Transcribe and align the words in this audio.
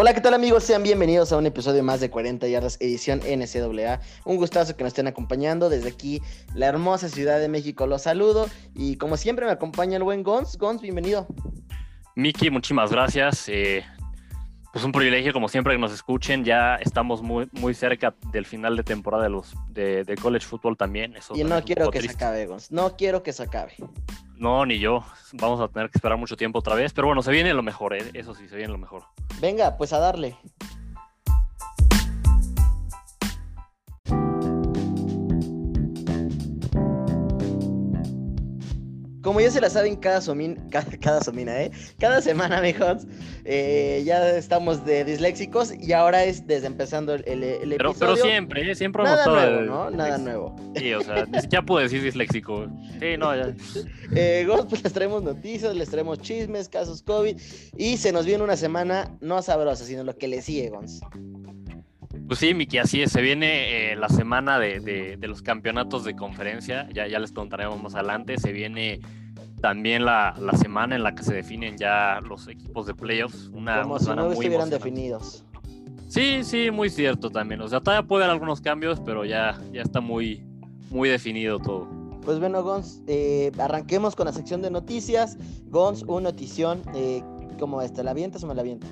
Hola, 0.00 0.14
¿qué 0.14 0.20
tal 0.20 0.32
amigos? 0.32 0.62
Sean 0.62 0.84
bienvenidos 0.84 1.32
a 1.32 1.38
un 1.38 1.46
episodio 1.46 1.82
más 1.82 1.98
de 1.98 2.08
40 2.08 2.46
yardas 2.46 2.76
edición 2.80 3.18
NCAA. 3.18 4.00
Un 4.24 4.36
gustazo 4.36 4.76
que 4.76 4.84
nos 4.84 4.92
estén 4.92 5.08
acompañando 5.08 5.68
desde 5.68 5.88
aquí, 5.88 6.22
la 6.54 6.66
hermosa 6.66 7.08
Ciudad 7.08 7.40
de 7.40 7.48
México. 7.48 7.84
Los 7.88 8.02
saludo 8.02 8.48
y 8.76 8.94
como 8.94 9.16
siempre 9.16 9.44
me 9.44 9.50
acompaña 9.50 9.96
el 9.96 10.04
buen 10.04 10.22
Gons. 10.22 10.56
Gons, 10.56 10.82
bienvenido. 10.82 11.26
Miki, 12.14 12.48
muchísimas 12.48 12.92
gracias. 12.92 13.48
Eh, 13.48 13.84
pues 14.72 14.84
un 14.84 14.92
privilegio 14.92 15.32
como 15.32 15.48
siempre 15.48 15.74
que 15.74 15.80
nos 15.80 15.92
escuchen. 15.92 16.44
Ya 16.44 16.76
estamos 16.76 17.20
muy, 17.20 17.48
muy 17.50 17.74
cerca 17.74 18.14
del 18.30 18.46
final 18.46 18.76
de 18.76 18.84
temporada 18.84 19.24
de 19.24 19.30
los 19.30 19.56
de, 19.70 20.16
college 20.22 20.46
football 20.46 20.76
también. 20.76 21.16
Eso 21.16 21.34
y 21.34 21.42
no 21.42 21.60
quiero 21.64 21.90
que 21.90 22.02
se 22.02 22.10
acabe, 22.10 22.46
Gons. 22.46 22.70
No 22.70 22.96
quiero 22.96 23.24
que 23.24 23.32
se 23.32 23.42
acabe. 23.42 23.72
No, 24.38 24.64
ni 24.64 24.78
yo. 24.78 25.04
Vamos 25.32 25.60
a 25.60 25.68
tener 25.68 25.90
que 25.90 25.98
esperar 25.98 26.16
mucho 26.16 26.36
tiempo 26.36 26.60
otra 26.60 26.74
vez. 26.74 26.92
Pero 26.92 27.08
bueno, 27.08 27.22
se 27.22 27.30
viene 27.30 27.52
lo 27.52 27.62
mejor, 27.62 27.94
¿eh? 27.94 28.10
eso 28.14 28.34
sí, 28.34 28.48
se 28.48 28.56
viene 28.56 28.72
lo 28.72 28.78
mejor. 28.78 29.02
Venga, 29.40 29.76
pues 29.76 29.92
a 29.92 29.98
darle. 29.98 30.36
Como 39.28 39.42
ya 39.42 39.50
se 39.50 39.60
la 39.60 39.68
saben, 39.68 39.96
cada, 40.00 40.22
cada, 41.02 41.20
somina, 41.20 41.62
¿eh? 41.62 41.70
Cada 41.98 42.22
semana, 42.22 42.56
amigos, 42.56 43.06
eh, 43.44 44.02
ya 44.06 44.26
estamos 44.30 44.86
de 44.86 45.04
disléxicos 45.04 45.70
y 45.78 45.92
ahora 45.92 46.24
es 46.24 46.46
desde 46.46 46.66
empezando 46.66 47.12
el, 47.12 47.24
el, 47.26 47.40
pero, 47.76 47.90
episodio. 47.90 48.14
Pero 48.14 48.16
siempre, 48.16 48.70
¿eh? 48.70 48.74
Siempre 48.74 49.02
hemos 49.02 49.16
Nada 49.18 49.26
nuevo, 49.26 49.60
¿no? 49.66 49.90
Nada 49.90 50.16
nuevo. 50.16 50.56
Sí, 50.76 50.94
o 50.94 51.02
sea, 51.02 51.26
siquiera 51.42 51.62
puedo 51.62 51.82
decir 51.82 52.02
disléxico. 52.02 52.68
Sí, 52.98 53.18
no, 53.18 53.36
ya. 53.36 53.54
Eh, 54.16 54.48
pues 54.70 54.82
les 54.82 54.94
traemos 54.94 55.22
noticias, 55.22 55.76
les 55.76 55.90
traemos 55.90 56.18
chismes, 56.22 56.70
casos 56.70 57.02
COVID 57.02 57.38
y 57.76 57.98
se 57.98 58.10
nos 58.10 58.24
viene 58.24 58.42
una 58.42 58.56
semana 58.56 59.14
no 59.20 59.42
sabrosa, 59.42 59.84
sino 59.84 60.04
lo 60.04 60.16
que 60.16 60.28
le 60.28 60.40
sigue, 60.40 60.70
Gons. 60.70 61.02
Pues 62.28 62.40
sí, 62.40 62.52
Miki, 62.52 62.76
así 62.76 63.00
es. 63.00 63.10
Se 63.10 63.22
viene 63.22 63.92
eh, 63.92 63.96
la 63.96 64.10
semana 64.10 64.58
de, 64.58 65.18
los 65.22 65.40
campeonatos 65.40 66.04
de 66.04 66.14
conferencia. 66.14 66.86
Ya, 66.92 67.06
ya 67.06 67.18
les 67.18 67.32
contaremos 67.32 67.82
más 67.82 67.94
adelante. 67.94 68.36
Se 68.36 68.52
viene 68.52 69.00
también 69.62 70.04
la, 70.04 70.34
semana 70.60 70.94
en 70.94 71.02
la 71.02 71.14
que 71.14 71.22
se 71.22 71.32
definen 71.34 71.78
ya 71.78 72.20
los 72.20 72.46
equipos 72.46 72.86
de 72.86 72.94
playoffs. 72.94 73.48
Una, 73.54 73.82
Como 73.82 73.98
si 73.98 74.10
no 74.10 74.30
estuvieran 74.30 74.68
definidos. 74.68 75.42
Sí, 76.08 76.44
sí, 76.44 76.70
muy 76.70 76.90
cierto 76.90 77.30
también. 77.30 77.62
O 77.62 77.68
sea, 77.68 77.80
todavía 77.80 78.06
puede 78.06 78.24
haber 78.24 78.34
algunos 78.34 78.60
cambios, 78.60 79.00
pero 79.00 79.24
ya, 79.24 79.58
ya 79.72 79.80
está 79.80 80.02
muy, 80.02 80.44
muy 80.90 81.08
definido 81.08 81.58
todo. 81.58 81.88
Pues 82.22 82.38
bueno, 82.38 82.62
Gons, 82.62 83.00
eh, 83.06 83.52
arranquemos 83.58 84.14
con 84.14 84.26
la 84.26 84.32
sección 84.34 84.60
de 84.60 84.70
noticias. 84.70 85.38
Gons, 85.70 86.02
una 86.02 86.30
notición. 86.30 86.82
Eh, 86.94 87.22
¿Cómo 87.58 87.80
este? 87.80 88.04
¿La 88.04 88.10
avientas 88.10 88.44
o 88.44 88.46
me 88.46 88.54
la 88.54 88.60
avientas? 88.60 88.90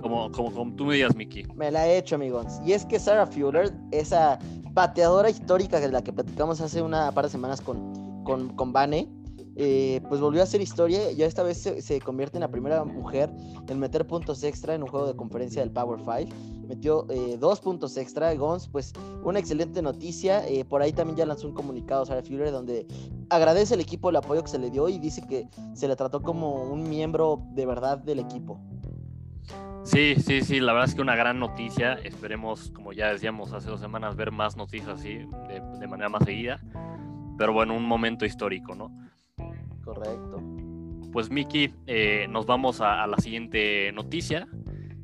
Como, 0.00 0.30
como, 0.32 0.72
tú 0.74 0.84
me 0.84 0.94
digas, 0.94 1.14
Mickey. 1.14 1.44
Me 1.54 1.70
la 1.70 1.86
he 1.86 1.98
hecho, 1.98 2.14
amigos. 2.14 2.60
Y 2.64 2.72
es 2.72 2.84
que 2.84 2.98
Sarah 2.98 3.26
Fuller, 3.26 3.72
esa 3.90 4.38
pateadora 4.74 5.30
histórica 5.30 5.80
de 5.80 5.90
la 5.90 6.02
que 6.02 6.12
platicamos 6.12 6.60
hace 6.60 6.82
una 6.82 7.12
par 7.12 7.24
de 7.24 7.30
semanas 7.30 7.60
con, 7.60 8.22
con, 8.24 8.54
con 8.56 8.72
Bane, 8.72 9.08
eh, 9.56 10.00
pues 10.08 10.20
volvió 10.20 10.40
a 10.40 10.44
hacer 10.44 10.60
historia. 10.60 11.12
Ya 11.12 11.26
esta 11.26 11.42
vez 11.42 11.58
se, 11.58 12.00
convierte 12.00 12.38
en 12.38 12.40
la 12.40 12.50
primera 12.50 12.82
mujer 12.84 13.30
en 13.68 13.78
meter 13.78 14.06
puntos 14.06 14.42
extra 14.42 14.74
en 14.74 14.82
un 14.82 14.88
juego 14.88 15.06
de 15.06 15.14
conferencia 15.14 15.60
del 15.60 15.70
Power 15.70 15.98
5. 15.98 16.34
Metió 16.66 17.06
eh, 17.10 17.36
dos 17.38 17.60
puntos 17.60 17.96
extra. 17.96 18.32
Gons, 18.34 18.68
pues 18.68 18.94
una 19.22 19.38
excelente 19.38 19.82
noticia. 19.82 20.46
Eh, 20.48 20.64
por 20.64 20.82
ahí 20.82 20.92
también 20.92 21.18
ya 21.18 21.26
lanzó 21.26 21.48
un 21.48 21.54
comunicado 21.54 22.06
Sarah 22.06 22.22
Fuller 22.22 22.52
donde 22.52 22.86
agradece 23.28 23.74
al 23.74 23.80
equipo 23.80 24.10
el 24.10 24.16
apoyo 24.16 24.42
que 24.42 24.48
se 24.48 24.58
le 24.58 24.70
dio 24.70 24.88
y 24.88 24.98
dice 24.98 25.22
que 25.28 25.48
se 25.74 25.88
le 25.88 25.96
trató 25.96 26.22
como 26.22 26.62
un 26.64 26.88
miembro 26.88 27.42
de 27.52 27.66
verdad 27.66 27.98
del 27.98 28.20
equipo. 28.20 28.58
Sí, 29.90 30.14
sí, 30.24 30.40
sí, 30.42 30.60
la 30.60 30.72
verdad 30.72 30.88
es 30.88 30.94
que 30.94 31.02
una 31.02 31.16
gran 31.16 31.40
noticia. 31.40 31.94
Esperemos, 31.94 32.70
como 32.70 32.92
ya 32.92 33.10
decíamos 33.10 33.52
hace 33.52 33.70
dos 33.70 33.80
semanas, 33.80 34.14
ver 34.14 34.30
más 34.30 34.56
noticias 34.56 35.00
así 35.00 35.26
de, 35.48 35.88
manera 35.88 36.08
más 36.08 36.22
seguida. 36.24 36.60
Pero 37.36 37.52
bueno, 37.52 37.74
un 37.74 37.84
momento 37.86 38.24
histórico, 38.24 38.76
¿no? 38.76 38.92
Correcto. 39.82 40.40
Pues 41.12 41.28
Miki, 41.28 41.74
eh, 41.88 42.28
nos 42.30 42.46
vamos 42.46 42.80
a, 42.80 43.04
la 43.08 43.16
siguiente 43.16 43.90
noticia. 43.90 44.46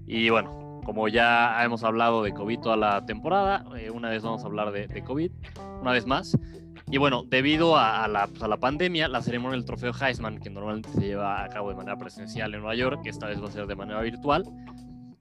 Y 0.07 0.31
bueno, 0.31 0.81
como 0.85 1.09
ya 1.09 1.65
hemos 1.65 1.83
hablado 1.83 2.23
de 2.23 2.33
COVID 2.33 2.61
toda 2.61 2.77
la 2.77 3.05
temporada, 3.05 3.65
eh, 3.77 3.91
una 3.91 4.11
vez 4.11 4.23
vamos 4.23 4.45
a 4.45 4.47
hablar 4.47 4.71
de, 4.71 4.87
de 4.87 5.03
COVID, 5.03 5.33
una 5.81 5.91
vez 5.91 6.07
más. 6.07 6.39
Y 6.89 6.99
bueno, 6.99 7.25
debido 7.27 7.77
a, 7.77 8.07
la, 8.07 8.29
pues, 8.29 8.43
a, 8.43 8.49
la, 8.49 8.59
pandemia, 8.59 9.09
la 9.09 9.21
ceremonia 9.21 9.57
del 9.57 9.65
trofeo 9.65 9.93
Heisman, 9.93 10.39
que 10.39 10.51
normalmente 10.51 10.89
se 10.91 11.01
lleva 11.01 11.43
a 11.43 11.49
cabo 11.49 11.71
de 11.71 11.75
manera 11.75 11.97
presencial 11.97 12.55
en 12.55 12.61
Nueva 12.61 12.77
York, 12.77 13.01
que 13.03 13.11
esta 13.11 13.27
vez 13.27 13.43
va 13.43 13.49
a 13.49 13.51
ser 13.51 13.67
de 13.67 13.75
manera 13.75 14.01
virtual. 14.03 14.45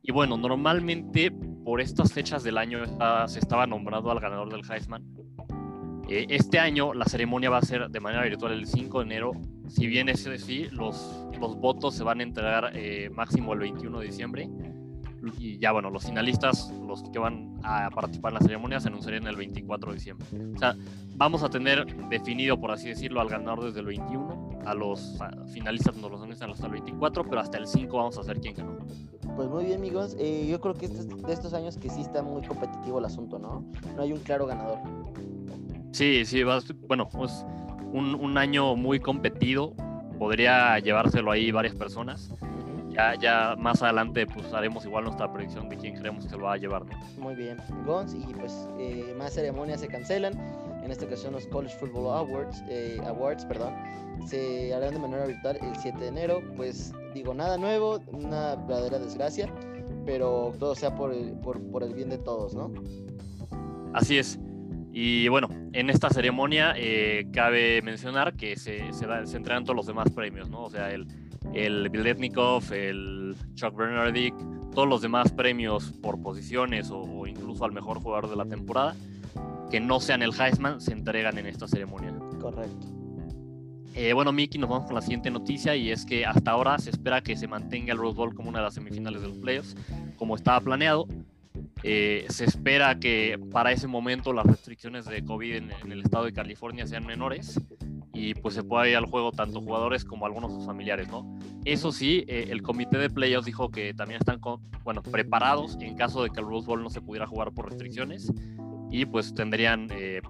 Y 0.04 0.12
bueno, 0.12 0.38
normalmente 0.38 1.32
por 1.32 1.82
estas 1.82 2.14
fechas 2.14 2.44
del 2.44 2.60
año 2.60 2.80
se 3.28 3.40
estaba 3.40 3.66
nombrando 3.66 4.12
al 4.12 4.20
ganador 4.20 4.52
del 4.52 4.62
Heisman. 4.70 5.04
Eh, 6.08 6.28
este 6.30 6.60
año 6.60 6.94
la 6.94 7.06
ceremonia 7.06 7.50
va 7.50 7.58
a 7.58 7.64
ser 7.64 7.90
de 7.90 8.00
manera 8.00 8.24
virtual 8.24 8.54
el 8.54 8.68
5 8.68 9.00
de 9.00 9.06
enero. 9.06 9.32
Si 9.68 9.88
bien 9.88 10.08
es 10.08 10.28
así, 10.28 10.66
los, 10.72 11.26
los 11.40 11.56
votos 11.56 11.96
se 11.96 12.04
van 12.04 12.20
a 12.20 12.24
entregar 12.24 12.72
eh, 12.76 13.10
máximo 13.10 13.54
el 13.54 13.60
21 13.60 14.00
de 14.00 14.06
diciembre 14.06 14.50
y 15.38 15.58
ya 15.58 15.72
bueno, 15.72 15.90
los 15.90 16.06
finalistas, 16.06 16.72
los 16.86 17.04
que 17.04 17.20
van 17.20 17.60
a 17.64 17.90
participar 17.90 18.32
en 18.32 18.34
la 18.36 18.40
ceremonia, 18.42 18.80
se 18.80 18.88
anunciarían 18.88 19.28
el 19.28 19.36
24 19.36 19.92
de 19.92 19.96
diciembre. 19.96 20.28
O 20.56 20.60
sea, 20.60 20.76
vamos 21.16 21.44
a 21.44 21.50
tener 21.50 21.86
definido, 22.10 22.60
por 22.60 22.72
así 22.72 22.90
decirlo, 22.90 23.22
al 23.22 23.30
ganador 23.30 23.66
desde 23.66 23.80
el 23.80 23.86
21, 23.88 24.62
a 24.66 24.74
los 24.74 25.18
finalistas 25.54 25.96
nos 25.98 26.12
los 26.12 26.22
anuncian 26.22 26.50
hasta 26.52 26.66
el 26.66 26.74
24, 26.74 27.24
pero 27.26 27.42
hasta 27.42 27.58
el 27.58 27.68
5 27.68 27.98
vamos 27.98 28.18
a 28.18 28.24
saber 28.24 28.42
quién 28.42 28.56
ganó. 28.56 28.78
Pues 29.36 29.50
muy 29.50 29.66
bien, 29.66 29.80
amigos. 29.80 30.16
Eh, 30.20 30.48
yo 30.50 30.62
creo 30.62 30.74
que 30.74 30.86
este 30.86 31.04
de 31.04 31.34
estos 31.34 31.54
años 31.54 31.78
que 31.78 31.90
sí 31.90 32.02
está 32.02 32.22
muy 32.24 32.42
competitivo 32.44 33.00
el 33.00 33.06
asunto, 33.06 33.38
¿no? 33.40 33.66
No 33.96 34.02
hay 34.02 34.14
un 34.14 34.20
claro 34.20 34.46
ganador. 34.46 34.80
Sí, 35.92 36.26
sí, 36.26 36.44
va, 36.44 36.60
bueno, 36.88 37.08
pues 37.10 37.46
un, 37.92 38.16
un 38.16 38.38
año 38.38 38.76
muy 38.76 39.00
competido. 39.00 39.74
Podría 40.18 40.80
llevárselo 40.80 41.32
ahí 41.32 41.52
varias 41.52 41.76
personas 41.76 42.32
ya, 43.20 43.56
más 43.58 43.82
adelante 43.82 44.26
pues 44.26 44.54
haremos 44.54 44.86
igual 44.86 45.06
nuestra 45.06 45.32
predicción 45.32 45.70
de 45.70 45.78
quién 45.78 45.96
creemos 45.96 46.26
que 46.28 46.36
lo 46.38 46.44
va 46.44 46.54
a 46.54 46.58
llevar. 46.58 46.84
Muy 47.18 47.36
bien, 47.36 47.58
Gons, 47.86 48.14
y 48.14 48.34
pues 48.34 48.70
eh, 48.80 49.14
más 49.18 49.34
ceremonias 49.34 49.82
se 49.82 49.88
cancelan. 49.88 50.34
En 50.84 50.92
esta 50.92 51.06
ocasión 51.06 51.34
los 51.34 51.48
College 51.48 51.76
Football 51.78 52.16
Awards, 52.16 52.64
eh, 52.70 53.00
Awards 53.08 53.46
perdón, 53.46 53.74
se 54.28 54.74
harán 54.74 54.94
de 54.94 55.00
manera 55.00 55.26
virtual 55.26 55.58
el 55.62 55.76
7 55.76 55.98
de 55.98 56.08
enero. 56.08 56.42
Pues 56.56 56.94
digo, 57.14 57.34
nada 57.34 57.58
nuevo, 57.58 58.00
una 58.12 58.56
verdadera 58.56 59.00
desgracia, 59.00 59.52
pero 60.06 60.54
todo 60.60 60.76
sea 60.76 60.94
por 60.94 61.12
el, 61.12 61.34
por, 61.40 61.84
el 61.84 61.94
bien 61.94 62.10
de 62.10 62.20
todos, 62.20 62.54
¿no? 62.54 62.72
Así 63.94 64.18
es. 64.18 64.40
Y 64.92 65.28
bueno, 65.28 65.50
en 65.74 65.90
esta 65.90 66.10
ceremonia 66.10 66.74
eh, 66.78 67.28
cabe 67.34 67.82
mencionar 67.82 68.36
que 68.36 68.56
se, 68.56 68.94
se, 68.94 69.06
se 69.26 69.38
entregan 69.38 69.66
todos 69.66 69.76
los 69.76 69.88
demás 69.88 70.10
premios, 70.12 70.50
¿no? 70.50 70.64
O 70.64 70.70
sea, 70.70 70.92
el, 70.92 71.08
el 71.54 71.90
Biletnikov, 71.90 72.72
el 72.74 73.36
Chuck 73.56 73.76
Bernardick, 73.76 74.34
todos 74.74 74.88
los 74.88 75.02
demás 75.02 75.32
premios 75.32 75.92
por 76.02 76.22
posiciones 76.22 76.90
o, 76.92 77.26
incluso 77.28 77.66
al 77.66 77.72
mejor 77.72 78.00
jugador 78.00 78.30
de 78.30 78.36
la 78.36 78.46
temporada, 78.46 78.96
que 79.72 79.80
no 79.80 80.00
sean 80.00 80.22
el 80.22 80.32
Heisman, 80.40 80.82
se 80.82 80.92
entregan 80.92 81.38
en 81.38 81.48
esta 81.48 81.68
ceremonia. 81.68 82.14
Correcto. 82.40 82.88
Eh, 83.96 84.12
bueno, 84.12 84.34
Miki, 84.34 84.58
nos 84.58 84.70
vamos 84.70 84.86
con 84.88 84.96
la 84.96 85.02
siguiente 85.02 85.32
noticia 85.32 85.76
y 85.76 85.90
es 85.90 86.06
que 86.06 86.26
hasta 86.26 86.52
ahora 86.52 86.78
se 86.80 86.90
espera 86.90 87.22
que 87.22 87.38
se 87.38 87.48
mantenga 87.48 87.94
el 87.94 87.98
Rose 87.98 88.18
Bowl 88.18 88.36
como 88.36 88.50
una 88.50 88.60
de 88.60 88.66
las 88.66 88.74
semifinales 88.74 89.22
de 89.22 89.30
los 89.30 89.38
playoffs, 89.38 89.76
como 90.18 90.36
estaba 90.36 90.60
planeado. 90.60 91.08
Eh, 91.84 92.26
se 92.30 92.44
espera 92.44 93.00
que 93.00 93.40
para 93.52 93.72
ese 93.72 93.88
momento 93.88 94.34
las 94.34 94.46
restricciones 94.46 95.06
de 95.06 95.24
COVID 95.24 95.56
en 95.56 95.92
el 95.92 96.02
estado 96.02 96.26
de 96.26 96.34
California 96.34 96.86
sean 96.88 97.06
menores 97.06 97.62
y 98.16 98.34
pues 98.34 98.56
se 98.56 98.64
puede 98.64 98.92
ir 98.92 98.98
al 98.98 99.06
juego 99.06 99.32
tanto 99.32 99.62
jugadores 99.62 100.06
como 100.06 100.26
algunos 100.26 100.54
sus 100.54 100.66
familiares, 100.66 101.10
¿no? 101.10 101.38
Eso 101.66 101.92
sí, 101.92 102.24
eh, 102.28 102.48
el 102.50 102.62
comité 102.62 102.98
de 102.98 103.10
playoffs 103.10 103.46
dijo 103.46 103.70
que 103.70 103.94
también 103.94 104.22
están, 104.22 104.40
bueno, 104.84 105.04
preparados 105.04 105.78
en 105.82 105.96
caso 105.96 106.24
de 106.24 106.30
que 106.30 106.40
el 106.40 106.48
Rose 106.48 106.66
Bowl 106.66 106.82
no 106.82 106.90
se 106.90 107.02
pudiera 107.02 107.28
jugar 107.28 107.52
por 107.52 107.70
restricciones 107.70 108.32
y 108.90 109.06
pues 109.06 109.34
tendrían 109.34 109.90
eh, 109.92 110.22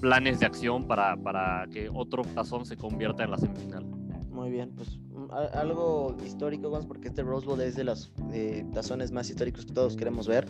planes 0.00 0.38
de 0.38 0.46
acción 0.46 0.86
para, 0.86 1.16
para 1.16 1.66
que 1.72 1.90
otro 1.92 2.22
tazón 2.22 2.64
se 2.64 2.76
convierta 2.76 3.24
en 3.24 3.32
la 3.32 3.38
semifinal. 3.38 3.84
Muy 4.30 4.50
bien, 4.50 4.70
pues 4.76 4.98
mm, 4.98 5.32
algo 5.54 6.16
histórico, 6.24 6.78
porque 6.86 7.08
este 7.08 7.22
Rose 7.22 7.44
Bowl 7.44 7.60
es 7.60 7.74
de 7.74 7.84
los 7.84 8.12
eh, 8.32 8.64
tazones 8.72 9.10
más 9.10 9.28
históricos 9.28 9.66
que 9.66 9.72
todos 9.72 9.96
queremos 9.96 10.28
ver. 10.28 10.46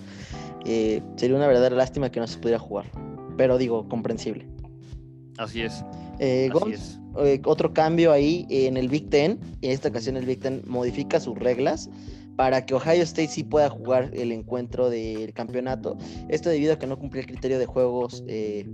sería 1.17 1.37
una 1.37 1.47
verdadera 1.47 1.75
lástima 1.75 2.11
que 2.11 2.21
no 2.21 2.27
se 2.27 2.39
pudiera 2.39 2.59
jugar, 2.59 2.85
pero 3.39 3.57
digo, 3.57 3.89
comprensible. 3.89 4.47
Así 5.39 5.63
es. 5.63 5.85
Eh, 6.19 6.51
eh, 7.19 7.41
otro 7.45 7.73
cambio 7.73 8.13
ahí 8.13 8.47
en 8.49 8.77
el 8.77 8.89
Big 8.89 9.11
Ten. 9.11 9.39
En 9.61 9.71
esta 9.71 9.89
ocasión 9.89 10.17
el 10.17 10.27
Big 10.27 10.41
Ten 10.41 10.63
modifica 10.67 11.21
sus 11.21 11.39
reglas 11.39 11.89
para 12.37 12.65
que 12.65 12.75
Ohio 12.75 13.03
State 13.03 13.29
sí 13.29 13.45
pueda 13.45 13.69
jugar 13.69 14.11
el 14.15 14.33
encuentro 14.33 14.91
del 14.91 15.33
campeonato. 15.33 15.97
Esto 16.29 16.49
debido 16.49 16.75
a 16.75 16.79
que 16.79 16.87
no 16.87 16.99
cumplía 16.99 17.23
el 17.23 17.29
criterio 17.29 17.59
de 17.59 17.67
juegos 17.67 18.25
eh, 18.27 18.67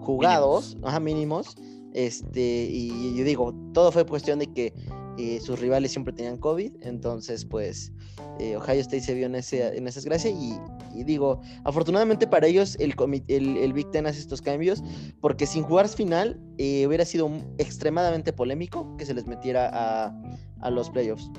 jugados, 0.00 0.76
mínimos. 1.00 1.56
Este, 1.94 2.68
y 2.70 3.16
yo 3.16 3.24
digo, 3.24 3.54
todo 3.74 3.92
fue 3.92 4.06
cuestión 4.06 4.38
de 4.38 4.46
que 4.46 4.72
eh, 5.18 5.40
sus 5.40 5.58
rivales 5.60 5.92
siempre 5.92 6.14
tenían 6.14 6.38
COVID, 6.38 6.72
entonces 6.80 7.44
pues 7.44 7.92
eh, 8.38 8.56
Ohio 8.56 8.80
State 8.80 9.00
se 9.00 9.14
vio 9.14 9.26
en, 9.26 9.34
ese, 9.34 9.76
en 9.76 9.86
esa 9.86 10.00
desgracia 10.00 10.30
y, 10.30 10.58
digo, 11.04 11.40
afortunadamente 11.64 12.26
para 12.26 12.46
ellos 12.46 12.76
el, 12.80 12.94
el, 13.28 13.72
Big 13.72 13.90
Ten 13.90 14.06
hace 14.06 14.20
estos 14.20 14.42
cambios 14.42 14.82
porque 15.20 15.46
sin 15.46 15.62
jugar 15.62 15.88
final 15.88 16.38
eh, 16.58 16.86
hubiera 16.86 17.04
sido 17.04 17.30
extremadamente 17.58 18.32
polémico 18.32 18.96
que 18.96 19.06
se 19.06 19.14
les 19.14 19.26
metiera 19.26 19.70
a, 19.72 20.14
a 20.60 20.70
los 20.70 20.90
playoffs. 20.90 21.30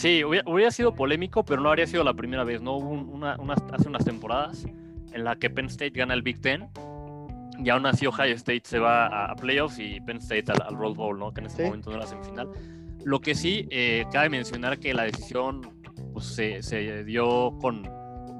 Sí, 0.00 0.24
hubiera, 0.24 0.70
sido 0.70 0.94
polémico, 0.94 1.44
pero 1.44 1.60
no 1.60 1.68
habría 1.68 1.86
sido 1.86 2.02
la 2.04 2.14
primera 2.14 2.42
vez, 2.42 2.62
¿no? 2.62 2.78
Hubo 2.78 2.88
una, 2.88 3.36
hace 3.70 3.86
unas 3.86 4.02
temporadas 4.02 4.64
en 5.12 5.24
la 5.24 5.36
que 5.36 5.50
Penn 5.50 5.66
State 5.66 5.90
gana 5.90 6.14
el 6.14 6.22
Big 6.22 6.40
Ten 6.40 6.70
y 7.62 7.68
aún 7.68 7.84
así 7.84 8.06
Ohio 8.06 8.34
State 8.34 8.62
se 8.64 8.78
va 8.78 9.30
a, 9.30 9.34
playoffs 9.36 9.78
y 9.78 10.00
Penn 10.00 10.16
State 10.16 10.50
al, 10.52 10.74
Rose 10.74 10.96
Bowl, 10.96 11.18
¿no? 11.18 11.34
Que 11.34 11.40
en 11.40 11.46
este 11.48 11.66
momento 11.66 11.90
no 11.90 11.96
era 11.96 12.06
semifinal. 12.06 12.48
Lo 13.04 13.20
que 13.20 13.34
sí, 13.34 13.66
eh, 13.70 14.04
cabe 14.12 14.28
mencionar 14.28 14.78
que 14.78 14.94
la 14.94 15.04
decisión 15.04 15.62
pues, 16.12 16.26
se, 16.26 16.62
se, 16.62 17.04
dio 17.04 17.56
con, 17.60 17.88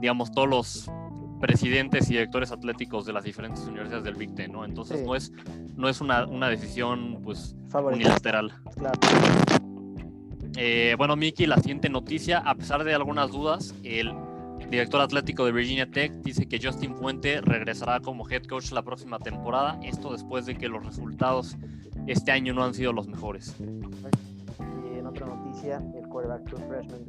digamos, 0.00 0.30
todos 0.32 0.48
los 0.48 0.90
presidentes 1.40 2.10
y 2.10 2.14
directores 2.14 2.52
atléticos 2.52 3.06
de 3.06 3.14
las 3.14 3.24
diferentes 3.24 3.64
universidades 3.66 4.04
del 4.04 4.14
Big 4.14 4.34
Ten, 4.34 4.52
¿no? 4.52 4.64
Entonces 4.64 5.02
no 5.04 5.14
es, 5.14 5.32
no 5.76 5.88
es 5.88 6.00
una, 6.00 6.26
una 6.26 6.48
decisión, 6.48 7.20
pues, 7.22 7.56
unilateral. 7.72 8.52
Claro. 8.76 8.98
Eh, 10.56 10.94
bueno, 10.98 11.16
Miki, 11.16 11.46
la 11.46 11.56
siguiente 11.56 11.88
noticia, 11.88 12.38
a 12.38 12.54
pesar 12.54 12.84
de 12.84 12.94
algunas 12.94 13.30
dudas, 13.30 13.74
el 13.82 14.12
director 14.68 15.00
atlético 15.00 15.44
de 15.44 15.52
Virginia 15.52 15.90
Tech 15.90 16.12
dice 16.22 16.46
que 16.46 16.60
Justin 16.62 16.94
Fuente 16.94 17.40
regresará 17.40 18.00
como 18.00 18.28
head 18.28 18.44
coach 18.44 18.70
la 18.72 18.82
próxima 18.82 19.18
temporada, 19.18 19.80
esto 19.82 20.12
después 20.12 20.46
de 20.46 20.56
que 20.56 20.68
los 20.68 20.84
resultados 20.84 21.56
este 22.06 22.32
año 22.32 22.54
no 22.54 22.64
han 22.64 22.74
sido 22.74 22.92
los 22.92 23.08
mejores. 23.08 23.56
Otra 25.20 25.36
noticia, 25.36 25.82
el 25.94 26.08
quarterback 26.08 26.48
freshman 26.48 27.00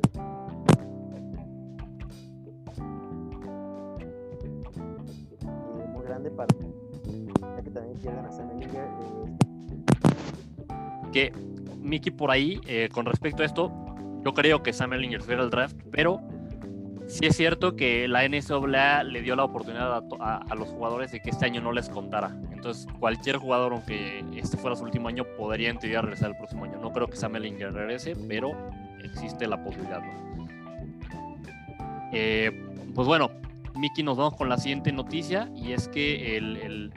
muy 5.94 6.04
grande 6.04 6.30
para 6.32 6.48
ya 7.56 7.64
que 7.64 7.70
también 7.70 7.98
pierden 8.00 8.26
a 8.26 8.32
Sam 8.34 8.52
Ellinger. 8.52 8.90
Que 11.14 11.32
Mickey 11.80 12.12
por 12.12 12.32
ahí, 12.32 12.60
eh, 12.68 12.90
con 12.94 13.06
respecto 13.06 13.44
a 13.44 13.46
esto, 13.46 13.72
yo 14.26 14.34
creo 14.34 14.62
que 14.62 14.74
Sam 14.74 14.92
Ellinger 14.92 15.22
fuera 15.22 15.44
el 15.44 15.50
draft, 15.50 15.78
pero 15.90 16.20
sí 17.12 17.26
es 17.26 17.36
cierto 17.36 17.76
que 17.76 18.08
la 18.08 18.28
NCAA 18.28 19.04
le 19.04 19.22
dio 19.22 19.36
la 19.36 19.44
oportunidad 19.44 20.04
a, 20.20 20.56
los 20.56 20.70
jugadores 20.70 21.12
de 21.12 21.20
que 21.20 21.30
este 21.30 21.46
año 21.46 21.62
no 21.62 21.72
les 21.72 21.90
contara. 21.90 22.36
Entonces, 22.52 22.88
cualquier 23.00 23.38
jugador, 23.38 23.74
aunque 23.74 24.24
este 24.36 24.58
fuera 24.58 24.76
su 24.76 24.84
último 24.84 25.10
año, 25.10 25.26
podría 25.38 25.70
en 25.70 25.78
teoría 25.78 26.02
regresar 26.02 26.32
el 26.32 26.38
próximo 26.38 26.64
año. 26.66 26.80
No 26.82 26.92
creo 26.92 27.08
que 27.08 27.18
Sam 27.18 27.36
Ellinger 27.36 27.74
regrese, 27.74 28.16
pero 28.28 28.52
existe 29.04 29.46
la 29.46 29.62
posibilidad. 29.62 30.02
Eh, 32.14 32.52
pues 32.96 33.08
bueno, 33.08 33.30
Mickey, 33.76 34.04
nos 34.04 34.18
vamos 34.18 34.36
con 34.36 34.48
la 34.48 34.58
siguiente 34.58 34.92
noticia 34.92 35.50
y 35.56 35.74
es 35.74 35.88
que 35.90 36.38
el, 36.38 36.58
el, 36.58 36.94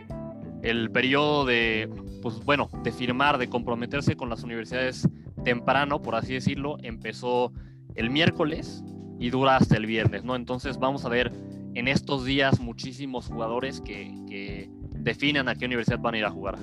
el 0.63 0.91
periodo 0.91 1.45
de 1.45 1.91
pues 2.23 2.43
bueno, 2.43 2.71
de 2.83 2.91
firmar, 2.91 3.37
de 3.37 3.49
comprometerse 3.49 4.17
con 4.17 4.31
las 4.31 4.43
universidades 4.45 5.07
temprano, 5.45 6.01
por 6.01 6.15
así 6.15 6.33
decirlo, 6.33 6.79
empezó 6.83 7.53
el 7.97 8.09
miércoles 8.09 8.83
y 9.19 9.31
dura 9.31 9.57
hasta 9.57 9.77
el 9.77 9.87
viernes, 9.87 10.25
¿no? 10.25 10.37
Entonces 10.37 10.79
vamos 10.79 11.05
a 11.05 11.09
ver 11.09 11.33
en 11.75 11.89
estos 11.89 12.25
días 12.25 12.61
muchísimos 12.61 13.27
jugadores 13.27 13.81
que, 13.81 14.15
que 14.29 14.71
definan 14.91 15.49
a 15.49 15.55
qué 15.55 15.67
universidad 15.67 15.99
van 15.99 16.15
a 16.15 16.19
ir 16.19 16.25
a 16.25 16.31
jugar. 16.31 16.59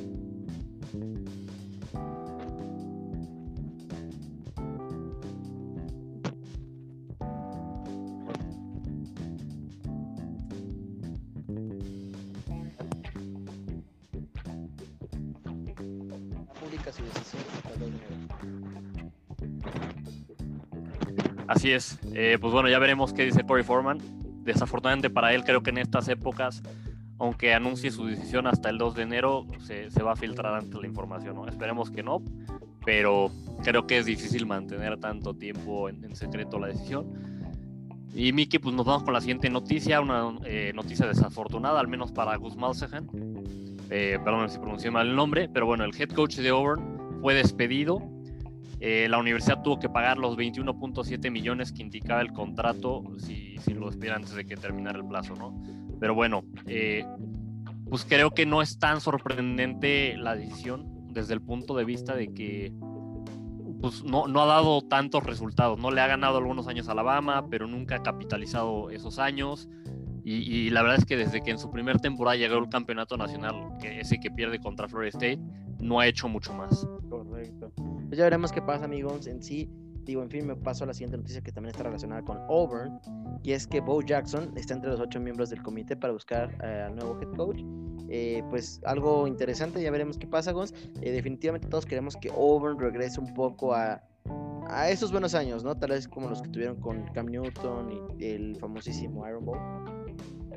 Así 21.47 21.73
es. 21.73 22.00
Eh, 22.23 22.37
pues 22.39 22.53
bueno, 22.53 22.69
ya 22.69 22.77
veremos 22.77 23.13
qué 23.13 23.25
dice 23.25 23.43
Corey 23.43 23.63
Foreman. 23.63 23.97
Desafortunadamente 24.43 25.09
para 25.09 25.33
él, 25.33 25.43
creo 25.43 25.63
que 25.63 25.71
en 25.71 25.79
estas 25.79 26.07
épocas, 26.07 26.61
aunque 27.17 27.51
anuncie 27.51 27.89
su 27.89 28.05
decisión 28.05 28.45
hasta 28.45 28.69
el 28.69 28.77
2 28.77 28.93
de 28.93 29.01
enero, 29.01 29.47
se, 29.61 29.89
va 30.03 30.11
a 30.11 30.15
filtrar 30.15 30.53
antes 30.53 30.79
la 30.79 30.85
información. 30.85 31.49
Esperemos 31.49 31.89
que 31.89 32.03
no, 32.03 32.21
pero 32.85 33.31
creo 33.63 33.87
que 33.87 33.97
es 33.97 34.05
difícil 34.05 34.45
mantener 34.45 34.99
tanto 34.99 35.33
tiempo 35.33 35.89
en, 35.89 36.15
secreto 36.15 36.59
la 36.59 36.67
decisión. 36.67 37.11
Y 38.13 38.33
Miki, 38.33 38.59
pues 38.59 38.75
nos 38.75 38.85
vamos 38.85 39.01
con 39.01 39.13
la 39.13 39.21
siguiente 39.21 39.49
noticia, 39.49 39.99
una 39.99 40.31
eh, 40.45 40.73
noticia 40.75 41.07
desafortunada, 41.07 41.79
al 41.79 41.87
menos 41.87 42.11
para 42.11 42.35
Gus 42.35 42.55
Malzehan. 42.55 43.09
Eh, 43.89 44.19
perdón 44.23 44.47
si 44.47 44.59
pronuncié 44.59 44.91
mal 44.91 45.07
el 45.07 45.15
nombre, 45.15 45.49
pero 45.51 45.65
bueno, 45.65 45.85
el 45.85 45.99
head 45.99 46.09
coach 46.09 46.35
de 46.35 46.49
Auburn 46.49 47.19
fue 47.19 47.33
despedido 47.33 47.99
eh, 48.83 49.07
la 49.07 49.19
universidad 49.19 49.61
tuvo 49.61 49.79
que 49.79 49.89
pagar 49.89 50.17
los 50.17 50.35
21.7 50.35 51.29
millones 51.29 51.71
que 51.71 51.83
indicaba 51.83 52.21
el 52.21 52.33
contrato 52.33 53.03
si, 53.19 53.55
si 53.59 53.75
lo 53.75 53.85
despidieran 53.85 54.23
antes 54.23 54.35
de 54.35 54.43
que 54.43 54.57
terminara 54.57 54.97
el 54.97 55.05
plazo, 55.05 55.35
¿no? 55.35 55.61
Pero 55.99 56.15
bueno, 56.15 56.43
eh, 56.65 57.05
pues 57.87 58.05
creo 58.05 58.31
que 58.31 58.47
no 58.47 58.63
es 58.63 58.79
tan 58.79 58.99
sorprendente 58.99 60.17
la 60.17 60.35
decisión 60.35 60.87
desde 61.13 61.35
el 61.35 61.41
punto 61.41 61.75
de 61.75 61.85
vista 61.85 62.15
de 62.15 62.33
que 62.33 62.73
pues 63.81 64.03
no, 64.03 64.27
no 64.27 64.41
ha 64.41 64.45
dado 64.47 64.81
tantos 64.81 65.23
resultados, 65.23 65.77
no 65.77 65.91
le 65.91 66.01
ha 66.01 66.07
ganado 66.07 66.39
algunos 66.39 66.67
años 66.67 66.89
a 66.89 66.93
Alabama, 66.93 67.45
pero 67.51 67.67
nunca 67.67 67.97
ha 67.97 68.03
capitalizado 68.03 68.89
esos 68.89 69.19
años. 69.19 69.69
Y, 70.23 70.37
y, 70.37 70.69
la 70.69 70.83
verdad 70.83 70.99
es 70.99 71.05
que 71.05 71.17
desde 71.17 71.41
que 71.41 71.49
en 71.49 71.57
su 71.57 71.71
primer 71.71 71.99
temporada 71.99 72.35
llegó 72.35 72.57
el 72.57 72.69
campeonato 72.69 73.17
nacional, 73.17 73.55
ese 73.83 74.19
que 74.19 74.29
pierde 74.29 74.59
contra 74.59 74.87
Florida 74.87 75.09
State, 75.09 75.39
no 75.79 75.99
ha 75.99 76.05
hecho 76.05 76.29
mucho 76.29 76.53
más. 76.53 76.87
Correcto. 77.09 77.71
Pues 78.11 78.17
ya 78.17 78.25
veremos 78.25 78.51
qué 78.51 78.61
pasa, 78.61 78.83
amigos. 78.83 79.25
En 79.25 79.41
sí, 79.41 79.69
digo, 80.03 80.21
en 80.21 80.29
fin, 80.29 80.45
me 80.45 80.53
paso 80.53 80.83
a 80.83 80.87
la 80.87 80.93
siguiente 80.93 81.15
noticia 81.15 81.39
que 81.39 81.53
también 81.53 81.71
está 81.71 81.83
relacionada 81.83 82.21
con 82.21 82.39
Auburn, 82.49 82.99
y 83.41 83.53
es 83.53 83.65
que 83.65 83.79
Bo 83.79 84.01
Jackson 84.01 84.51
está 84.57 84.73
entre 84.73 84.89
los 84.89 84.99
ocho 84.99 85.21
miembros 85.21 85.49
del 85.49 85.63
comité 85.63 85.95
para 85.95 86.11
buscar 86.11 86.53
eh, 86.61 86.87
al 86.87 86.95
nuevo 86.97 87.17
head 87.21 87.29
coach. 87.37 87.61
Eh, 88.09 88.43
pues 88.49 88.81
algo 88.83 89.27
interesante, 89.27 89.81
ya 89.81 89.89
veremos 89.91 90.17
qué 90.17 90.27
pasa, 90.27 90.51
Gons. 90.51 90.73
Eh, 90.99 91.11
definitivamente 91.11 91.69
todos 91.69 91.85
queremos 91.85 92.17
que 92.17 92.27
Auburn 92.27 92.77
regrese 92.77 93.17
un 93.21 93.33
poco 93.33 93.73
a, 93.73 94.03
a 94.67 94.89
esos 94.89 95.13
buenos 95.13 95.33
años, 95.33 95.63
¿no? 95.63 95.77
Tal 95.77 95.91
vez 95.91 96.05
como 96.05 96.27
los 96.27 96.41
que 96.41 96.49
tuvieron 96.49 96.81
con 96.81 97.05
Cam 97.13 97.27
Newton 97.27 98.17
y 98.19 98.25
el 98.25 98.57
famosísimo 98.57 99.25
Iron 99.25 99.45
Bowl. 99.45 99.57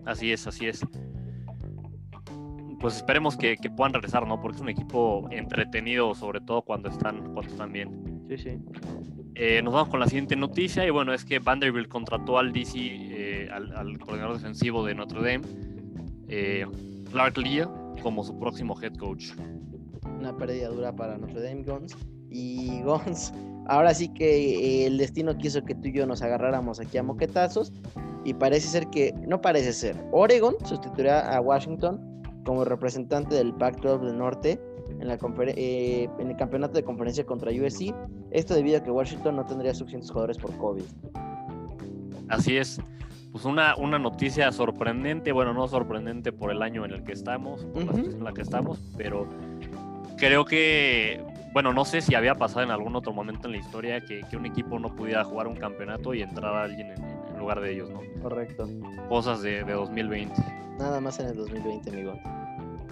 Así 0.05 0.33
es, 0.33 0.45
así 0.49 0.67
es 0.67 0.81
pues 2.85 2.97
esperemos 2.97 3.39
que, 3.39 3.57
puedan 3.75 3.95
regresar, 3.95 4.27
¿no? 4.27 4.43
Porque 4.43 4.57
es 4.57 4.61
un 4.61 4.69
equipo 4.69 5.27
entretenido, 5.31 6.15
sobre 6.15 6.43
todo 6.43 6.61
cuando 6.61 6.91
están, 6.91 7.33
cuando 7.33 7.51
están 7.51 7.73
bien. 7.73 8.27
Sí, 8.29 8.37
sí. 8.37 8.59
Eh, 9.37 9.63
nos 9.63 9.73
vamos 9.73 9.89
con 9.89 10.01
la 10.01 10.07
siguiente 10.07 10.37
noticia 10.37 10.85
y 10.85 10.91
bueno, 10.91 11.15
es 11.15 11.25
que 11.25 11.39
Vanderbilt 11.39 11.89
contrató 11.89 12.37
al 12.37 12.53
DC, 12.53 12.75
eh, 12.77 13.49
al, 13.51 13.99
coordinador 13.99 14.37
defensivo 14.37 14.85
de 14.85 14.95
Notre 14.97 15.17
Dame, 15.17 15.47
eh, 16.29 16.67
Clark 17.11 17.39
Lee, 17.39 17.65
como 18.03 18.23
su 18.23 18.39
próximo 18.39 18.79
head 18.79 18.93
coach. 18.97 19.31
Una 20.19 20.37
pérdida 20.37 20.69
dura 20.69 20.95
para 20.95 21.17
Notre 21.17 21.41
Dame, 21.41 21.63
Gons. 21.63 21.97
Y 22.29 22.83
Gons, 22.85 23.33
ahora 23.67 23.95
sí 23.95 24.11
que 24.11 24.87
el 24.87 24.99
destino 24.99 25.39
quiso 25.39 25.65
que 25.65 25.75
tú 25.75 25.89
y 25.89 25.95
yo 25.95 26.05
nos 26.05 26.21
agarráramos 26.21 26.81
aquí 26.81 26.99
a 26.99 27.03
moquetazos 27.03 27.73
y 28.27 28.35
parece 28.35 28.69
ser 28.69 28.89
que, 28.89 29.15
no 29.27 29.41
parece 29.41 29.73
ser, 29.73 29.97
Oregon 30.13 30.55
sustituirá 30.67 31.35
a 31.35 31.41
Washington 31.41 32.13
como 32.45 32.65
representante 32.65 33.35
del 33.35 33.55
Pac-12 33.55 34.01
del 34.01 34.19
Norte 34.19 34.61
en, 35.01 35.09
la 35.09 35.19
eh, 35.57 36.09
en 36.19 36.31
el 36.31 36.37
campeonato 36.37 36.75
de 36.75 36.85
conferencia 36.85 37.25
contra 37.25 37.51
USC. 37.51 37.95
Esto 38.31 38.55
debido 38.55 38.79
a 38.79 38.83
que 38.83 38.91
Washington 38.91 39.37
no 39.37 39.45
tendría 39.45 39.75
suficientes 39.75 40.11
jugadores 40.11 40.39
por 40.39 40.57
COVID. 40.57 40.85
Así 42.29 42.57
es. 42.57 42.81
Pues 43.33 43.45
una, 43.45 43.75
una 43.77 43.99
noticia 43.99 44.53
sorprendente, 44.53 45.33
bueno, 45.33 45.53
no 45.53 45.67
sorprendente 45.67 46.33
por 46.33 46.53
el 46.53 46.63
año 46.63 46.85
en 46.85 46.93
el 46.93 47.03
que 47.03 47.13
estamos, 47.13 47.65
por 47.65 47.83
la 47.85 47.93
situación 47.93 48.19
en 48.19 48.25
la 48.25 48.33
que 48.33 48.43
estamos, 48.43 48.81
pero 48.97 49.27
creo 50.17 50.45
que, 50.45 51.21
bueno, 51.53 51.73
no 51.73 51.85
sé 51.85 52.01
si 52.01 52.15
había 52.15 52.37
pasado 52.37 52.63
en 52.63 52.71
algún 52.71 52.95
otro 52.95 53.13
momento 53.13 53.49
en 53.49 53.53
la 53.53 53.59
historia 53.59 54.01
que, 54.05 54.21
que 54.31 54.37
un 54.37 54.47
equipo 54.47 54.79
no 54.79 54.95
pudiera 54.95 55.25
jugar 55.25 55.49
un 55.49 55.57
campeonato 55.57 56.15
y 56.15 56.23
entrar 56.23 56.55
a 56.55 56.63
alguien 56.63 56.93
en, 56.93 57.39
lugar 57.39 57.61
de 57.61 57.73
ellos, 57.73 57.91
¿no? 57.91 58.01
Correcto. 58.23 58.69
Cosas 59.09 59.43
de, 59.43 59.65
de 59.65 59.73
2020. 59.73 60.64
Nada 60.79 61.01
más 61.01 61.19
en 61.21 61.27
el 61.27 61.37
2020, 61.37 61.91
amigo. 61.91 62.19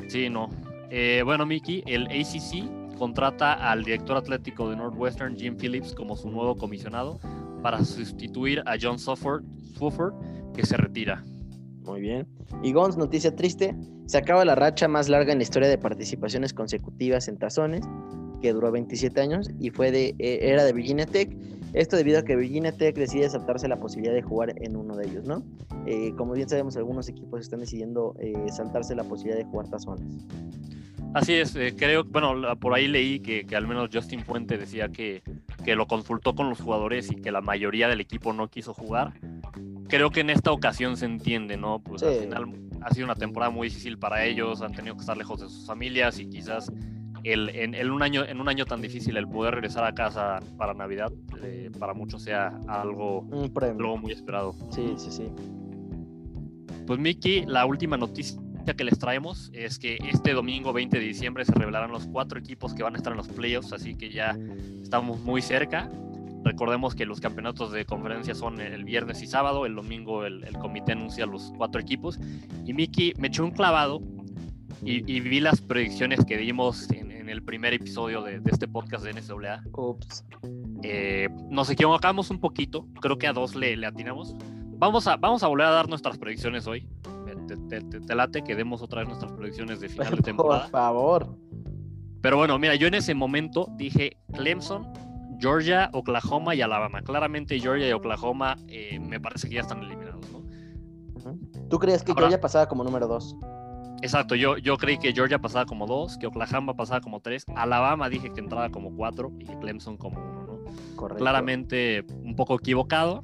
Sí, 0.08 0.28
no. 0.28 0.48
Eh, 0.90 1.22
bueno, 1.24 1.46
Mickey, 1.46 1.82
el 1.86 2.06
ACC 2.06 2.96
contrata 2.98 3.54
al 3.54 3.82
director 3.82 4.16
atlético 4.16 4.70
de 4.70 4.76
Northwestern, 4.76 5.36
Jim 5.36 5.56
Phillips, 5.56 5.94
como 5.94 6.16
su 6.16 6.30
nuevo 6.30 6.56
comisionado 6.56 7.18
para 7.62 7.84
sustituir 7.84 8.62
a 8.66 8.76
John 8.80 8.98
Swofford, 8.98 9.44
que 10.54 10.66
se 10.66 10.76
retira. 10.76 11.24
Muy 11.84 12.00
bien. 12.00 12.26
Y 12.62 12.72
Gons, 12.72 12.96
noticia 12.96 13.34
triste, 13.34 13.74
se 14.06 14.18
acaba 14.18 14.44
la 14.44 14.54
racha 14.54 14.86
más 14.88 15.08
larga 15.08 15.32
en 15.32 15.38
la 15.38 15.44
historia 15.44 15.68
de 15.68 15.78
participaciones 15.78 16.52
consecutivas 16.52 17.28
en 17.28 17.38
tazones, 17.38 17.82
que 18.40 18.52
duró 18.52 18.70
27 18.70 19.20
años 19.20 19.50
y 19.58 19.70
fue 19.70 19.90
de 19.90 20.14
eh, 20.18 20.38
era 20.42 20.64
de 20.64 20.72
Virginia 20.72 21.06
Tech. 21.06 21.30
Esto 21.72 21.96
debido 21.96 22.18
a 22.18 22.22
que 22.22 22.36
Virginia 22.36 22.72
Tech 22.72 22.94
decide 22.96 23.28
saltarse 23.28 23.68
la 23.68 23.78
posibilidad 23.78 24.14
de 24.14 24.22
jugar 24.22 24.54
en 24.56 24.76
uno 24.76 24.96
de 24.96 25.06
ellos, 25.06 25.24
¿no? 25.24 25.42
Eh, 25.86 26.12
como 26.16 26.34
bien 26.34 26.48
sabemos, 26.48 26.76
algunos 26.76 27.08
equipos 27.08 27.40
están 27.40 27.60
decidiendo 27.60 28.14
eh, 28.20 28.34
saltarse 28.50 28.94
la 28.94 29.04
posibilidad 29.04 29.38
de 29.38 29.44
jugar 29.44 29.68
tazones. 29.68 30.26
Así 31.14 31.34
es, 31.34 31.54
creo, 31.76 32.04
bueno, 32.04 32.56
por 32.58 32.72
ahí 32.72 32.88
leí 32.88 33.20
que, 33.20 33.44
que, 33.44 33.54
al 33.54 33.66
menos 33.66 33.90
Justin 33.92 34.20
Fuente 34.20 34.56
decía 34.56 34.88
que, 34.88 35.22
que 35.62 35.76
lo 35.76 35.86
consultó 35.86 36.34
con 36.34 36.48
los 36.48 36.60
jugadores 36.60 37.10
y 37.10 37.16
que 37.16 37.30
la 37.30 37.42
mayoría 37.42 37.88
del 37.88 38.00
equipo 38.00 38.32
no 38.32 38.48
quiso 38.48 38.72
jugar 38.72 39.12
creo 39.92 40.08
que 40.08 40.20
en 40.20 40.30
esta 40.30 40.52
ocasión 40.52 40.96
se 40.96 41.04
entiende, 41.04 41.58
¿no? 41.58 41.80
Pues 41.80 42.02
al 42.02 42.14
final 42.14 42.46
ha 42.80 42.94
sido 42.94 43.04
una 43.04 43.14
temporada 43.14 43.50
muy 43.50 43.68
difícil 43.68 43.98
para 43.98 44.24
ellos, 44.24 44.62
han 44.62 44.72
tenido 44.72 44.94
que 44.94 45.02
estar 45.02 45.18
lejos 45.18 45.40
de 45.42 45.50
sus 45.50 45.66
familias 45.66 46.18
y 46.18 46.30
quizás 46.30 46.72
el, 47.24 47.48
en, 47.50 47.90
un 47.90 48.02
año, 48.02 48.24
en 48.24 48.40
un 48.40 48.48
año 48.48 48.64
tan 48.64 48.80
difícil 48.80 49.16
el 49.16 49.28
poder 49.28 49.54
regresar 49.54 49.84
a 49.84 49.94
casa 49.94 50.40
para 50.56 50.74
Navidad 50.74 51.12
eh, 51.42 51.70
para 51.78 51.94
muchos 51.94 52.22
sea 52.22 52.58
algo, 52.68 53.26
algo 53.60 53.96
muy 53.96 54.12
esperado. 54.12 54.54
Sí, 54.70 54.94
sí, 54.96 55.10
sí. 55.10 55.28
Pues 56.86 56.98
Miki, 56.98 57.44
la 57.46 57.64
última 57.64 57.96
noticia 57.96 58.40
que 58.76 58.84
les 58.84 58.98
traemos 58.98 59.50
es 59.52 59.78
que 59.78 59.98
este 60.08 60.32
domingo 60.32 60.72
20 60.72 60.98
de 60.98 61.04
diciembre 61.04 61.44
se 61.44 61.52
revelarán 61.52 61.90
los 61.90 62.06
cuatro 62.06 62.38
equipos 62.38 62.74
que 62.74 62.82
van 62.82 62.94
a 62.94 62.98
estar 62.98 63.12
en 63.12 63.16
los 63.16 63.28
playoffs, 63.28 63.72
así 63.72 63.94
que 63.94 64.10
ya 64.10 64.36
estamos 64.82 65.20
muy 65.20 65.42
cerca. 65.42 65.90
Recordemos 66.44 66.94
que 66.94 67.06
los 67.06 67.20
campeonatos 67.20 67.72
de 67.72 67.84
conferencia 67.84 68.34
son 68.34 68.60
el 68.60 68.84
viernes 68.84 69.22
y 69.22 69.26
sábado, 69.26 69.64
el 69.64 69.76
domingo 69.76 70.24
el, 70.24 70.44
comité 70.60 70.92
anuncia 70.92 71.24
los 71.26 71.52
cuatro 71.56 71.80
equipos. 71.80 72.18
Y 72.64 72.72
Miki 72.72 73.14
me 73.18 73.28
echó 73.28 73.44
un 73.44 73.52
clavado 73.52 74.00
y, 74.84 75.20
vi 75.20 75.38
las 75.38 75.60
predicciones 75.60 76.24
que 76.24 76.36
dimos 76.36 76.88
el 77.32 77.42
primer 77.42 77.72
episodio 77.72 78.22
de, 78.22 78.42
este 78.44 78.68
podcast 78.68 79.04
de 79.04 79.14
NCAA. 79.14 79.62
Ups. 79.72 80.24
Eh, 80.82 81.28
nos 81.48 81.70
equivocamos 81.70 82.30
un 82.30 82.38
poquito, 82.38 82.86
creo 83.00 83.16
que 83.16 83.26
a 83.26 83.32
dos 83.32 83.54
le, 83.54 83.76
le, 83.76 83.86
atinamos. 83.86 84.36
Vamos 84.76 85.06
a, 85.06 85.16
vamos 85.16 85.42
a 85.42 85.48
volver 85.48 85.66
a 85.66 85.70
dar 85.70 85.88
nuestras 85.88 86.18
predicciones 86.18 86.66
hoy. 86.66 86.86
Te, 87.68 88.14
late 88.14 88.42
que 88.42 88.54
demos 88.54 88.82
otra 88.82 89.00
vez 89.00 89.08
nuestras 89.08 89.32
predicciones 89.32 89.80
de 89.80 89.88
final 89.88 90.16
de 90.16 90.22
temporada. 90.22 90.62
Por 90.64 90.70
favor. 90.70 91.36
Pero 92.20 92.36
bueno, 92.36 92.58
mira, 92.58 92.74
yo 92.74 92.86
en 92.86 92.94
ese 92.94 93.14
momento 93.14 93.66
dije 93.76 94.18
Clemson 94.34 94.92
Georgia, 95.38 95.90
Oklahoma 95.92 96.54
y 96.54 96.60
Alabama. 96.60 97.02
Claramente 97.02 97.58
Georgia 97.58 97.88
y 97.88 97.92
Oklahoma 97.92 98.56
eh, 98.68 99.00
me 99.00 99.18
parece 99.18 99.48
que 99.48 99.54
ya 99.56 99.62
están 99.62 99.82
eliminados, 99.82 100.24
¿no? 100.30 100.42
¿Tú 101.68 101.78
creías 101.78 102.02
que 102.04 102.12
Georgia 102.14 102.40
pasaba 102.40 102.68
como 102.68 102.84
número 102.84 103.08
dos? 103.08 103.36
Exacto, 104.00 104.34
yo, 104.34 104.56
yo 104.58 104.76
creí 104.78 104.98
que 104.98 105.12
Georgia 105.12 105.38
pasaba 105.38 105.66
como 105.66 105.86
dos, 105.86 106.18
que 106.18 106.26
Oklahoma 106.26 106.74
pasaba 106.74 107.00
como 107.00 107.20
tres, 107.20 107.44
Alabama 107.54 108.08
dije 108.08 108.32
que 108.32 108.40
entraba 108.40 108.70
como 108.70 108.94
cuatro 108.96 109.30
y 109.38 109.46
Clemson 109.46 109.96
como 109.96 110.18
uno, 110.18 110.42
¿no? 110.46 110.96
Correcto. 110.96 111.22
Claramente 111.22 112.04
un 112.24 112.34
poco 112.34 112.56
equivocado. 112.56 113.22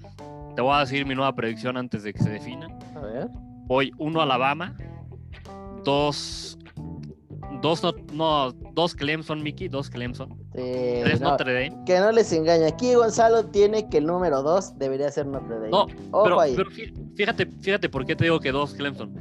Te 0.55 0.63
voy 0.63 0.75
a 0.75 0.81
decir 0.81 1.07
mi 1.07 1.15
nueva 1.15 1.35
predicción 1.35 1.77
antes 1.77 2.03
de 2.03 2.13
que 2.13 2.23
se 2.23 2.31
defina. 2.31 2.69
A 2.95 3.01
ver. 3.01 3.29
Voy 3.67 3.93
uno 3.99 4.21
Alabama, 4.21 4.77
dos 5.85 6.59
Dos, 7.61 7.83
no, 8.13 8.53
dos 8.75 8.95
Clemson, 8.95 9.43
Mickey, 9.43 9.69
dos 9.69 9.91
Clemson. 9.91 10.37
tres 10.53 11.21
Notre 11.21 11.55
Dame. 11.55 11.85
Que 11.85 11.99
no 11.99 12.13
les 12.13 12.33
engañe. 12.33 12.67
Aquí 12.67 12.95
Gonzalo 12.95 13.47
tiene 13.47 13.89
que 13.89 13.99
el 13.99 14.07
número 14.07 14.43
dos 14.43 14.79
debería 14.79 15.11
ser 15.11 15.27
Notre 15.27 15.55
Dame. 15.55 15.71
No, 15.71 15.87
pero, 16.23 16.71
fíjate, 17.17 17.47
fíjate 17.61 17.89
por 17.89 18.07
qué 18.07 18.15
te 18.15 18.25
digo 18.25 18.39
que 18.39 18.53
dos 18.53 18.75
Clemson. 18.75 19.15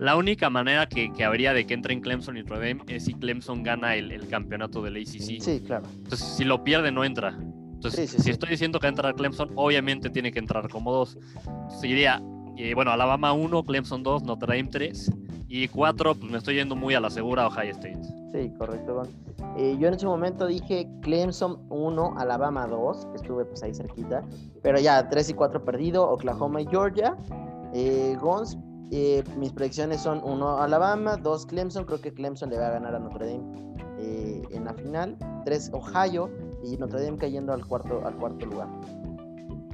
La 0.00 0.16
única 0.16 0.48
manera 0.48 0.86
que, 0.86 1.12
que, 1.12 1.24
habría 1.24 1.52
de 1.52 1.66
que 1.66 1.74
entren 1.74 2.00
Clemson 2.00 2.38
y 2.38 2.40
Notre 2.40 2.56
Dame 2.56 2.82
es 2.88 3.04
si 3.04 3.12
Clemson 3.12 3.62
gana 3.62 3.96
el, 3.96 4.26
campeonato 4.28 4.80
del 4.80 4.96
ACC. 4.96 5.42
Sí, 5.42 5.62
claro. 5.66 5.84
Entonces, 5.94 6.26
si 6.26 6.44
lo 6.44 6.64
pierde, 6.64 6.90
no 6.90 7.04
entra. 7.04 7.36
Entonces, 7.74 8.10
si 8.10 8.30
estoy 8.30 8.48
diciendo 8.48 8.80
que 8.80 8.86
entra 8.86 9.12
Clemson, 9.12 9.50
obviamente 9.56 10.08
tiene 10.08 10.32
que 10.32 10.38
entrar 10.38 10.70
como 10.70 10.90
dos. 10.90 11.18
Sería, 11.82 12.22
eh, 12.56 12.74
bueno, 12.74 12.92
Alabama 12.92 13.34
1, 13.34 13.62
Clemson 13.64 14.02
2, 14.02 14.22
Notre 14.22 14.56
Dame 14.56 14.70
3 14.70 15.12
y 15.48 15.68
cuatro, 15.68 16.14
pues 16.14 16.32
me 16.32 16.38
estoy 16.38 16.54
yendo 16.54 16.76
muy 16.76 16.94
a 16.94 17.00
la 17.00 17.10
segura 17.10 17.46
Ohio 17.46 17.72
State. 17.72 18.00
Sí, 18.32 18.50
correcto, 18.56 19.02
eh, 19.58 19.76
yo 19.78 19.88
en 19.88 19.94
ese 19.94 20.06
momento 20.06 20.46
dije 20.46 20.88
Clemson 21.02 21.58
1, 21.68 22.14
Alabama 22.16 22.66
2, 22.66 23.06
que 23.06 23.16
estuve 23.16 23.44
pues 23.44 23.62
ahí 23.62 23.74
cerquita. 23.74 24.22
Pero 24.62 24.78
ya 24.78 25.10
3 25.10 25.28
y 25.28 25.34
4 25.34 25.62
perdido, 25.62 26.08
Oklahoma 26.08 26.62
y 26.62 26.66
Georgia. 26.66 27.18
Eh, 27.74 28.16
Gons, 28.20 28.56
eh, 28.90 29.22
mis 29.36 29.52
predicciones 29.52 30.02
son 30.02 30.20
1 30.24 30.62
Alabama, 30.62 31.16
2 31.16 31.46
Clemson. 31.46 31.84
Creo 31.84 32.00
que 32.00 32.12
Clemson 32.12 32.50
le 32.50 32.58
va 32.58 32.68
a 32.68 32.70
ganar 32.70 32.94
a 32.94 32.98
Notre 32.98 33.26
Dame 33.26 33.44
eh, 33.98 34.42
en 34.50 34.64
la 34.64 34.74
final. 34.74 35.16
3 35.44 35.70
Ohio 35.72 36.30
y 36.64 36.76
Notre 36.76 37.04
Dame 37.04 37.16
cayendo 37.16 37.52
al 37.52 37.64
cuarto, 37.64 38.04
al 38.04 38.16
cuarto 38.16 38.46
lugar. 38.46 38.68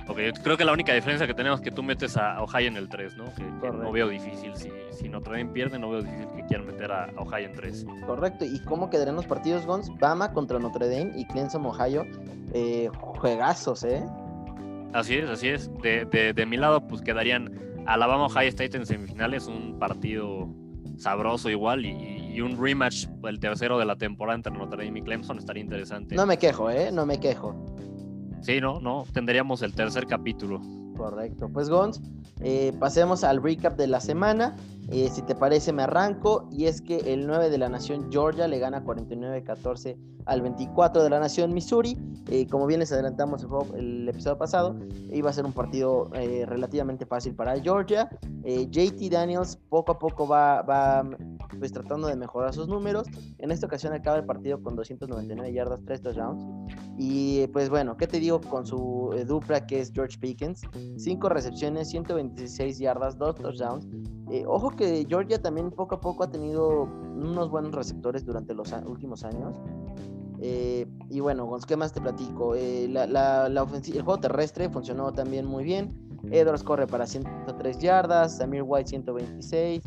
Ok, 0.08 0.18
creo 0.42 0.56
que 0.56 0.64
la 0.64 0.72
única 0.72 0.92
diferencia 0.94 1.26
que 1.26 1.34
tenemos 1.34 1.58
es 1.58 1.64
que 1.64 1.72
tú 1.72 1.82
metes 1.82 2.16
a 2.16 2.40
Ohio 2.40 2.68
en 2.68 2.76
el 2.76 2.88
3, 2.88 3.16
¿no? 3.16 3.24
Que, 3.34 3.70
no 3.72 3.90
veo 3.90 4.08
difícil. 4.08 4.54
Si, 4.54 4.70
si 4.92 5.08
Notre 5.08 5.38
Dame 5.38 5.50
pierde, 5.52 5.80
no 5.80 5.90
veo 5.90 6.02
difícil 6.02 6.28
que 6.36 6.44
quieran 6.44 6.66
meter 6.66 6.92
a, 6.92 7.10
Ohio 7.16 7.46
en 7.46 7.52
3. 7.52 7.86
Correcto. 8.06 8.44
¿Y 8.44 8.60
cómo 8.60 8.88
quedarían 8.88 9.16
los 9.16 9.26
partidos, 9.26 9.66
Gons? 9.66 9.90
Bama 9.98 10.32
contra 10.32 10.60
Notre 10.60 10.88
Dame 10.88 11.12
y 11.16 11.24
Clemson, 11.26 11.66
Ohio. 11.66 12.04
Eh, 12.52 12.88
juegazos, 13.00 13.82
¿eh? 13.82 14.04
Así 14.92 15.16
es, 15.16 15.28
así 15.28 15.48
es. 15.48 15.70
De, 15.82 16.04
de, 16.04 16.32
de 16.32 16.46
mi 16.46 16.56
lado, 16.56 16.86
pues 16.86 17.02
quedarían 17.02 17.50
Alabama, 17.86 18.26
Ohio 18.26 18.48
State 18.48 18.76
en 18.76 18.86
semifinales. 18.86 19.46
Un 19.46 19.78
partido 19.78 20.48
sabroso 20.98 21.50
igual 21.50 21.84
y, 21.84 22.34
y, 22.34 22.40
un 22.40 22.60
rematch, 22.60 23.06
el 23.24 23.38
tercero 23.38 23.78
de 23.78 23.84
la 23.84 23.96
temporada 23.96 24.36
entre 24.36 24.52
Notre 24.52 24.84
Dame 24.84 25.00
y 25.00 25.02
Clemson 25.02 25.38
estaría 25.38 25.62
interesante. 25.62 26.14
No 26.14 26.26
me 26.26 26.38
quejo, 26.38 26.70
¿eh? 26.70 26.90
No 26.92 27.06
me 27.06 27.20
quejo. 27.20 27.54
Sí, 28.40 28.60
no, 28.60 28.80
no, 28.80 29.04
tendríamos 29.12 29.62
el 29.62 29.74
tercer 29.74 30.06
capítulo. 30.06 30.60
Correcto. 30.96 31.48
Pues 31.52 31.68
Gons, 31.68 32.00
eh, 32.40 32.72
pasemos 32.78 33.24
al 33.24 33.42
recap 33.42 33.76
de 33.76 33.86
la 33.86 34.00
semana. 34.00 34.56
Eh, 34.90 35.08
si 35.10 35.22
te 35.22 35.34
parece, 35.34 35.72
me 35.72 35.82
arranco. 35.82 36.48
Y 36.50 36.66
es 36.66 36.80
que 36.80 36.98
el 37.12 37.26
9 37.26 37.50
de 37.50 37.58
la 37.58 37.68
Nación 37.68 38.10
Georgia 38.10 38.46
le 38.46 38.58
gana 38.58 38.84
49-14 38.84 39.96
al 40.26 40.42
24 40.42 41.02
de 41.02 41.10
la 41.10 41.20
Nación 41.20 41.52
Missouri. 41.52 41.98
Eh, 42.28 42.46
como 42.48 42.66
bien 42.66 42.80
les 42.80 42.92
adelantamos 42.92 43.46
el, 43.76 44.08
episodio 44.08 44.38
pasado, 44.38 44.76
iba 45.12 45.30
a 45.30 45.32
ser 45.32 45.44
un 45.44 45.52
partido 45.52 46.10
relativamente 46.46 47.06
fácil 47.06 47.34
para 47.34 47.60
Georgia. 47.60 48.08
JT 48.44 49.10
Daniels 49.10 49.56
poco 49.68 49.92
a 49.92 49.98
poco 49.98 50.26
va, 50.26 50.64
pues, 51.58 51.72
tratando 51.72 52.08
de 52.08 52.16
mejorar 52.16 52.52
sus 52.52 52.68
números. 52.68 53.06
En 53.38 53.50
esta 53.50 53.66
ocasión 53.66 53.92
acaba 53.92 54.16
el 54.16 54.24
partido 54.24 54.60
con 54.62 54.74
299 54.76 55.52
yardas, 55.52 55.80
3 55.84 56.02
touchdowns. 56.02 56.44
Y 56.98 57.46
pues 57.48 57.68
bueno, 57.68 57.96
¿qué 57.96 58.06
te 58.06 58.18
digo 58.18 58.40
con 58.40 58.66
su 58.66 59.14
dupla 59.26 59.66
que 59.66 59.80
es 59.80 59.92
George 59.92 60.18
Pickens? 60.18 60.62
5 60.96 61.28
recepciones, 61.28 61.90
126 61.90 62.78
yardas, 62.78 63.18
2 63.18 63.34
touchdowns. 63.36 63.86
Eh, 64.30 64.44
ojo 64.46 64.70
que 64.76 65.06
Georgia 65.08 65.40
también 65.40 65.70
poco 65.70 65.96
a 65.96 66.00
poco 66.00 66.24
ha 66.24 66.30
tenido 66.30 66.82
unos 66.82 67.50
buenos 67.50 67.72
receptores 67.72 68.24
durante 68.24 68.54
los 68.54 68.72
últimos 68.86 69.24
años. 69.24 69.54
Eh, 70.40 70.86
y 71.08 71.20
bueno, 71.20 71.50
¿qué 71.66 71.76
más 71.76 71.92
te 71.92 72.00
platico? 72.00 72.54
Eh, 72.54 72.88
la, 72.88 73.06
la, 73.06 73.46
el 73.46 74.02
juego 74.02 74.18
terrestre 74.18 74.68
funcionó 74.68 75.12
también 75.12 75.46
muy 75.46 75.64
bien. 75.64 75.94
Edwards 76.30 76.62
corre 76.62 76.86
para 76.86 77.06
103 77.06 77.78
yardas, 77.78 78.36
Samir 78.38 78.62
White 78.66 78.88
126. 78.88 79.82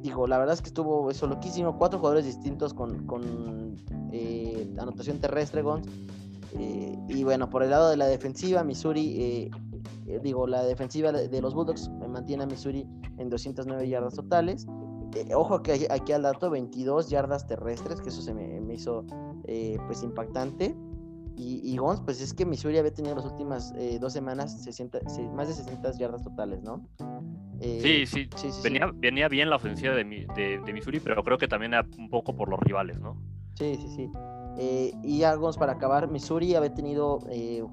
digo, 0.00 0.26
la 0.26 0.38
verdad 0.38 0.54
es 0.54 0.62
que 0.62 0.68
estuvo 0.68 1.10
eso 1.10 1.26
loquísimo. 1.26 1.76
Cuatro 1.76 1.98
jugadores 1.98 2.24
distintos 2.24 2.72
con, 2.72 3.06
con 3.06 3.76
anotación 4.78 5.18
terrestre, 5.18 5.62
Gons. 5.62 5.86
y 6.58 7.24
bueno, 7.24 7.50
por 7.50 7.62
el 7.62 7.70
lado 7.70 7.90
de 7.90 7.96
la 7.96 8.06
defensiva, 8.06 8.64
Missouri 8.64 9.50
eh, 10.06 10.20
digo, 10.22 10.46
la 10.46 10.64
defensiva 10.64 11.12
de, 11.12 11.40
los 11.40 11.54
Bulldogs 11.54 11.90
mantiene 12.12 12.44
a 12.44 12.46
Missouri 12.46 12.86
en 13.18 13.28
209 13.28 13.88
yardas 13.88 14.14
totales. 14.14 14.66
Eh, 15.14 15.34
ojo 15.34 15.62
que 15.62 15.86
aquí 15.90 16.12
al 16.12 16.22
dato, 16.22 16.50
22 16.50 17.10
yardas 17.10 17.46
terrestres, 17.46 18.00
que 18.00 18.08
eso 18.08 18.22
se 18.22 18.32
me, 18.32 18.72
hizo 18.72 19.04
eh, 19.46 19.76
pues 19.86 20.02
impactante. 20.02 20.74
Y, 21.34 21.60
y 21.64 21.76
Gons, 21.78 22.00
pues 22.02 22.20
es 22.20 22.34
que 22.34 22.44
Missouri 22.44 22.78
había 22.78 22.92
tenido 22.92 23.16
las 23.16 23.24
últimas 23.24 23.72
dos 24.00 24.12
semanas 24.12 24.54
más 25.32 25.48
de 25.48 25.54
60 25.54 25.92
yardas 25.98 26.22
totales, 26.22 26.62
¿no? 26.62 26.86
Sí, 27.58 28.04
sí, 28.06 28.28
venía, 28.62 28.90
venía, 28.94 29.28
bien 29.28 29.48
la 29.48 29.56
ofensiva 29.56 29.94
de, 29.94 30.04
de, 30.04 30.72
Missouri, 30.72 31.00
pero 31.00 31.24
creo 31.24 31.38
que 31.38 31.48
también 31.48 31.72
era 31.72 31.86
un 31.96 32.10
poco 32.10 32.36
por 32.36 32.50
los 32.50 32.60
rivales, 32.60 33.00
¿no? 33.00 33.16
Sí, 33.54 33.76
sí, 33.76 33.88
sí. 33.96 34.10
y 35.02 35.18
ya, 35.18 35.34
Gons, 35.34 35.56
para 35.56 35.72
acabar, 35.72 36.10
Missouri 36.10 36.54
había 36.54 36.74
tenido 36.74 37.20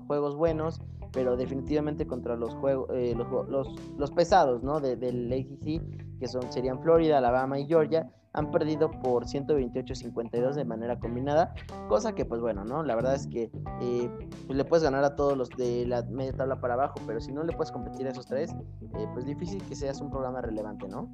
juegos 0.07 0.37
buenos 0.37 0.81
pero 1.11 1.37
definitivamente 1.37 2.05
contra 2.05 2.35
los 2.35 2.53
juegos 2.55 2.89
los, 2.89 3.49
los, 3.49 3.67
los, 3.97 4.11
pesados 4.11 4.63
¿no? 4.63 4.79
del 4.79 5.31
ACC, 5.31 6.19
que 6.19 6.27
son, 6.27 6.51
serían 6.51 6.81
Florida, 6.81 7.17
Alabama 7.17 7.59
y 7.59 7.65
Georgia, 7.65 8.11
han 8.33 8.51
perdido 8.51 8.91
por 8.91 9.25
128-52 9.25 10.53
de 10.53 10.65
manera 10.65 10.99
combinada, 10.99 11.53
cosa 11.87 12.13
que 12.13 12.25
pues 12.25 12.41
bueno, 12.41 12.63
¿no? 12.63 12.83
La 12.83 12.95
verdad 12.95 13.15
es 13.15 13.27
que 13.27 13.51
eh, 13.81 14.09
pues, 14.45 14.57
le 14.57 14.65
puedes 14.65 14.83
ganar 14.83 15.03
a 15.03 15.15
todos 15.15 15.37
los 15.37 15.49
de 15.49 15.85
la 15.87 16.03
media 16.03 16.33
tabla 16.33 16.59
para 16.61 16.75
abajo, 16.75 16.95
pero 17.07 17.19
si 17.19 17.31
no 17.31 17.43
le 17.43 17.53
puedes 17.53 17.71
competir 17.71 18.07
a 18.07 18.11
esos 18.11 18.27
tres, 18.27 18.51
eh, 18.51 19.07
pues 19.13 19.25
difícil 19.25 19.63
que 19.63 19.75
seas 19.75 19.99
un 20.01 20.09
programa 20.11 20.41
relevante, 20.41 20.87
¿no? 20.87 21.09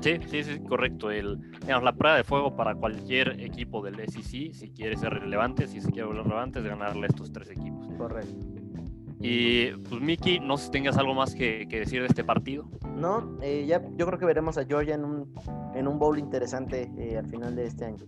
Sí, 0.00 0.20
sí, 0.28 0.44
sí, 0.44 0.60
correcto. 0.60 1.10
El, 1.10 1.40
digamos, 1.60 1.82
la 1.82 1.92
prueba 1.92 2.16
de 2.16 2.22
fuego 2.22 2.54
para 2.54 2.76
cualquier 2.76 3.40
equipo 3.40 3.82
del 3.82 3.96
SEC, 4.08 4.54
si 4.54 4.72
quiere 4.72 4.96
ser 4.96 5.10
relevante, 5.12 5.66
si 5.66 5.80
se 5.80 5.90
quiere 5.90 6.06
volver 6.06 6.22
relevante, 6.22 6.60
es 6.60 6.64
ganarle 6.64 7.06
a 7.06 7.08
estos 7.08 7.32
tres 7.32 7.50
equipos. 7.50 7.88
Correcto. 7.98 8.57
Y 9.20 9.70
pues 9.72 10.00
Miki, 10.00 10.38
no 10.38 10.56
sé 10.56 10.66
si 10.66 10.70
tengas 10.70 10.96
algo 10.96 11.14
más 11.14 11.34
que, 11.34 11.66
decir 11.66 12.00
de 12.02 12.06
este 12.06 12.22
partido. 12.22 12.68
No, 12.96 13.36
eh, 13.42 13.64
ya 13.66 13.82
yo 13.96 14.06
creo 14.06 14.18
que 14.18 14.26
veremos 14.26 14.58
a 14.58 14.64
Georgia 14.64 14.94
en 14.94 15.04
un, 15.04 15.34
en 15.74 15.88
un 15.88 15.98
bowl 15.98 16.18
interesante 16.18 16.90
eh, 16.96 17.16
al 17.16 17.26
final 17.26 17.56
de 17.56 17.66
este 17.66 17.84
año. 17.84 18.04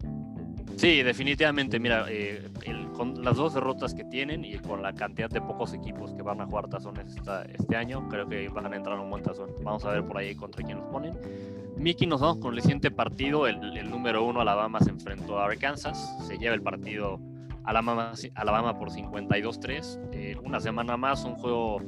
Sí, 0.77 1.03
definitivamente. 1.03 1.79
Mira, 1.79 2.07
eh, 2.09 2.49
con 2.95 3.23
las 3.23 3.37
dos 3.37 3.55
derrotas 3.55 3.93
que 3.93 4.05
tienen 4.05 4.45
y 4.45 4.57
con 4.59 4.83
la 4.83 4.95
cantidad 4.95 5.29
de 5.29 5.41
pocos 5.41 5.75
equipos 5.75 6.15
que 6.15 6.23
van 6.23 6.41
a 6.41 6.47
jugar 6.47 6.69
tazones 6.69 7.15
este 7.53 7.77
año, 7.77 8.09
creo 8.09 8.29
que 8.29 8.49
van 8.49 8.73
a 8.73 8.77
entrar 8.77 8.97
en 8.97 9.03
un 9.03 9.11
buen 9.11 9.23
tazón. 9.23 9.51
Vamos 9.63 9.85
a 9.85 9.91
ver 9.91 10.05
por 10.05 10.17
ahí 10.17 10.35
contra 10.35 10.65
quién 10.65 10.79
los 10.79 10.87
ponen. 10.87 11.19
Miki, 11.77 12.07
nos 12.07 12.21
vamos 12.21 12.39
con 12.39 12.55
el 12.55 12.63
siguiente 12.63 12.91
partido. 12.91 13.47
El, 13.47 13.77
el 13.77 13.91
número 13.91 14.25
uno, 14.25 14.41
Alabama, 14.41 14.81
se 14.81 14.91
enfrentó 14.91 15.39
a 15.39 15.47
Arkansas. 15.47 16.17
Se 16.27 16.39
lleva 16.39 16.55
el 16.55 16.63
partido 16.63 17.21
Alabama, 17.65 18.13
Alabama 18.35 18.79
por 18.79 18.91
52-3. 18.91 20.11
Eh, 20.13 20.37
una 20.43 20.61
semana 20.61 20.97
más, 20.97 21.25
un 21.25 21.35
juego 21.35 21.81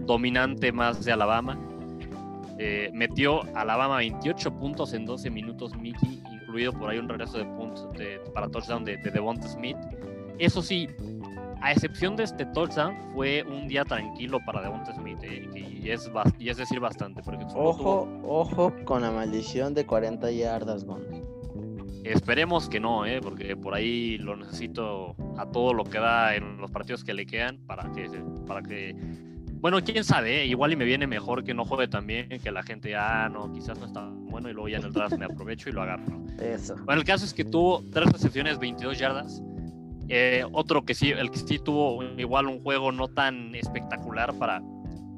dominante 0.00 0.72
más 0.72 1.04
de 1.04 1.12
Alabama. 1.12 1.58
Eh, 2.58 2.90
metió 2.92 3.42
Alabama 3.54 3.98
28 3.98 4.56
puntos 4.58 4.92
en 4.92 5.04
12 5.06 5.30
minutos, 5.30 5.76
Mickey, 5.76 6.20
incluido 6.32 6.72
por 6.72 6.90
ahí 6.90 6.98
un 6.98 7.08
regreso 7.08 7.38
de 7.38 7.44
puntos 7.44 7.88
para 8.34 8.48
touchdown 8.48 8.84
de, 8.84 8.96
de 8.96 9.10
Devonta 9.10 9.46
Smith. 9.46 9.76
Eso 10.38 10.62
sí, 10.62 10.88
a 11.60 11.72
excepción 11.72 12.16
de 12.16 12.24
este 12.24 12.46
touchdown, 12.46 12.96
fue 13.14 13.42
un 13.42 13.66
día 13.66 13.84
tranquilo 13.84 14.38
para 14.44 14.62
Devonta 14.62 14.94
Smith, 14.94 15.18
eh, 15.22 15.48
y, 15.54 15.90
es, 15.90 16.10
y 16.38 16.48
es 16.48 16.56
decir 16.56 16.80
bastante. 16.80 17.22
Porque 17.22 17.44
ojo, 17.54 18.08
ojo 18.24 18.72
con 18.84 19.02
la 19.02 19.10
maldición 19.10 19.74
de 19.74 19.84
40 19.84 20.30
yardas, 20.30 20.84
Esperemos 22.08 22.68
que 22.68 22.80
no, 22.80 23.04
¿eh? 23.04 23.20
porque 23.22 23.56
por 23.56 23.74
ahí 23.74 24.18
lo 24.18 24.36
necesito 24.36 25.14
a 25.36 25.46
todo 25.50 25.74
lo 25.74 25.84
que 25.84 25.98
da 25.98 26.34
en 26.34 26.58
los 26.58 26.70
partidos 26.70 27.04
que 27.04 27.12
le 27.12 27.26
quedan 27.26 27.58
para 27.66 27.90
que, 27.92 28.08
para 28.46 28.62
que 28.62 28.94
bueno, 29.60 29.82
quién 29.82 30.04
sabe, 30.04 30.42
¿eh? 30.42 30.46
igual 30.46 30.72
y 30.72 30.76
me 30.76 30.84
viene 30.84 31.06
mejor 31.06 31.42
que 31.42 31.52
no 31.52 31.64
juegue 31.64 31.88
también, 31.88 32.28
que 32.28 32.50
la 32.52 32.62
gente, 32.62 32.94
ah, 32.94 33.28
no, 33.28 33.52
quizás 33.52 33.78
no 33.78 33.86
está 33.86 34.08
bueno 34.08 34.48
y 34.48 34.52
luego 34.52 34.68
ya 34.68 34.78
en 34.78 34.84
el 34.84 34.92
draft 34.92 35.18
me 35.18 35.24
aprovecho 35.26 35.68
y 35.68 35.72
lo 35.72 35.82
agarro. 35.82 36.22
Eso. 36.40 36.76
Bueno, 36.84 37.00
el 37.00 37.06
caso 37.06 37.24
es 37.24 37.34
que 37.34 37.44
tuvo 37.44 37.82
tres 37.92 38.10
recepciones, 38.12 38.58
22 38.58 38.98
yardas. 38.98 39.42
Eh, 40.08 40.44
otro 40.52 40.84
que 40.84 40.94
sí, 40.94 41.10
el 41.10 41.30
que 41.30 41.38
sí 41.38 41.58
tuvo 41.58 42.02
igual 42.16 42.46
un 42.46 42.62
juego 42.62 42.92
no 42.92 43.08
tan 43.08 43.54
espectacular 43.54 44.32
para, 44.38 44.62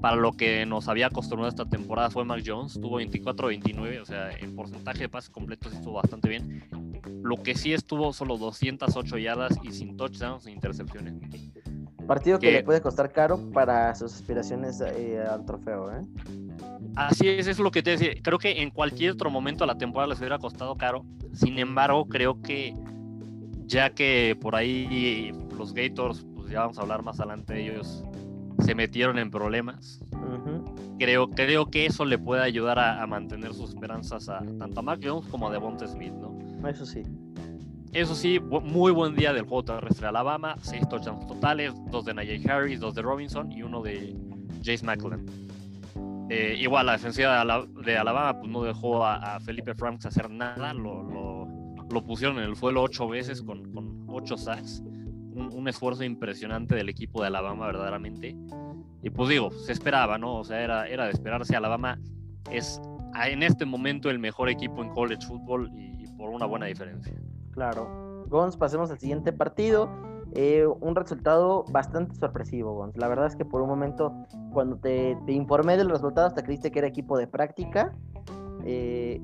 para 0.00 0.16
lo 0.16 0.32
que 0.32 0.64
nos 0.66 0.88
había 0.88 1.06
acostumbrado 1.06 1.48
esta 1.48 1.66
temporada 1.66 2.10
fue 2.10 2.24
Mac 2.24 2.42
Jones, 2.44 2.74
tuvo 2.80 3.00
24-29, 3.00 4.00
o 4.00 4.04
sea, 4.04 4.30
en 4.30 4.56
porcentaje 4.56 5.00
de 5.00 5.08
pases 5.08 5.30
completos 5.30 5.74
estuvo 5.74 5.94
bastante 5.94 6.28
bien. 6.28 6.64
Lo 7.22 7.36
que 7.36 7.54
sí 7.54 7.72
estuvo 7.72 8.12
solo 8.12 8.38
208 8.38 9.18
yardas 9.18 9.58
y 9.62 9.72
sin 9.72 9.96
touchdowns 9.96 10.46
ni 10.46 10.52
intercepciones. 10.52 11.14
Partido 12.06 12.38
que, 12.38 12.50
le 12.50 12.64
puede 12.64 12.80
costar 12.80 13.12
caro 13.12 13.50
para 13.52 13.94
sus 13.94 14.14
aspiraciones 14.14 14.80
eh, 14.80 15.22
al 15.22 15.44
trofeo, 15.44 15.92
¿eh? 15.92 16.02
Así 16.96 17.28
es, 17.28 17.46
es 17.46 17.58
lo 17.58 17.70
que 17.70 17.82
te 17.82 17.90
decía. 17.90 18.10
Creo 18.22 18.38
que 18.38 18.62
en 18.62 18.70
cualquier 18.70 19.12
otro 19.12 19.30
momento 19.30 19.64
de 19.64 19.68
la 19.68 19.78
temporada 19.78 20.08
les 20.08 20.18
hubiera 20.18 20.38
costado 20.38 20.76
caro. 20.76 21.04
Sin 21.32 21.58
embargo, 21.58 22.08
creo 22.08 22.40
que 22.42 22.74
ya 23.66 23.90
que 23.90 24.36
por 24.40 24.56
ahí 24.56 25.32
los 25.56 25.72
Gators, 25.72 26.26
pues 26.34 26.50
ya 26.50 26.60
vamos 26.60 26.78
a 26.78 26.82
hablar 26.82 27.04
más 27.04 27.20
adelante 27.20 27.54
de 27.54 27.62
ellos, 27.62 28.04
se 28.58 28.74
metieron 28.74 29.18
en 29.18 29.30
problemas. 29.30 30.00
creo, 30.98 31.30
creo 31.30 31.70
que 31.70 31.86
eso 31.86 32.04
le 32.04 32.18
puede 32.18 32.42
ayudar 32.42 32.78
a, 32.78 33.06
mantener 33.06 33.54
sus 33.54 33.70
esperanzas 33.70 34.28
a 34.28 34.40
tanto 34.58 34.80
a 34.80 34.82
Mac 34.82 35.00
Jones 35.02 35.26
como 35.28 35.48
a 35.48 35.52
Devonta 35.52 35.86
Smith, 35.86 36.12
¿no? 36.12 36.68
Eso 36.68 36.84
sí. 36.84 37.02
Eso 37.92 38.14
sí, 38.14 38.38
muy 38.38 38.92
buen 38.92 39.16
día 39.16 39.32
del 39.32 39.42
juego 39.42 39.64
terrestre 39.64 40.02
de 40.02 40.08
Alabama. 40.08 40.54
Seis 40.62 40.88
touchdowns 40.88 41.26
totales, 41.26 41.74
dos 41.90 42.04
de 42.04 42.14
Najee 42.14 42.48
Harris, 42.48 42.78
dos 42.78 42.94
de 42.94 43.02
Robinson 43.02 43.50
y 43.50 43.62
uno 43.62 43.82
de 43.82 44.16
Jace 44.64 44.84
McClellan. 44.84 45.26
Eh, 46.28 46.56
igual 46.60 46.86
la 46.86 46.92
defensiva 46.92 47.44
de 47.84 47.96
Alabama 47.96 48.38
pues, 48.38 48.48
no 48.52 48.62
dejó 48.62 49.04
a, 49.04 49.40
Felipe 49.40 49.74
Franks 49.74 50.06
hacer 50.06 50.30
nada. 50.30 50.72
Lo, 50.72 51.02
lo, 51.02 52.06
pusieron 52.06 52.38
en 52.38 52.44
el 52.44 52.56
suelo 52.56 52.82
ocho 52.82 53.08
veces 53.08 53.42
con, 53.42 53.72
con 53.72 54.04
ocho 54.08 54.36
sacks 54.36 54.80
un, 55.40 55.68
esfuerzo 55.68 56.04
impresionante 56.04 56.74
del 56.74 56.88
equipo 56.88 57.20
de 57.20 57.28
Alabama, 57.28 57.66
verdaderamente. 57.66 58.36
Y 59.02 59.10
pues 59.10 59.28
digo, 59.28 59.50
se 59.50 59.72
esperaba, 59.72 60.18
¿no? 60.18 60.36
O 60.36 60.44
sea, 60.44 60.62
era, 60.62 60.86
era 60.86 61.04
de 61.04 61.10
esperarse. 61.10 61.56
Alabama 61.56 61.98
es 62.50 62.80
en 63.26 63.42
este 63.42 63.64
momento 63.64 64.10
el 64.10 64.18
mejor 64.18 64.48
equipo 64.48 64.82
en 64.82 64.90
college 64.90 65.26
football 65.26 65.70
y, 65.74 66.06
por 66.16 66.30
una 66.30 66.46
buena 66.46 66.66
diferencia. 66.66 67.14
Claro. 67.52 68.26
Gons, 68.28 68.56
pasemos 68.56 68.90
al 68.90 68.98
siguiente 68.98 69.32
partido. 69.32 69.88
Eh, 70.34 70.66
un 70.66 70.94
resultado 70.94 71.64
bastante 71.70 72.14
sorpresivo, 72.14 72.74
Gons. 72.74 72.96
La 72.96 73.08
verdad 73.08 73.26
es 73.26 73.36
que 73.36 73.44
por 73.44 73.62
un 73.62 73.68
momento, 73.68 74.14
cuando 74.52 74.76
te, 74.76 75.16
te 75.26 75.32
informé 75.32 75.76
del 75.76 75.88
resultado, 75.88 76.26
hasta 76.26 76.42
creíste 76.42 76.70
que 76.70 76.78
era 76.78 76.88
equipo 76.88 77.16
de 77.16 77.26
práctica. 77.26 77.92
Eh, 78.64 79.20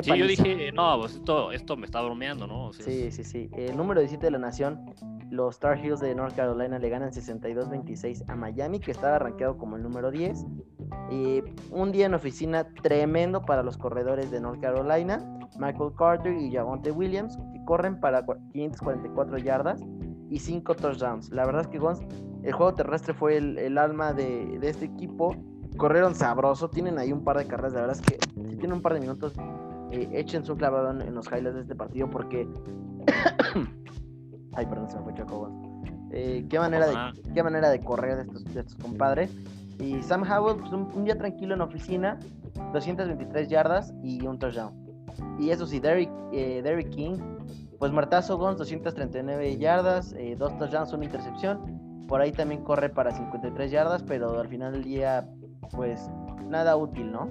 sí, 0.00 0.16
yo 0.16 0.26
dije, 0.26 0.72
no, 0.72 0.98
pues 1.00 1.14
esto, 1.14 1.52
esto 1.52 1.76
me 1.76 1.86
está 1.86 2.00
bromeando, 2.00 2.46
¿no? 2.46 2.72
sí, 2.72 3.10
sí, 3.10 3.24
sí. 3.24 3.50
El 3.56 3.76
número 3.76 4.00
17 4.00 4.26
de 4.26 4.30
la 4.30 4.38
nación 4.38 4.86
los 5.32 5.54
Star 5.54 5.78
Heels 5.78 6.00
de 6.00 6.14
North 6.14 6.36
Carolina 6.36 6.78
le 6.78 6.90
ganan 6.90 7.10
62-26 7.10 8.24
a 8.28 8.36
Miami, 8.36 8.78
que 8.78 8.90
estaba 8.90 9.18
rankeado 9.18 9.56
como 9.56 9.76
el 9.76 9.82
número 9.82 10.10
10. 10.10 10.44
Y 11.10 11.42
un 11.70 11.90
día 11.90 12.04
en 12.04 12.12
oficina 12.12 12.68
tremendo 12.82 13.40
para 13.40 13.62
los 13.62 13.78
corredores 13.78 14.30
de 14.30 14.42
North 14.42 14.60
Carolina, 14.60 15.24
Michael 15.56 15.92
Carter 15.96 16.36
y 16.36 16.52
Javonte 16.52 16.90
Williams, 16.90 17.38
que 17.54 17.64
corren 17.64 17.98
para 17.98 18.26
544 18.52 19.38
yardas 19.38 19.82
y 20.28 20.38
5 20.38 20.74
touchdowns. 20.74 21.30
La 21.30 21.46
verdad 21.46 21.62
es 21.62 21.68
que 21.68 21.78
el 21.78 22.52
juego 22.52 22.74
terrestre 22.74 23.14
fue 23.14 23.38
el, 23.38 23.78
alma 23.78 24.12
de, 24.12 24.58
este 24.60 24.84
equipo. 24.84 25.34
Corrieron 25.78 26.14
sabroso, 26.14 26.68
tienen 26.68 26.98
ahí 26.98 27.10
un 27.10 27.24
par 27.24 27.38
de 27.38 27.46
carreras. 27.46 27.72
La 27.72 27.80
verdad 27.80 27.96
es 27.96 28.02
que 28.02 28.18
si 28.50 28.56
tienen 28.56 28.74
un 28.74 28.82
par 28.82 28.92
de 28.92 29.00
minutos, 29.00 29.32
eh, 29.92 30.08
echen 30.12 30.44
su 30.44 30.56
clavado 30.56 30.90
en 30.90 31.14
los 31.14 31.26
highlights 31.26 31.54
de 31.54 31.60
este 31.60 31.74
partido 31.74 32.10
porque 32.10 32.48
Ay, 34.54 34.66
perdón, 34.66 34.90
se 34.90 34.96
me 34.98 35.04
fue 35.04 35.14
Choco. 35.14 35.50
Eh, 36.10 36.44
¿qué, 36.48 36.58
manera 36.58 36.86
de, 36.86 36.94
¿Qué 37.32 37.42
manera 37.42 37.70
de 37.70 37.80
correr 37.80 38.16
de 38.16 38.22
estos, 38.22 38.44
de 38.44 38.60
estos 38.60 38.76
compadres? 38.76 39.34
Y 39.78 40.02
Sam 40.02 40.22
Howell, 40.30 40.58
pues 40.58 40.72
un, 40.72 41.04
día 41.04 41.16
tranquilo 41.16 41.54
en 41.54 41.62
oficina, 41.62 42.18
223 42.72 43.48
yardas 43.48 43.94
y 44.02 44.24
un 44.26 44.38
touchdown. 44.38 44.74
Y 45.38 45.50
eso 45.50 45.66
sí, 45.66 45.80
Derrick, 45.80 46.10
eh, 46.32 46.88
King, 46.90 47.16
pues 47.78 47.92
Martazo 47.92 48.36
Gons, 48.36 48.58
239 48.58 49.56
yardas, 49.56 50.12
eh, 50.12 50.36
dos 50.38 50.56
touchdowns, 50.58 50.92
una 50.92 51.06
intercepción. 51.06 52.04
Por 52.06 52.20
ahí 52.20 52.32
también 52.32 52.62
corre 52.62 52.90
para 52.90 53.10
53 53.10 53.70
yardas, 53.70 54.02
pero 54.02 54.38
al 54.38 54.48
final 54.48 54.72
del 54.72 54.84
día, 54.84 55.28
pues 55.70 56.10
nada 56.46 56.76
útil, 56.76 57.10
¿no? 57.10 57.28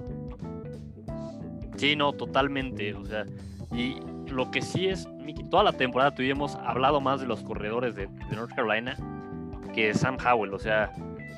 Sí, 1.76 1.96
no, 1.96 2.12
totalmente. 2.12 2.94
O 2.94 3.04
sea, 3.04 3.24
y 3.72 3.96
lo 4.28 4.50
que 4.50 4.62
sí 4.62 4.88
es, 4.88 5.08
Miki, 5.08 5.44
toda 5.44 5.64
la 5.64 5.72
temporada 5.72 6.14
tuvimos 6.14 6.56
hablado 6.56 7.00
más 7.00 7.20
de 7.20 7.26
los 7.26 7.42
corredores 7.42 7.94
de, 7.94 8.08
North 8.34 8.54
Carolina 8.54 8.96
que 9.74 9.94
Sam 9.94 10.16
Howell. 10.24 10.54
O 10.54 10.58
sea, 10.58 10.92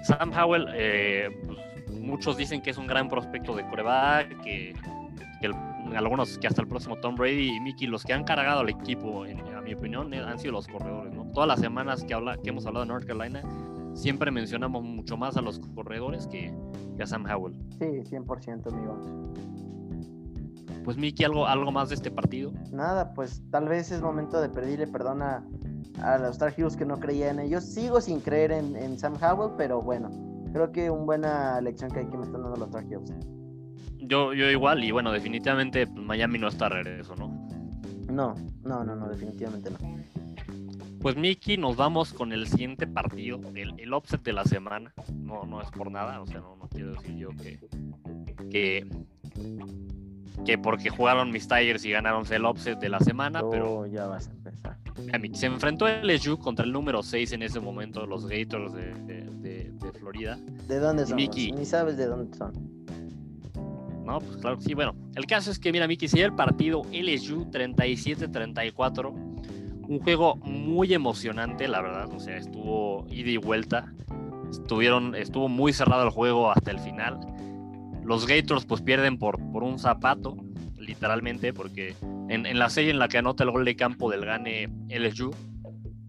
Sam 0.04 0.32
Howell, 0.32 0.66
eh, 0.74 1.28
pues, 1.46 1.58
muchos 2.00 2.36
dicen 2.36 2.60
que 2.60 2.70
es 2.70 2.78
un 2.78 2.86
gran 2.86 3.08
prospecto 3.08 3.54
de 3.54 3.66
coreback, 3.66 4.42
que, 4.42 4.74
algunos 5.94 6.38
que 6.38 6.46
hasta 6.46 6.62
el 6.62 6.68
próximo 6.68 6.96
Tom 6.96 7.14
Brady 7.14 7.56
y 7.56 7.60
Mickey, 7.60 7.86
los 7.86 8.02
que 8.02 8.12
han 8.12 8.24
cargado 8.24 8.60
al 8.60 8.68
equipo, 8.68 9.26
en, 9.26 9.40
a 9.54 9.60
mi 9.60 9.74
opinión, 9.74 10.12
eh, 10.14 10.20
han 10.20 10.38
sido 10.38 10.52
los 10.52 10.66
corredores. 10.66 11.12
¿no? 11.12 11.24
Todas 11.32 11.48
las 11.48 11.60
semanas 11.60 12.04
que, 12.04 12.14
habla, 12.14 12.36
que 12.38 12.50
hemos 12.50 12.66
hablado 12.66 12.84
de 12.84 12.92
North 12.92 13.06
Carolina, 13.06 13.42
siempre 13.94 14.30
mencionamos 14.30 14.82
mucho 14.82 15.16
más 15.16 15.36
a 15.36 15.42
los 15.42 15.60
corredores 15.74 16.26
que, 16.26 16.52
que 16.96 17.02
a 17.02 17.06
Sam 17.06 17.26
Howell. 17.26 17.54
Sí, 17.78 18.16
100%, 18.16 18.72
amigos. 18.72 19.53
Pues 20.84 20.98
Miki, 20.98 21.24
¿algo, 21.24 21.46
¿algo 21.46 21.72
más 21.72 21.88
de 21.88 21.94
este 21.94 22.10
partido? 22.10 22.52
Nada, 22.70 23.14
pues 23.14 23.42
tal 23.50 23.68
vez 23.68 23.90
es 23.90 24.02
momento 24.02 24.40
de 24.40 24.50
pedirle 24.50 24.86
perdón 24.86 25.22
a, 25.22 25.42
los 26.18 26.32
Star 26.32 26.52
Heroes 26.54 26.76
que 26.76 26.84
no 26.84 27.00
creían 27.00 27.38
en 27.38 27.46
ellos. 27.46 27.64
Sigo 27.64 28.00
sin 28.00 28.20
creer 28.20 28.52
en, 28.52 28.98
Sam 28.98 29.14
Howell, 29.20 29.54
pero 29.56 29.80
bueno, 29.80 30.10
creo 30.52 30.70
que 30.72 30.90
una 30.90 31.04
buena 31.04 31.60
lección 31.62 31.90
que 31.90 32.00
hay 32.00 32.06
que 32.06 32.16
me 32.18 32.24
están 32.24 32.42
dando 32.42 32.56
los 32.58 32.68
Star 32.68 32.84
Heroes. 32.84 33.12
Yo, 33.98 34.34
yo 34.34 34.50
igual, 34.50 34.84
y 34.84 34.90
bueno, 34.90 35.10
definitivamente 35.10 35.86
pues, 35.86 36.04
Miami 36.04 36.38
no 36.38 36.48
está 36.48 36.68
regreso, 36.68 37.16
¿no? 37.16 37.28
No, 38.12 38.34
no, 38.62 38.84
no, 38.84 38.94
no, 38.94 39.08
definitivamente 39.08 39.70
no. 39.70 39.78
Pues 41.00 41.16
Miki, 41.16 41.56
nos 41.56 41.76
vamos 41.76 42.12
con 42.12 42.32
el 42.32 42.46
siguiente 42.46 42.86
partido, 42.86 43.40
el, 43.54 43.74
el 43.78 43.92
offset 43.94 44.22
de 44.22 44.32
la 44.34 44.44
semana. 44.44 44.92
No, 45.14 45.44
no 45.44 45.62
es 45.62 45.70
por 45.70 45.90
nada, 45.90 46.20
o 46.20 46.26
sea, 46.26 46.40
no, 46.40 46.56
no 46.56 46.68
quiero 46.68 46.92
decir 46.92 47.16
yo 47.16 47.30
que, 47.30 47.58
que 48.50 48.86
que 50.44 50.58
porque 50.58 50.90
jugaron 50.90 51.30
mis 51.30 51.46
Tigers 51.48 51.84
y 51.84 51.90
ganaron 51.90 52.24
el 52.30 52.44
upset 52.44 52.78
de 52.78 52.88
la 52.88 53.00
semana, 53.00 53.42
pero 53.50 53.80
Oh, 53.80 53.86
ya 53.86 54.06
vas 54.06 54.28
a 54.28 54.32
empezar. 54.32 54.76
se 55.34 55.46
enfrentó 55.46 55.86
el 55.88 56.06
LSU 56.08 56.38
contra 56.38 56.64
el 56.64 56.72
número 56.72 57.02
6 57.02 57.32
en 57.32 57.42
ese 57.42 57.60
momento, 57.60 58.06
los 58.06 58.26
Gators 58.26 58.72
de, 58.74 58.94
de- 58.94 59.24
de- 59.40 59.70
de 59.72 59.92
Florida. 59.98 60.38
¿De 60.68 60.78
dónde 60.78 61.06
son? 61.06 61.16
Mickey. 61.16 61.52
Ni 61.52 61.64
sabes 61.64 61.96
de 61.96 62.06
dónde 62.06 62.36
son. 62.36 62.52
No, 64.04 64.18
pues 64.20 64.36
claro 64.36 64.58
que 64.58 64.64
sí. 64.64 64.74
Bueno, 64.74 64.94
el 65.14 65.24
caso 65.26 65.50
es 65.50 65.58
que, 65.58 65.72
mira, 65.72 65.86
Miki, 65.88 66.08
si 66.08 66.20
el 66.20 66.34
partido 66.34 66.82
LSU 66.92 67.46
37-34, 67.50 69.10
un 69.86 69.98
juego 70.00 70.36
muy 70.36 70.92
emocionante, 70.92 71.68
la 71.68 71.80
verdad. 71.80 72.10
O 72.14 72.20
sea, 72.20 72.36
estuvo 72.36 73.06
ida 73.08 73.30
y 73.30 73.36
vuelta. 73.38 73.92
Estuvieron, 74.50 75.14
estuvo 75.14 75.48
muy 75.48 75.72
cerrado 75.72 76.04
el 76.04 76.10
juego 76.10 76.50
hasta 76.50 76.70
el 76.70 76.78
final. 76.80 77.18
Los 78.04 78.26
Gators, 78.26 78.64
pues 78.66 78.82
pierden 78.82 79.18
por, 79.18 79.38
por 79.52 79.62
un 79.62 79.78
zapato, 79.78 80.36
literalmente, 80.78 81.52
porque 81.52 81.94
en, 82.28 82.46
en 82.46 82.58
la 82.58 82.68
serie 82.70 82.90
en 82.90 82.98
la 82.98 83.08
que 83.08 83.18
anota 83.18 83.44
el 83.44 83.50
gol 83.50 83.64
de 83.64 83.76
campo 83.76 84.10
del 84.10 84.24
gane 84.24 84.68
LSU, 84.90 85.30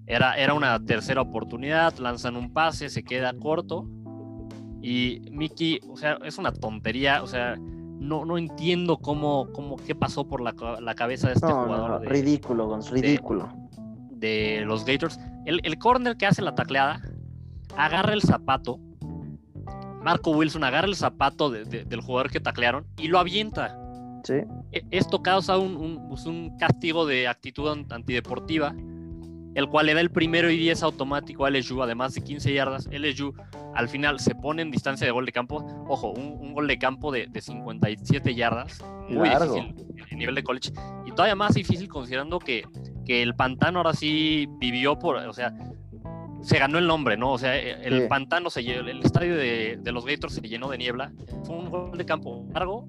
era, 0.07 0.33
era 0.37 0.53
una 0.53 0.79
tercera 0.85 1.21
oportunidad, 1.21 1.97
lanzan 1.97 2.35
un 2.35 2.51
pase, 2.53 2.89
se 2.89 3.03
queda 3.03 3.33
corto. 3.33 3.87
Y 4.81 5.21
Mickey, 5.31 5.79
o 5.89 5.97
sea, 5.97 6.19
es 6.23 6.37
una 6.37 6.51
tontería, 6.51 7.23
o 7.23 7.27
sea, 7.27 7.55
no, 7.57 8.23
no 8.23 8.37
entiendo 8.37 8.97
cómo, 8.97 9.47
cómo, 9.51 9.77
qué 9.77 9.95
pasó 9.95 10.27
por 10.27 10.41
la, 10.41 10.53
la 10.79 10.93
cabeza 10.93 11.27
de 11.27 11.33
este 11.33 11.47
No, 11.47 11.63
jugador 11.63 11.89
no, 11.89 11.99
de, 12.01 12.09
ridículo, 12.09 12.67
Gonz, 12.67 12.91
ridículo. 12.91 13.49
de 14.11 14.63
los 14.65 14.85
Gators. 14.85 15.19
El, 15.45 15.59
el 15.63 15.79
corner 15.79 16.17
que 16.17 16.27
hace 16.27 16.41
la 16.43 16.53
tacleada, 16.53 17.01
agarra 17.75 18.13
el 18.13 18.21
zapato. 18.21 18.79
Marco 20.05 20.29
Wilson 20.31 20.63
agarra 20.63 20.87
el 20.87 20.95
zapato 20.95 21.49
de- 21.49 21.65
de- 21.65 21.83
del 21.83 21.99
jugador 22.01 22.29
que 22.31 22.39
taclearon 22.39 22.85
y 22.97 23.07
lo 23.07 23.17
avienta. 23.19 23.75
Sí. 24.23 24.35
E- 24.71 24.83
Esto 24.91 25.21
causa 25.23 25.57
un, 25.57 25.75
un- 25.75 26.07
pues, 26.07 26.25
un 26.27 26.55
castigo 26.57 27.05
de 27.07 27.27
actitud 27.27 27.67
an- 27.69 27.87
antideportiva, 27.89 28.73
el 29.55 29.67
cual 29.67 29.87
le 29.87 29.93
da 29.95 30.01
el 30.01 30.11
primero 30.11 30.49
y 30.51 30.57
10 30.57 30.83
automático 30.83 31.45
a 31.45 31.49
LSU, 31.49 31.81
además 31.81 32.13
de 32.13 32.21
15 32.21 32.53
yardas. 32.53 32.87
LSU 32.91 33.33
al 33.73 33.89
final 33.89 34.19
se 34.19 34.35
pone 34.35 34.61
en 34.61 34.69
distancia 34.69 35.05
de 35.07 35.11
gol 35.11 35.25
de 35.25 35.31
campo. 35.31 35.65
Ojo, 35.87 36.11
un, 36.11 36.37
un 36.39 36.53
gol 36.53 36.67
de 36.67 36.77
campo 36.77 37.11
de, 37.11 37.25
de 37.27 37.41
57 37.41 38.35
yardas, 38.35 38.83
muy 39.09 39.27
Largo. 39.29 39.55
difícil 39.55 39.85
en 40.11 40.17
nivel 40.19 40.35
de 40.35 40.43
college. 40.43 40.71
Y 41.05 41.11
todavía 41.11 41.35
más 41.35 41.53
difícil 41.55 41.87
considerando 41.87 42.37
que, 42.39 42.63
que 43.05 43.23
el 43.23 43.33
pantano 43.35 43.79
ahora 43.79 43.93
sí 43.93 44.47
vivió 44.59 44.99
por, 44.99 45.15
o 45.17 45.33
sea, 45.33 45.51
se 46.45 46.59
ganó 46.59 46.77
el 46.77 46.85
nombre, 46.87 47.17
¿no? 47.17 47.31
O 47.33 47.37
sea, 47.39 47.57
el 47.57 48.01
Sí. 48.03 48.07
pantano, 48.07 48.49
se 48.51 48.63
llenó, 48.63 48.87
el 48.87 49.01
estadio 49.01 49.35
de, 49.35 49.79
de 49.81 49.91
los 49.91 50.05
Gators 50.05 50.35
se 50.35 50.41
llenó 50.41 50.69
de 50.69 50.77
niebla. 50.77 51.11
Fue 51.43 51.55
un 51.55 51.69
gol 51.71 51.97
de 51.97 52.05
campo 52.05 52.45
largo, 52.53 52.87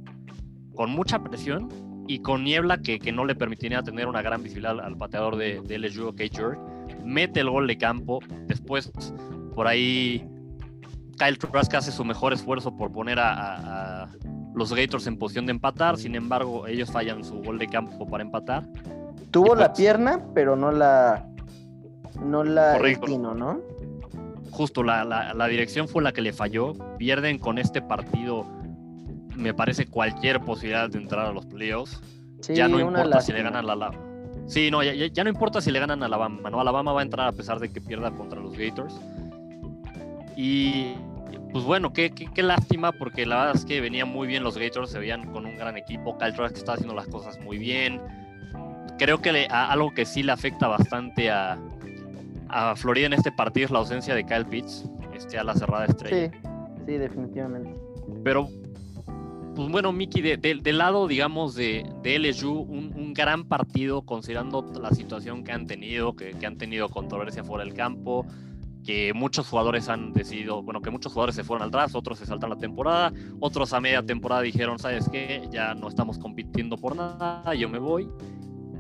con 0.75 0.91
mucha 0.91 1.19
presión 1.25 1.69
y 2.07 2.19
con 2.21 2.45
niebla 2.45 2.79
que, 2.83 2.99
que 2.99 3.13
no 3.13 3.25
le 3.25 3.35
permitiría 3.35 3.83
tener 3.83 4.09
una 4.09 4.21
gran 4.21 4.43
visibilidad 4.43 4.79
al, 4.79 4.97
pateador 4.99 5.37
de, 5.37 5.61
de 5.63 5.79
LSU, 5.79 6.11
Kate 6.11 6.31
George. 6.33 6.61
Mete 7.03 7.41
el 7.41 7.49
gol 7.51 7.67
de 7.67 7.79
campo. 7.79 8.19
Después, 8.47 8.93
por 9.55 9.67
ahí, 9.67 10.29
Kyle 11.19 11.39
Trask 11.39 11.75
hace 11.75 11.91
su 11.93 12.05
mejor 12.05 12.35
esfuerzo 12.35 12.77
por 12.77 12.93
poner 12.93 13.19
a, 13.19 13.33
a- 13.33 14.03
a 14.05 14.09
los 14.55 14.73
Gators 14.75 15.07
en 15.07 15.17
posición 15.19 15.47
de 15.47 15.53
empatar. 15.53 15.97
Sin 15.97 16.15
embargo, 16.15 16.67
ellos 16.67 16.91
fallan 16.93 17.25
su 17.25 17.37
gol 17.43 17.59
de 17.59 17.67
campo 17.69 18.07
para 18.07 18.23
empatar. 18.23 18.67
Tuvo 19.31 19.55
la 19.55 19.69
pues- 19.69 19.79
pierna, 19.79 20.25
pero 20.35 20.57
no 20.57 20.71
la. 20.73 21.27
No 22.23 22.43
la. 22.45 22.75
Correcto. 22.75 23.07
tino, 23.07 23.35
¿no? 23.35 23.61
justo 24.51 24.83
la, 24.83 25.05
la- 25.05 25.35
la 25.35 25.49
dirección 25.49 25.87
fue 25.87 26.03
la 26.03 26.13
que 26.13 26.23
le 26.23 26.33
falló. 26.33 26.73
Pierden 26.97 27.39
con 27.39 27.59
este 27.59 27.83
partido, 27.83 28.47
me 29.35 29.53
parece, 29.53 29.87
cualquier 29.87 30.41
posibilidad 30.41 30.89
de 30.89 30.97
entrar 30.99 31.27
a 31.27 31.33
los 31.33 31.45
playoffs. 31.45 32.01
Sí, 32.41 32.55
ya 32.55 32.67
no 32.67 32.81
importa 32.81 33.21
si 33.21 33.33
le 33.33 33.43
ganan 33.43 33.57
a 33.57 33.59
Alabama. 33.73 33.99
Sí, 34.47 34.71
no, 34.71 34.83
ya, 34.83 34.95
ya- 34.95 35.09
ya 35.09 35.25
no 35.25 35.31
importa 35.31 35.61
si 35.61 35.71
le 35.71 35.79
ganan 35.79 36.03
a 36.03 36.07
Alabama, 36.07 36.49
¿no? 36.49 36.59
Alabama 36.61 36.93
va 36.93 37.01
a 37.01 37.03
entrar 37.03 37.27
a 37.29 37.33
pesar 37.33 37.59
de 37.59 37.71
que 37.71 37.83
pierda 37.83 38.11
contra 38.13 38.41
los 38.41 38.57
Gators. 38.57 38.99
Y 40.37 40.95
pues 41.53 41.65
bueno, 41.65 41.93
qué, 41.93 42.11
qué, 42.11 42.27
qué 42.33 42.43
lástima, 42.43 42.93
porque 42.93 43.27
la 43.27 43.37
verdad 43.37 43.57
es 43.57 43.65
que 43.65 43.81
venían 43.81 44.09
muy 44.09 44.27
bien 44.27 44.43
los 44.43 44.57
Gators, 44.57 44.91
se 44.91 44.99
veían 44.99 45.31
con 45.33 45.45
un 45.47 45.57
gran 45.57 45.77
equipo. 45.77 46.17
Kyle 46.19 46.33
Trask 46.35 46.57
está 46.57 46.73
haciendo 46.75 46.95
las 46.95 47.09
cosas 47.09 47.39
muy 47.41 47.59
bien. 47.59 48.01
Creo 48.99 49.21
que 49.21 49.33
le- 49.33 49.49
a- 49.51 49.71
algo 49.71 49.93
que 49.93 50.05
sí 50.07 50.23
le 50.23 50.33
afecta 50.33 50.69
bastante 50.69 51.31
a, 51.31 51.59
a 52.49 52.77
Florida 52.77 53.07
en 53.07 53.13
este 53.15 53.33
partido 53.33 53.67
es 53.67 53.71
la 53.71 53.79
ausencia 53.81 54.15
de 54.15 54.25
Kyle 54.25 54.47
Pitts, 54.47 54.89
este 55.15 55.39
a 55.39 55.45
la 55.45 55.55
cerrada 55.55 55.87
estrella. 55.87 56.31
Sí, 56.33 56.39
sí, 56.87 56.93
definitivamente. 56.93 57.71
Pero, 58.25 58.49
pues 59.55 59.69
bueno, 59.71 59.93
Miki, 59.93 60.21
de- 60.21 60.37
de- 60.37 60.57
del 60.57 60.79
lado, 60.79 61.07
digamos, 61.09 61.55
de, 61.55 61.85
de 62.03 62.17
LSU, 62.19 62.53
un, 62.53 62.93
un 62.95 63.15
gran 63.15 63.45
partido 63.45 64.03
considerando 64.03 64.63
la 64.81 64.91
situación 64.91 65.45
que 65.45 65.53
han 65.53 65.67
tenido, 65.67 66.15
que, 66.15 66.31
que 66.33 66.47
han 66.47 66.59
tenido 66.59 66.89
controversia 66.89 67.43
fuera 67.43 67.65
del 67.65 67.75
campo, 67.75 68.27
que 68.85 69.13
muchos 69.15 69.49
jugadores 69.49 69.89
han 69.89 70.13
decidido, 70.13 70.63
bueno, 70.63 70.81
que 70.81 70.91
muchos 70.91 71.13
jugadores 71.13 71.35
se 71.35 71.43
fueron 71.43 71.65
al 71.65 71.71
draft, 71.73 71.97
otros 71.97 72.19
se 72.19 72.27
saltan 72.27 72.51
la 72.51 72.57
temporada, 72.57 73.13
otros 73.41 73.73
a 73.73 73.81
media 73.81 74.01
temporada 74.03 74.43
dijeron, 74.43 74.79
¿sabes 74.79 75.09
qué? 75.11 75.43
Ya 75.51 75.75
no 75.75 75.89
estamos 75.89 76.19
compitiendo 76.19 76.77
por 76.77 76.95
nada, 76.95 77.53
yo 77.55 77.69
me 77.69 77.79
voy. 77.81 78.09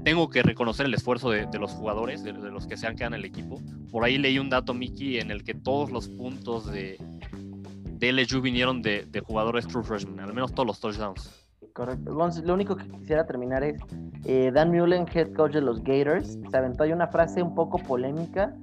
Tengo 0.06 0.30
que 0.30 0.40
reconocer 0.44 0.86
el 0.86 0.94
esfuerzo 0.94 1.30
de, 1.30 1.48
los 1.58 1.72
jugadores, 1.72 2.22
de, 2.22 2.32
de 2.32 2.52
los 2.52 2.68
que 2.68 2.76
se 2.76 2.86
han 2.86 2.94
quedado 2.94 3.16
en 3.16 3.18
el 3.22 3.24
equipo. 3.24 3.60
Por 3.90 4.04
ahí 4.04 4.18
leí 4.18 4.38
un 4.38 4.48
dato, 4.48 4.72
Miki, 4.72 5.18
en 5.18 5.32
el 5.32 5.42
que 5.42 5.52
todos 5.52 5.90
los 5.90 6.08
puntos 6.08 6.70
de, 6.70 6.96
de 7.98 8.12
LSU 8.12 8.40
vinieron 8.40 8.82
de, 8.82 9.04
jugadores 9.26 9.66
true 9.66 9.82
freshmen, 9.82 10.20
al 10.20 10.32
menos 10.32 10.52
todos 10.54 10.64
los 10.64 10.78
touchdowns. 10.78 11.44
Correcto. 11.72 12.12
Lo 12.44 12.54
único 12.54 12.76
que 12.76 12.88
quisiera 12.88 13.26
terminar 13.26 13.64
es 13.64 13.80
eh, 14.26 14.52
Dan 14.54 14.70
Mullen, 14.70 15.06
head 15.12 15.32
coach 15.32 15.54
de 15.54 15.60
los 15.62 15.82
Gators, 15.82 16.38
se 16.52 16.56
aventó 16.56 16.84
ahí 16.84 16.92
una 16.92 17.08
frase 17.08 17.42
un 17.42 17.56
poco 17.56 17.78
polémica 17.78 18.54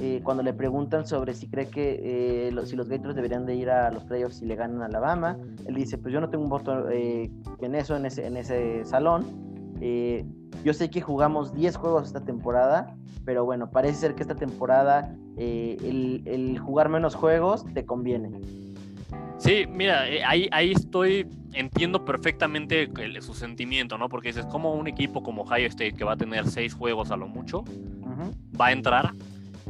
eh, 0.00 0.20
cuando 0.22 0.44
le 0.44 0.52
preguntan 0.52 1.04
sobre 1.04 1.34
si 1.34 1.48
cree 1.50 1.68
que 1.68 2.46
eh, 2.46 2.52
lo- 2.52 2.64
si 2.64 2.76
los 2.76 2.88
Gators 2.88 3.16
deberían 3.16 3.44
de 3.44 3.56
ir 3.56 3.70
a 3.70 3.90
los 3.90 4.04
playoffs 4.04 4.36
si 4.36 4.46
le 4.46 4.54
ganan 4.54 4.82
a 4.82 4.86
Alabama. 4.86 5.36
Él 5.66 5.74
dice, 5.74 5.98
pues 5.98 6.14
yo 6.14 6.20
no 6.20 6.30
tengo 6.30 6.44
un 6.44 6.50
voto 6.50 6.88
eh, 6.90 7.28
en 7.60 7.74
eso, 7.74 7.96
en 7.96 8.06
ese, 8.06 8.24
en 8.24 8.36
ese 8.36 8.84
salón. 8.84 9.55
Eh, 9.80 10.24
yo 10.64 10.72
sé 10.74 10.90
que 10.90 11.00
jugamos 11.00 11.52
10 11.54 11.76
juegos 11.76 12.06
esta 12.06 12.20
temporada, 12.20 12.96
pero 13.24 13.44
bueno, 13.44 13.70
parece 13.70 13.94
ser 14.00 14.14
que 14.14 14.22
esta 14.22 14.34
temporada 14.36 15.14
eh, 15.36 15.76
el, 15.82 16.22
el 16.26 16.58
jugar 16.58 16.88
menos 16.88 17.14
juegos 17.14 17.64
te 17.74 17.84
conviene. 17.84 18.30
Sí, 19.38 19.66
mira, 19.70 20.08
eh, 20.08 20.24
ahí, 20.24 20.48
ahí 20.50 20.72
estoy, 20.72 21.26
entiendo 21.52 22.04
perfectamente 22.04 22.88
el- 23.00 23.20
su 23.22 23.34
sentimiento, 23.34 23.98
¿no? 23.98 24.08
Porque 24.08 24.28
dices, 24.28 24.46
como 24.46 24.72
un 24.72 24.86
equipo 24.86 25.22
como 25.22 25.42
Ohio 25.42 25.66
State 25.68 25.92
que 25.92 26.04
va 26.04 26.12
a 26.12 26.16
tener 26.16 26.46
seis 26.48 26.72
juegos 26.72 27.10
a 27.10 27.16
lo 27.16 27.28
mucho, 27.28 27.62
va 28.58 28.66
a 28.68 28.72
entrar, 28.72 29.12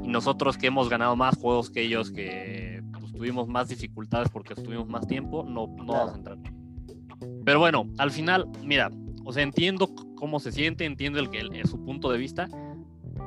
y 0.02 0.06
nosotros 0.08 0.56
que 0.56 0.68
hemos 0.68 0.88
ganado 0.88 1.16
más 1.16 1.36
juegos 1.36 1.68
que 1.70 1.82
ellos, 1.82 2.12
que 2.12 2.80
pues, 3.00 3.12
tuvimos 3.12 3.48
más 3.48 3.68
dificultades 3.68 4.28
porque 4.28 4.54
tuvimos 4.54 4.88
más 4.88 5.06
tiempo, 5.08 5.42
no, 5.42 5.66
no 5.66 5.84
Claro. 5.84 5.98
vamos 6.06 6.12
a 6.14 6.16
entrar. 6.18 6.38
Pero 7.44 7.58
bueno, 7.58 7.86
al 7.98 8.10
final, 8.12 8.46
mira, 8.62 8.90
o 9.26 9.32
sea, 9.32 9.42
entiendo 9.42 9.90
cómo 10.14 10.38
se 10.40 10.52
siente, 10.52 10.84
entiendo 10.84 11.18
el, 11.18 11.28
el- 11.34 11.66
su 11.66 11.82
punto 11.84 12.10
de 12.10 12.18
vista. 12.18 12.48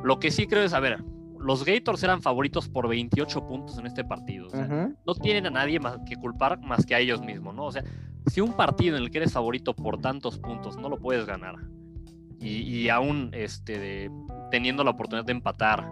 Lo 0.03 0.19
que 0.19 0.31
sí 0.31 0.47
creo 0.47 0.63
es, 0.63 0.73
a 0.73 0.79
ver, 0.79 1.03
los 1.39 1.63
Gators 1.65 2.01
eran 2.03 2.21
favoritos 2.21 2.67
por 2.69 2.87
28 2.87 3.45
puntos 3.47 3.77
en 3.77 3.85
este 3.85 4.03
partido. 4.03 4.47
o 4.47 4.49
sea, 4.49 4.65
Ujú. 4.65 4.95
no 5.05 5.15
tienen 5.15 5.45
a 5.45 5.49
nadie 5.49 5.79
más 5.79 5.97
que 6.07 6.15
culpar 6.15 6.59
más 6.61 6.85
que 6.85 6.95
a 6.95 6.99
ellos 6.99 7.21
mismos, 7.21 7.53
¿no? 7.53 7.65
O 7.65 7.71
sea, 7.71 7.83
si 8.27 8.41
un 8.41 8.53
partido 8.53 8.95
en 8.97 9.03
el 9.03 9.11
que 9.11 9.17
eres 9.19 9.33
favorito 9.33 9.73
por 9.75 9.99
tantos 9.99 10.39
puntos 10.39 10.77
no 10.77 10.89
lo 10.89 10.97
puedes 10.97 11.25
ganar 11.25 11.55
y, 12.39 12.61
y 12.61 12.89
aún 12.89 13.29
este, 13.33 13.77
de- 13.79 14.11
teniendo 14.51 14.83
la 14.83 14.91
oportunidad 14.91 15.25
de 15.25 15.31
empatar, 15.33 15.91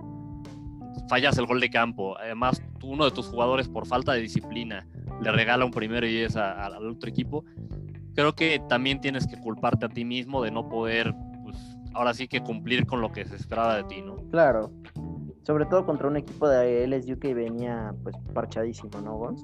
fallas 1.10 1.38
el 1.38 1.46
gol 1.46 1.60
de 1.60 1.70
campo, 1.70 2.18
además 2.18 2.62
uno 2.84 3.06
de 3.06 3.12
tus 3.12 3.28
jugadores 3.28 3.68
por 3.68 3.86
falta 3.88 4.14
de 4.14 4.22
disciplina 4.22 4.86
le 5.22 5.32
regala 5.32 5.66
un 5.66 5.72
primero 5.72 6.08
y 6.08 6.24
a- 6.24 6.66
al 6.66 6.88
otro 6.88 7.10
equipo, 7.10 7.44
creo 8.18 8.34
que 8.34 8.60
también 8.68 9.00
tienes 9.00 9.28
que 9.28 9.38
culparte 9.38 9.86
a 9.86 9.90
ti 9.90 10.04
mismo 10.04 10.42
de 10.42 10.50
no 10.50 10.68
poder, 10.68 11.14
pues 11.44 11.56
ahora 11.94 12.16
sí 12.16 12.28
que 12.28 12.42
cumplir 12.42 12.88
con 12.88 13.00
lo 13.00 13.12
que 13.12 13.24
se 13.26 13.36
esperaba 13.36 13.78
de 13.78 13.84
ti, 13.84 14.02
¿no? 14.02 14.16
Claro. 14.32 14.72
Sobre 15.44 15.66
todo 15.68 15.86
contra 15.86 16.08
un 16.08 16.18
equipo 16.18 16.50
de 16.50 16.84
LSU 16.88 17.20
que 17.20 17.36
venía 17.36 17.94
pues 18.02 18.16
parchadísimo, 18.34 19.00
¿no, 19.02 19.16
Gonz? 19.18 19.44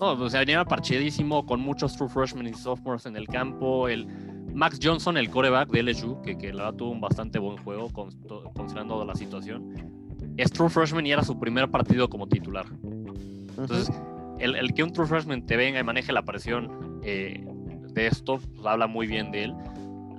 No, 0.00 0.12
o 0.12 0.28
sea, 0.28 0.40
venía 0.40 0.64
parchadísimo 0.64 1.46
con 1.46 1.60
muchos 1.60 1.96
true 1.96 2.08
freshmen 2.08 2.48
y 2.48 2.52
sophomores 2.54 3.06
en 3.06 3.16
el 3.16 3.28
campo. 3.28 3.88
El 3.88 4.06
Max 4.52 4.80
Johnson, 4.82 5.16
el 5.16 5.30
coreback 5.30 5.70
de 5.70 5.84
LSU, 5.84 6.20
que, 6.22 6.36
que 6.36 6.52
la 6.52 6.64
verdad 6.64 6.76
tuvo 6.78 6.90
un 6.90 7.00
bastante 7.00 7.38
buen 7.38 7.56
juego 7.58 7.90
con- 7.92 8.10
to- 8.26 8.50
considerando 8.56 9.04
la 9.04 9.14
situación. 9.14 9.72
Es 10.36 10.50
true 10.50 10.68
freshman 10.68 11.06
y 11.06 11.12
era 11.12 11.22
su 11.22 11.38
primer 11.38 11.70
partido 11.70 12.08
como 12.08 12.26
titular. 12.26 12.66
Entonces, 12.82 13.88
el, 14.40 14.56
el 14.56 14.74
que 14.74 14.82
un 14.82 14.92
true 14.92 15.06
freshman 15.06 15.46
te 15.46 15.56
venga 15.56 15.78
y 15.78 15.84
maneje 15.84 16.12
la 16.12 16.22
presión 16.22 17.00
eh, 17.04 17.46
de 17.94 18.06
esto, 18.08 18.38
pues, 18.54 18.66
habla 18.66 18.86
muy 18.86 19.06
bien 19.06 19.30
de 19.30 19.44
él. 19.44 19.54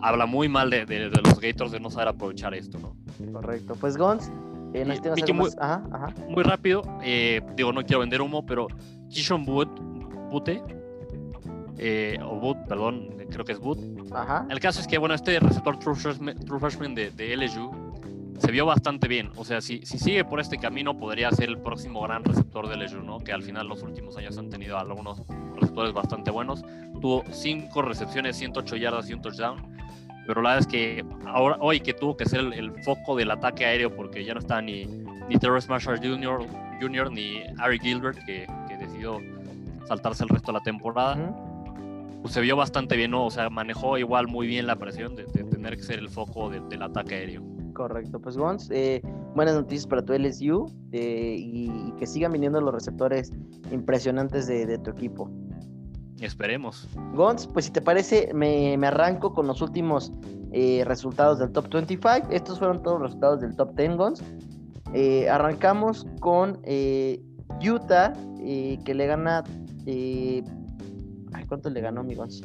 Habla 0.02 0.26
muy 0.26 0.48
mal 0.50 0.70
de, 0.70 0.86
de- 0.86 1.10
de 1.10 1.22
los 1.22 1.40
Gators 1.40 1.72
de 1.72 1.80
no 1.80 1.90
saber 1.90 2.10
aprovechar 2.10 2.54
esto, 2.54 2.78
¿no? 2.80 2.96
Correcto. 3.34 3.76
Pues 3.80 3.98
Gonz, 3.98 4.30
eh, 4.74 4.86
nos 4.86 5.00
Y- 5.30 5.34
muy-? 5.34 5.50
Ajá, 5.60 5.84
ajá. 5.92 6.14
muy 6.30 6.44
rápido, 6.44 6.82
eh, 7.04 7.42
digo, 7.56 7.72
no 7.72 7.84
quiero 7.84 8.00
vender 8.02 8.22
humo, 8.22 8.46
pero 8.46 8.68
Kishon 9.10 9.48
Wood, 9.48 9.68
Bute, 10.32 10.62
eh, 11.78 12.18
o 12.24 12.36
Wood, 12.38 12.58
perdón, 12.68 13.10
creo 13.32 13.46
que 13.46 13.52
es 13.54 13.60
Boot. 13.60 13.80
Ajá. 14.14 14.46
El 14.50 14.60
caso 14.60 14.80
es 14.80 14.88
que, 14.88 14.98
bueno, 14.98 15.16
este 15.16 15.40
receptor 15.40 15.78
true 15.80 15.96
freshman, 15.96 16.38
true 16.46 16.60
freshman 16.60 16.96
de, 16.96 17.12
de, 17.12 17.36
LSU 17.36 17.72
se 18.38 18.52
vio 18.52 18.66
bastante 18.66 19.08
bien. 19.08 19.32
O 19.36 19.46
sea, 19.46 19.62
si, 19.62 19.86
si, 19.86 19.98
sigue 19.98 20.26
por 20.26 20.40
este 20.40 20.58
camino, 20.58 20.98
podría 20.98 21.32
ser 21.32 21.50
el 21.50 21.58
próximo 21.58 22.02
gran 22.02 22.24
receptor 22.24 22.68
de 22.68 22.78
LSU, 22.78 23.02
¿no? 23.02 23.20
Que 23.20 23.32
al 23.32 23.44
final 23.44 23.68
los 23.68 23.82
últimos 23.84 24.18
años 24.18 24.38
han 24.38 24.50
tenido 24.50 24.78
algunos 24.78 25.22
receptores 25.56 25.94
bastante 25.94 26.32
buenos. 26.32 26.64
Tuvo 27.02 27.24
5 27.30 27.82
recepciones, 27.82 28.38
108 28.38 28.76
yardas 28.76 29.10
y 29.10 29.14
un 29.14 29.22
touchdown. 29.22 29.76
Pero 30.28 30.42
la 30.42 30.56
verdad 30.56 30.60
es 30.60 30.68
que 30.68 31.06
ahora, 31.28 31.58
hoy 31.60 31.80
que 31.80 31.94
tuvo 31.94 32.18
que 32.18 32.26
ser 32.26 32.40
el, 32.40 32.54
el 32.54 32.84
foco 32.84 33.16
del 33.16 33.32
ataque 33.32 33.66
aéreo, 33.66 33.96
porque 33.96 34.24
ya 34.26 34.34
no 34.34 34.40
está 34.40 34.62
ni, 34.62 34.86
ni 35.30 35.38
Terrence 35.38 35.70
Marshall 35.70 36.00
Jr., 36.00 36.46
Jr. 36.82 37.12
ni 37.12 37.42
Ari 37.60 37.80
Gilbert, 37.80 38.18
que, 38.26 38.48
que 38.68 38.78
decidió 38.78 39.20
saltarse 39.88 40.24
el 40.24 40.30
resto 40.30 40.52
de 40.52 40.58
la 40.58 40.64
temporada. 40.64 41.16
Pues 42.22 42.34
se 42.34 42.42
vio 42.42 42.56
bastante 42.56 42.98
bien, 42.98 43.12
¿no? 43.12 43.26
O 43.26 43.32
sea, 43.32 43.50
manejó 43.52 44.00
igual 44.00 44.28
muy 44.28 44.48
bien 44.48 44.66
la 44.66 44.76
presión 44.76 45.16
de, 45.16 45.26
de 45.26 45.44
tener 45.44 45.78
que 45.78 45.84
ser 45.84 46.00
el 46.00 46.10
foco 46.10 46.50
de, 46.50 46.60
del 46.62 46.82
ataque 46.82 47.16
aéreo. 47.16 47.55
Correcto, 47.76 48.22
pues 48.22 48.38
Gons, 48.38 48.72
eh, 48.72 49.02
buenas 49.36 49.54
noticias 49.54 49.86
para 49.86 50.02
tu 50.02 50.14
LSU 50.14 50.66
eh, 50.94 51.36
y, 51.38 51.66
y, 51.66 51.94
que 52.00 52.08
sigan 52.08 52.32
viniendo 52.32 52.62
los 52.62 52.74
receptores 52.74 53.34
impresionantes 53.70 54.48
de, 54.48 54.66
de 54.66 54.78
tu 54.78 54.92
equipo. 54.92 55.30
Esperemos. 56.22 56.88
Gons, 57.14 57.46
pues 57.48 57.66
si 57.66 57.72
te 57.72 57.82
parece, 57.82 58.32
me, 58.34 58.78
me 58.78 58.88
arranco 58.88 59.34
con 59.34 59.46
los 59.46 59.62
últimos 59.62 60.14
eh, 60.54 60.84
resultados 60.86 61.40
del 61.40 61.52
top 61.52 61.68
25. 61.70 62.30
Estos 62.32 62.60
fueron 62.60 62.82
todos 62.82 63.02
los 63.02 63.10
resultados 63.10 63.42
del 63.42 63.54
top 63.58 63.76
10, 63.76 63.98
Gons. 63.98 64.24
Eh, 64.94 65.30
arrancamos 65.30 66.08
con 66.22 66.58
Utah, 67.62 68.14
que 68.38 68.94
le 68.96 69.06
gana. 69.06 69.44
Ay, 69.86 71.46
¿Cuánto 71.50 71.70
le 71.70 71.82
ganó, 71.82 72.06
mi 72.06 72.16
Gons? 72.16 72.42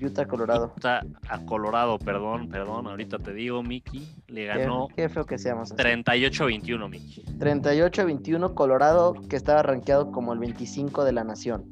Utah, 0.00 0.26
Colorado. 0.26 0.72
Utah 0.76 1.02
a 1.28 1.44
Colorado, 1.44 1.98
perdón, 1.98 2.48
perdón. 2.48 2.86
Ahorita 2.86 3.18
te 3.18 3.32
digo, 3.32 3.62
Mickey. 3.62 4.08
Le 4.28 4.46
ganó. 4.46 4.88
Qué, 4.88 4.94
qué 5.02 5.08
feo 5.08 5.26
que 5.26 5.38
seamos. 5.38 5.74
38-21, 5.74 6.88
Mickey. 6.88 7.24
38-21, 7.38 8.54
Colorado, 8.54 9.14
que 9.28 9.36
estaba 9.36 9.62
rankeado 9.62 10.10
como 10.10 10.32
el 10.32 10.38
25 10.38 11.04
de 11.04 11.12
la 11.12 11.24
nación. 11.24 11.64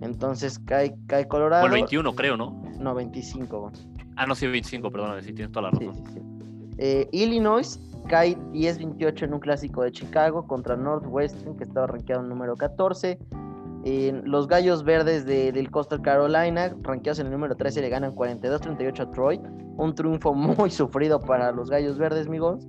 Entonces 0.00 0.58
cae, 0.58 0.94
cae 1.06 1.28
Colorado. 1.28 1.64
O 1.64 1.66
el 1.66 1.72
21, 1.72 2.14
creo, 2.14 2.36
¿no? 2.36 2.62
No, 2.78 2.94
25. 2.94 3.60
Bueno. 3.60 3.78
Ah, 4.16 4.26
no, 4.26 4.34
sí, 4.34 4.46
25, 4.46 4.90
perdón, 4.90 5.22
sí, 5.22 5.32
tienes 5.32 5.52
toda 5.52 5.70
la 5.70 5.70
razón. 5.70 5.94
Sí, 5.94 6.02
sí, 6.06 6.12
sí. 6.14 6.20
Eh, 6.78 7.08
Illinois 7.12 7.78
cae 8.08 8.36
10-28 8.52 9.22
en 9.22 9.34
un 9.34 9.40
clásico 9.40 9.82
de 9.82 9.92
Chicago 9.92 10.46
contra 10.46 10.76
Northwestern, 10.76 11.56
que 11.56 11.64
estaba 11.64 11.86
rankeado 11.86 12.22
en 12.22 12.28
número 12.28 12.56
14. 12.56 13.18
Eh, 13.84 14.20
los 14.24 14.46
Gallos 14.46 14.84
Verdes 14.84 15.26
de, 15.26 15.50
del 15.50 15.70
Coastal 15.70 16.02
Carolina, 16.02 16.74
rankeados 16.82 17.18
en 17.18 17.26
el 17.26 17.32
número 17.32 17.56
13, 17.56 17.80
le 17.80 17.88
ganan 17.88 18.14
42-38 18.14 19.00
a 19.00 19.10
Troy. 19.10 19.40
Un 19.76 19.94
triunfo 19.94 20.34
muy 20.34 20.70
sufrido 20.70 21.20
para 21.20 21.52
los 21.52 21.70
Gallos 21.70 21.98
Verdes, 21.98 22.26
amigos. 22.26 22.66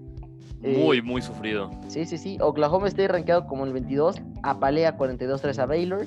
Muy, 0.61 0.99
eh, 0.99 1.01
muy 1.01 1.21
sufrido. 1.21 1.69
Sí, 1.87 2.05
sí, 2.05 2.17
sí. 2.17 2.37
Oklahoma 2.39 2.87
State 2.87 3.09
rankeado 3.09 3.45
como 3.45 3.65
el 3.65 3.73
22, 3.73 4.21
apalea 4.43 4.97
42-3 4.97 5.59
a 5.59 5.65
Baylor. 5.65 6.05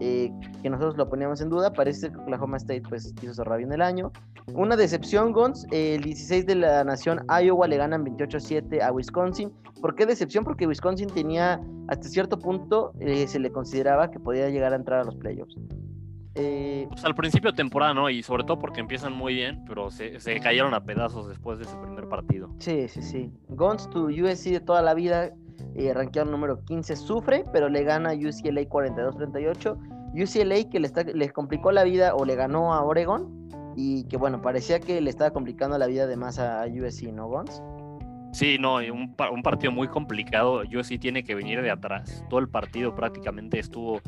Eh, 0.00 0.32
que 0.62 0.70
nosotros 0.70 0.96
lo 0.96 1.08
poníamos 1.08 1.40
en 1.40 1.50
duda. 1.50 1.72
Parece 1.72 2.10
que 2.10 2.16
Oklahoma 2.16 2.56
State 2.58 2.82
pues 2.88 3.14
hizo 3.22 3.34
cerrar 3.34 3.58
bien 3.58 3.72
el 3.72 3.82
año. 3.82 4.12
Una 4.52 4.76
decepción, 4.76 5.32
Gons. 5.32 5.66
El 5.70 6.02
16 6.02 6.46
de 6.46 6.54
la 6.56 6.84
nación 6.84 7.24
Iowa 7.28 7.66
le 7.66 7.76
ganan 7.76 8.04
28-7 8.04 8.82
a 8.82 8.92
Wisconsin. 8.92 9.50
¿Por 9.80 9.94
qué 9.94 10.06
decepción? 10.06 10.44
Porque 10.44 10.66
Wisconsin 10.66 11.08
tenía, 11.08 11.60
hasta 11.88 12.08
cierto 12.08 12.38
punto, 12.38 12.92
eh, 13.00 13.26
se 13.26 13.38
le 13.38 13.50
consideraba 13.50 14.10
que 14.10 14.20
podía 14.20 14.50
llegar 14.50 14.72
a 14.72 14.76
entrar 14.76 15.00
a 15.00 15.04
los 15.04 15.16
playoffs. 15.16 15.56
Eh... 16.34 16.86
Pues 16.90 17.04
al 17.04 17.14
principio 17.14 17.52
de 17.52 17.56
temporada, 17.56 17.94
¿no? 17.94 18.10
Y 18.10 18.22
sobre 18.22 18.44
todo 18.44 18.58
porque 18.58 18.80
empiezan 18.80 19.12
muy 19.12 19.34
bien, 19.34 19.64
pero 19.66 19.90
se, 19.90 20.20
se 20.20 20.38
cayeron 20.40 20.74
a 20.74 20.84
pedazos 20.84 21.28
después 21.28 21.58
de 21.58 21.64
ese 21.64 21.76
primer 21.76 22.08
partido. 22.08 22.50
Sí, 22.58 22.88
sí, 22.88 23.02
sí. 23.02 23.32
Gons, 23.48 23.88
tu 23.90 24.08
USC 24.08 24.50
de 24.50 24.60
toda 24.60 24.82
la 24.82 24.94
vida, 24.94 25.30
eh, 25.74 25.92
rankeado 25.94 26.30
número 26.30 26.62
15, 26.64 26.96
sufre, 26.96 27.44
pero 27.52 27.68
le 27.68 27.82
gana 27.84 28.10
a 28.10 28.14
UCLA 28.14 28.62
42-38. 28.68 29.76
UCLA 30.14 30.70
que 30.70 30.80
le, 30.80 30.86
está, 30.86 31.02
le 31.02 31.30
complicó 31.30 31.72
la 31.72 31.84
vida 31.84 32.14
o 32.14 32.24
le 32.24 32.36
ganó 32.36 32.74
a 32.74 32.82
Oregon 32.82 33.43
y 33.76 34.04
que 34.04 34.16
bueno, 34.16 34.40
parecía 34.40 34.80
que 34.80 35.00
le 35.00 35.10
estaba 35.10 35.32
complicando 35.32 35.78
la 35.78 35.86
vida 35.86 36.06
de 36.06 36.16
más 36.16 36.38
a, 36.38 36.64
USC, 36.66 37.12
¿no, 37.12 37.28
Gons? 37.28 37.62
Sí, 38.32 38.56
no, 38.58 38.76
un, 38.76 39.42
partido 39.42 39.70
muy 39.70 39.86
complicado. 39.86 40.62
USC 40.62 40.98
tiene 40.98 41.22
que 41.22 41.36
venir 41.36 41.62
de 41.62 41.70
atrás. 41.70 42.24
Todo 42.28 42.40
el 42.40 42.48
partido 42.48 42.92
prácticamente 42.94 43.60
estuvo, 43.60 44.00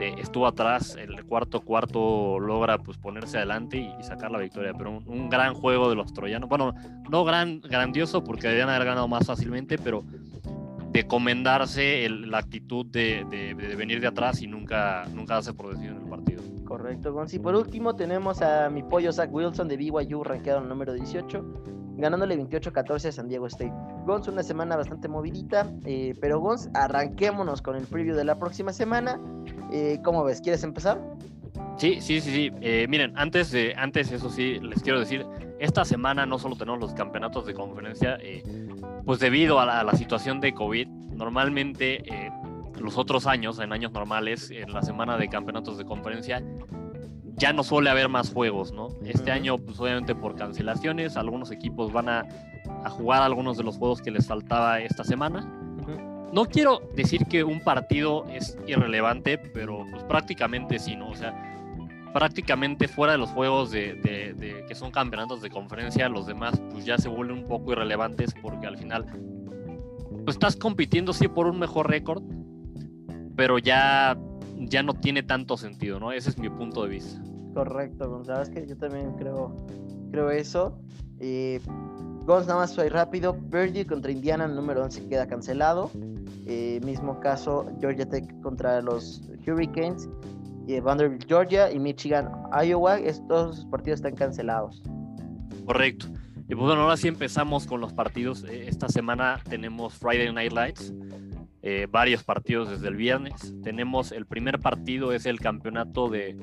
estuvo 0.00 0.48
atrás. 0.48 0.96
El 0.96 1.24
cuarto 1.24 1.60
cuarto 1.60 2.40
logra 2.40 2.78
pues 2.78 2.98
ponerse 2.98 3.36
adelante 3.36 3.76
y, 3.78 4.02
sacar 4.02 4.32
la 4.32 4.38
victoria. 4.38 4.72
Pero 4.76 4.98
un, 5.06 5.28
gran 5.28 5.54
juego 5.54 5.88
de 5.88 5.94
los 5.94 6.12
troyanos. 6.12 6.48
Bueno, 6.48 6.74
no 7.08 7.24
gran, 7.24 7.60
grandioso 7.60 8.24
porque 8.24 8.48
debían 8.48 8.70
haber 8.70 8.86
ganado 8.86 9.06
más 9.06 9.24
fácilmente, 9.24 9.78
pero 9.78 10.04
de 10.94 11.06
comendarse 11.06 12.04
el, 12.04 12.30
la 12.30 12.38
actitud 12.38 12.86
de, 12.86 13.24
venir 13.76 14.00
de 14.00 14.06
atrás 14.08 14.42
y 14.42 14.48
nunca, 14.48 15.04
nunca 15.12 15.34
darse 15.34 15.52
por 15.52 15.72
partido. 15.72 15.94
Correcto, 16.76 17.12
Gonzi. 17.12 17.38
Por 17.38 17.54
último 17.54 17.94
tenemos 17.94 18.42
a 18.42 18.68
mi 18.68 18.82
pollo 18.82 19.12
Zach 19.12 19.32
Wilson 19.32 19.68
de 19.68 19.76
BYU, 19.76 20.24
rankeado 20.24 20.58
en 20.58 20.64
el 20.64 20.68
número 20.70 20.92
18, 20.92 21.44
ganándole 21.98 22.36
28-14 22.36 23.08
a 23.08 23.12
San 23.12 23.28
Diego 23.28 23.46
State. 23.46 23.72
Gonz, 24.04 24.26
una 24.26 24.42
semana 24.42 24.74
bastante 24.74 25.06
movidita, 25.06 25.72
eh, 25.84 26.14
pero 26.20 26.40
Gonz, 26.40 26.68
arranquémonos 26.74 27.62
con 27.62 27.76
el 27.76 27.84
preview 27.84 28.16
de 28.16 28.24
la 28.24 28.40
próxima 28.40 28.72
semana. 28.72 29.20
Eh, 29.70 30.00
¿Cómo 30.02 30.24
ves? 30.24 30.40
¿Quieres 30.40 30.64
empezar? 30.64 31.00
Sí, 31.76 32.00
sí, 32.00 32.20
sí, 32.20 32.32
sí. 32.32 32.52
Eh, 32.60 32.86
miren, 32.88 33.12
antes 33.16 33.54
antes 33.76 34.10
eso 34.10 34.28
sí, 34.28 34.58
les 34.60 34.82
quiero 34.82 34.98
decir, 34.98 35.24
esta 35.60 35.84
semana 35.84 36.26
no 36.26 36.38
solo 36.38 36.56
tenemos 36.56 36.80
los 36.80 36.94
campeonatos 36.94 37.46
de 37.46 37.54
conferencia, 37.54 38.18
eh, 38.20 38.42
pues 39.04 39.20
debido 39.20 39.60
a 39.60 39.66
la, 39.66 39.80
a 39.80 39.84
la, 39.84 39.92
situación 39.92 40.40
de 40.40 40.52
COVID, 40.52 40.88
normalmente 40.88 42.02
eh, 42.12 42.30
los 42.78 42.98
otros 42.98 43.26
años, 43.26 43.58
en 43.58 43.72
años 43.72 43.92
normales, 43.92 44.50
en 44.50 44.72
la 44.72 44.82
semana 44.82 45.16
de 45.16 45.28
campeonatos 45.28 45.78
de 45.78 45.84
conferencia, 45.84 46.42
ya 47.36 47.52
no 47.52 47.64
suele 47.64 47.90
haber 47.90 48.08
más 48.08 48.32
juegos, 48.32 48.72
¿no? 48.72 48.88
Este 49.04 49.32
año, 49.32 49.58
pues 49.58 49.80
obviamente 49.80 50.14
por 50.14 50.36
cancelaciones, 50.36 51.16
algunos 51.16 51.50
equipos 51.50 51.92
van 51.92 52.08
a, 52.08 52.26
a 52.84 52.90
jugar 52.90 53.22
algunos 53.22 53.56
de 53.56 53.64
los 53.64 53.76
juegos 53.76 54.00
que 54.00 54.10
les 54.10 54.26
faltaba 54.26 54.80
esta 54.80 55.04
semana. 55.04 55.60
No 56.32 56.46
quiero 56.46 56.90
decir 56.94 57.26
que 57.26 57.44
un 57.44 57.60
partido 57.60 58.24
es 58.28 58.58
irrelevante, 58.66 59.38
pero 59.38 59.86
pues 59.90 60.02
prácticamente 60.04 60.80
sí, 60.80 60.96
¿no? 60.96 61.10
O 61.10 61.14
sea, 61.14 61.32
prácticamente 62.12 62.88
fuera 62.88 63.12
de 63.12 63.18
los 63.18 63.30
juegos 63.30 63.70
de, 63.70 63.94
de, 63.94 64.34
de, 64.34 64.64
que 64.66 64.74
son 64.74 64.90
campeonatos 64.90 65.42
de 65.42 65.50
conferencia, 65.50 66.08
los 66.08 66.26
demás 66.26 66.60
pues 66.70 66.84
ya 66.84 66.96
se 66.96 67.08
vuelven 67.08 67.38
un 67.38 67.44
poco 67.44 67.72
irrelevantes 67.72 68.34
porque 68.40 68.66
al 68.66 68.78
final 68.78 69.04
pues, 70.24 70.36
estás 70.36 70.56
compitiendo 70.56 71.12
sí 71.12 71.28
por 71.28 71.46
un 71.46 71.58
mejor 71.58 71.90
récord, 71.90 72.22
pero 73.36 73.58
ya, 73.58 74.18
ya 74.58 74.82
no 74.82 74.94
tiene 74.94 75.22
tanto 75.22 75.56
sentido, 75.56 76.00
¿no? 76.00 76.12
Ese 76.12 76.30
es 76.30 76.38
mi 76.38 76.48
punto 76.48 76.84
de 76.84 76.90
vista. 76.90 77.20
Correcto, 77.54 78.08
Gonzalo, 78.08 78.42
es 78.42 78.50
que 78.50 78.66
yo 78.66 78.76
también 78.76 79.12
creo, 79.12 79.66
creo 80.10 80.30
eso. 80.30 80.78
Eh, 81.20 81.60
Gonz, 82.26 82.46
nada 82.46 82.60
más 82.60 82.72
soy 82.72 82.88
rápido. 82.88 83.36
Purdue 83.36 83.86
contra 83.86 84.10
Indiana, 84.10 84.44
el 84.46 84.54
número 84.54 84.82
11 84.82 85.08
queda 85.08 85.26
cancelado. 85.26 85.90
Eh, 86.46 86.80
mismo 86.84 87.20
caso, 87.20 87.66
Georgia 87.80 88.08
Tech 88.08 88.24
contra 88.42 88.82
los 88.82 89.22
Hurricanes 89.46 90.08
eh, 90.66 90.80
Vanderbilt, 90.80 91.26
Georgia 91.28 91.70
y 91.70 91.78
Michigan, 91.78 92.30
Iowa, 92.64 92.98
estos 92.98 93.66
partidos 93.66 93.98
están 93.98 94.14
cancelados. 94.14 94.82
Correcto. 95.66 96.06
Y 96.48 96.54
pues 96.54 96.66
bueno, 96.66 96.82
ahora 96.82 96.96
sí 96.96 97.08
empezamos 97.08 97.66
con 97.66 97.80
los 97.80 97.92
partidos. 97.92 98.44
Esta 98.44 98.88
semana 98.88 99.40
tenemos 99.48 99.94
Friday 99.94 100.32
Night 100.32 100.52
Lights, 100.52 100.92
eh, 101.66 101.86
varios 101.90 102.22
partidos 102.22 102.68
desde 102.68 102.88
el 102.88 102.94
viernes. 102.94 103.54
Tenemos 103.62 104.12
el 104.12 104.26
primer 104.26 104.60
partido, 104.60 105.12
es 105.12 105.24
el 105.24 105.40
campeonato 105.40 106.10
de, 106.10 106.36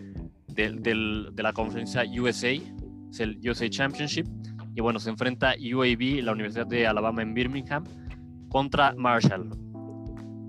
de, 0.47 0.71
de, 0.71 1.43
la 1.43 1.53
conferencia 1.53 2.01
USA, 2.19 2.49
es 2.49 3.19
el 3.19 3.39
USA 3.47 3.69
Championship. 3.69 4.25
Y 4.73 4.81
bueno, 4.81 4.99
se 4.99 5.11
enfrenta 5.11 5.53
UAB, 5.59 6.23
la 6.23 6.31
Universidad 6.31 6.65
de 6.65 6.87
Alabama 6.87 7.21
en 7.21 7.35
Birmingham, 7.35 7.83
contra 8.49 8.95
Marshall. 8.95 9.47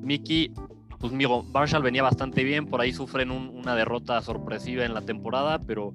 Mickey 0.00 0.50
pues 0.98 1.12
amigo, 1.12 1.42
Marshall 1.52 1.82
venía 1.82 2.02
bastante 2.02 2.42
bien, 2.42 2.64
por 2.64 2.80
ahí 2.80 2.94
sufren 2.94 3.30
un, 3.30 3.48
una 3.50 3.74
derrota 3.74 4.22
sorpresiva 4.22 4.86
en 4.86 4.94
la 4.94 5.02
temporada, 5.02 5.58
pero 5.58 5.92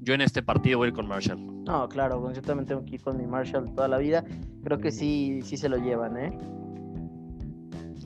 yo 0.00 0.14
en 0.14 0.20
este 0.20 0.42
partido 0.42 0.78
voy 0.78 0.88
a 0.88 0.92
con 0.92 1.06
Marshall. 1.06 1.62
No, 1.64 1.88
claro, 1.88 2.32
yo 2.32 2.42
tengo 2.42 2.84
que 2.84 2.98
con 2.98 3.18
mi 3.18 3.26
Marshall 3.26 3.72
toda 3.72 3.86
la 3.86 3.98
vida. 3.98 4.24
Creo 4.64 4.78
que 4.78 4.90
sí, 4.90 5.42
sí 5.42 5.56
se 5.56 5.68
lo 5.68 5.76
llevan, 5.76 6.16
¿eh? 6.16 6.36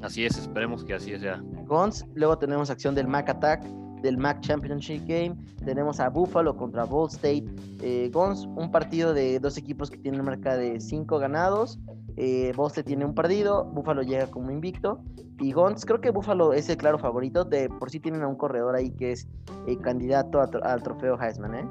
Así 0.03 0.25
es, 0.25 0.39
esperemos 0.39 0.85
que 0.85 0.95
así 0.95 1.17
sea. 1.19 1.43
Gons, 1.67 2.07
luego 2.15 2.39
tenemos 2.39 2.71
acción 2.71 2.95
del 2.95 3.07
Mac 3.07 3.29
Attack 3.29 3.65
del 4.03 4.19
MAC 4.19 4.41
Championship 4.41 5.07
Game. 5.07 5.37
Tenemos 5.65 6.01
a 6.01 6.09
Buffalo 6.09 6.57
contra 6.57 6.85
Ball 6.85 7.09
State. 7.09 7.45
Eh, 7.83 8.11
un 8.15 8.71
partido 8.71 9.15
de 9.15 9.39
dos 9.39 9.57
equipos 9.57 9.91
que 9.91 9.99
tienen 9.99 10.25
marca 10.25 10.57
de 10.57 10.81
cinco 10.81 11.19
ganados. 11.19 11.79
Eh, 12.17 12.53
Ball 12.57 12.69
State 12.69 12.89
tiene 12.89 13.05
un 13.05 13.15
perdido, 13.15 13.65
Buffalo 13.65 14.03
llega 14.03 14.27
como 14.27 14.51
invicto. 14.51 15.03
Y 15.39 15.53
Gons, 15.53 15.87
creo 15.87 16.01
que 16.01 16.11
Buffalo 16.11 16.53
es 16.53 16.69
el 16.69 16.77
claro 16.77 16.99
favorito. 16.99 17.45
De 17.45 17.69
por 17.69 17.91
sí 17.91 18.01
tienen 18.01 18.23
a 18.23 18.29
un 18.29 18.37
corredor 18.37 18.75
ahí 18.77 18.91
que 18.91 19.13
es 19.13 19.29
eh, 19.67 19.77
candidato 19.79 20.41
al 20.41 20.83
trofeo 20.83 21.19
Heisman, 21.21 21.55
¿eh? 21.55 21.69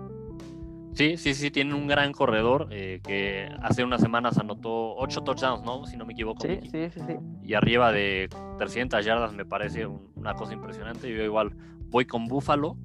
Sí, 0.94 1.18
sí, 1.18 1.34
sí, 1.34 1.52
tienen 1.52 1.74
un 1.74 1.88
gran 1.88 2.12
corredor 2.12 2.68
eh, 2.72 3.00
que 3.04 3.50
hace 3.62 3.84
unas 3.84 4.02
semanas 4.02 4.38
anotó 4.38 4.96
ocho 4.96 5.22
touchdowns, 5.22 5.64
¿no? 5.64 5.86
Si 5.86 5.96
no 5.96 6.06
me 6.06 6.14
equivoco. 6.14 6.46
Sí, 6.46 6.60
sí, 6.64 6.90
sí, 6.90 7.00
sí. 7.08 7.18
Y 7.44 7.54
arriba 7.54 7.92
de 7.92 8.30
300 8.58 9.06
yardas 9.06 9.34
me 9.34 9.46
parece 9.46 9.86
una 9.86 10.34
cosa 10.34 10.54
impresionante. 10.54 11.10
Yo 11.10 11.24
igual 11.24 11.52
voy 11.90 12.06
con 12.06 12.26
Buffalo. 12.26 12.76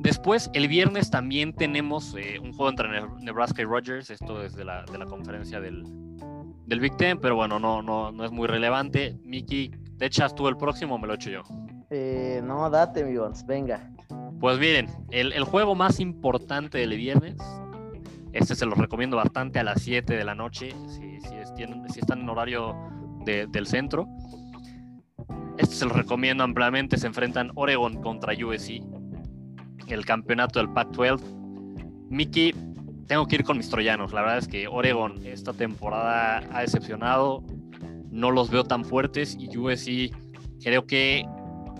Después, 0.00 0.50
el 0.54 0.66
viernes 0.68 1.10
también 1.10 1.54
tenemos 1.54 2.14
eh, 2.18 2.38
un 2.38 2.52
juego 2.52 2.70
entre 2.70 2.88
Nebraska 3.20 3.62
y 3.62 3.66
Rogers. 3.66 4.10
Esto 4.10 4.42
es 4.42 4.54
de 4.54 4.64
la, 4.64 4.84
de 4.84 4.98
la 4.98 5.04
conferencia 5.04 5.60
del, 5.60 5.84
del, 6.66 6.80
Big 6.80 6.96
Ten, 6.96 7.18
pero 7.18 7.36
bueno, 7.36 7.58
no, 7.58 7.82
no, 7.82 8.10
no 8.10 8.24
es 8.24 8.30
muy 8.30 8.48
relevante. 8.48 9.18
Miki, 9.24 9.70
¿te 9.98 10.06
echas 10.06 10.34
tú 10.34 10.48
el 10.48 10.56
próximo 10.56 10.94
o 10.94 10.98
me 10.98 11.06
lo 11.06 11.14
echo 11.14 11.30
yo? 11.30 11.42
Eh, 11.90 12.40
no, 12.44 12.70
date, 12.70 13.02
amigos, 13.02 13.44
venga. 13.44 13.90
Pues 14.40 14.58
miren, 14.58 14.88
el, 15.10 15.44
juego 15.44 15.74
más 15.74 16.00
importante 16.00 16.78
del 16.78 16.96
viernes, 16.96 17.36
este 18.32 18.54
se 18.54 18.64
los 18.64 18.78
recomiendo 18.78 19.18
bastante 19.18 19.58
a 19.58 19.64
las 19.64 19.82
7 19.82 20.16
de 20.16 20.24
la 20.24 20.34
noche, 20.34 20.70
si, 20.88 21.20
si, 21.20 21.98
están 22.00 22.20
en 22.20 22.28
horario 22.30 22.74
del 23.26 23.66
centro. 23.66 24.08
Este 25.58 25.74
se 25.74 25.84
los 25.84 25.94
recomiendo 25.94 26.42
ampliamente, 26.42 26.96
se 26.96 27.06
enfrentan 27.06 27.52
Oregon 27.54 28.00
contra 28.00 28.32
USC, 28.32 28.80
el 29.88 30.06
campeonato 30.06 30.58
del 30.58 30.70
Pac-12. 30.70 31.20
Mickey, 32.08 32.54
tengo 33.06 33.26
que 33.26 33.36
ir 33.36 33.44
con 33.44 33.58
mis 33.58 33.68
troyanos, 33.68 34.14
la 34.14 34.22
verdad 34.22 34.38
es 34.38 34.48
que 34.48 34.66
Oregon 34.68 35.20
esta 35.26 35.52
temporada 35.52 36.42
ha 36.50 36.62
decepcionado, 36.62 37.44
no 38.10 38.30
los 38.30 38.50
veo 38.50 38.64
tan 38.64 38.86
fuertes 38.86 39.36
y 39.38 39.54
USC 39.54 40.16
creo 40.62 40.86
que 40.86 41.26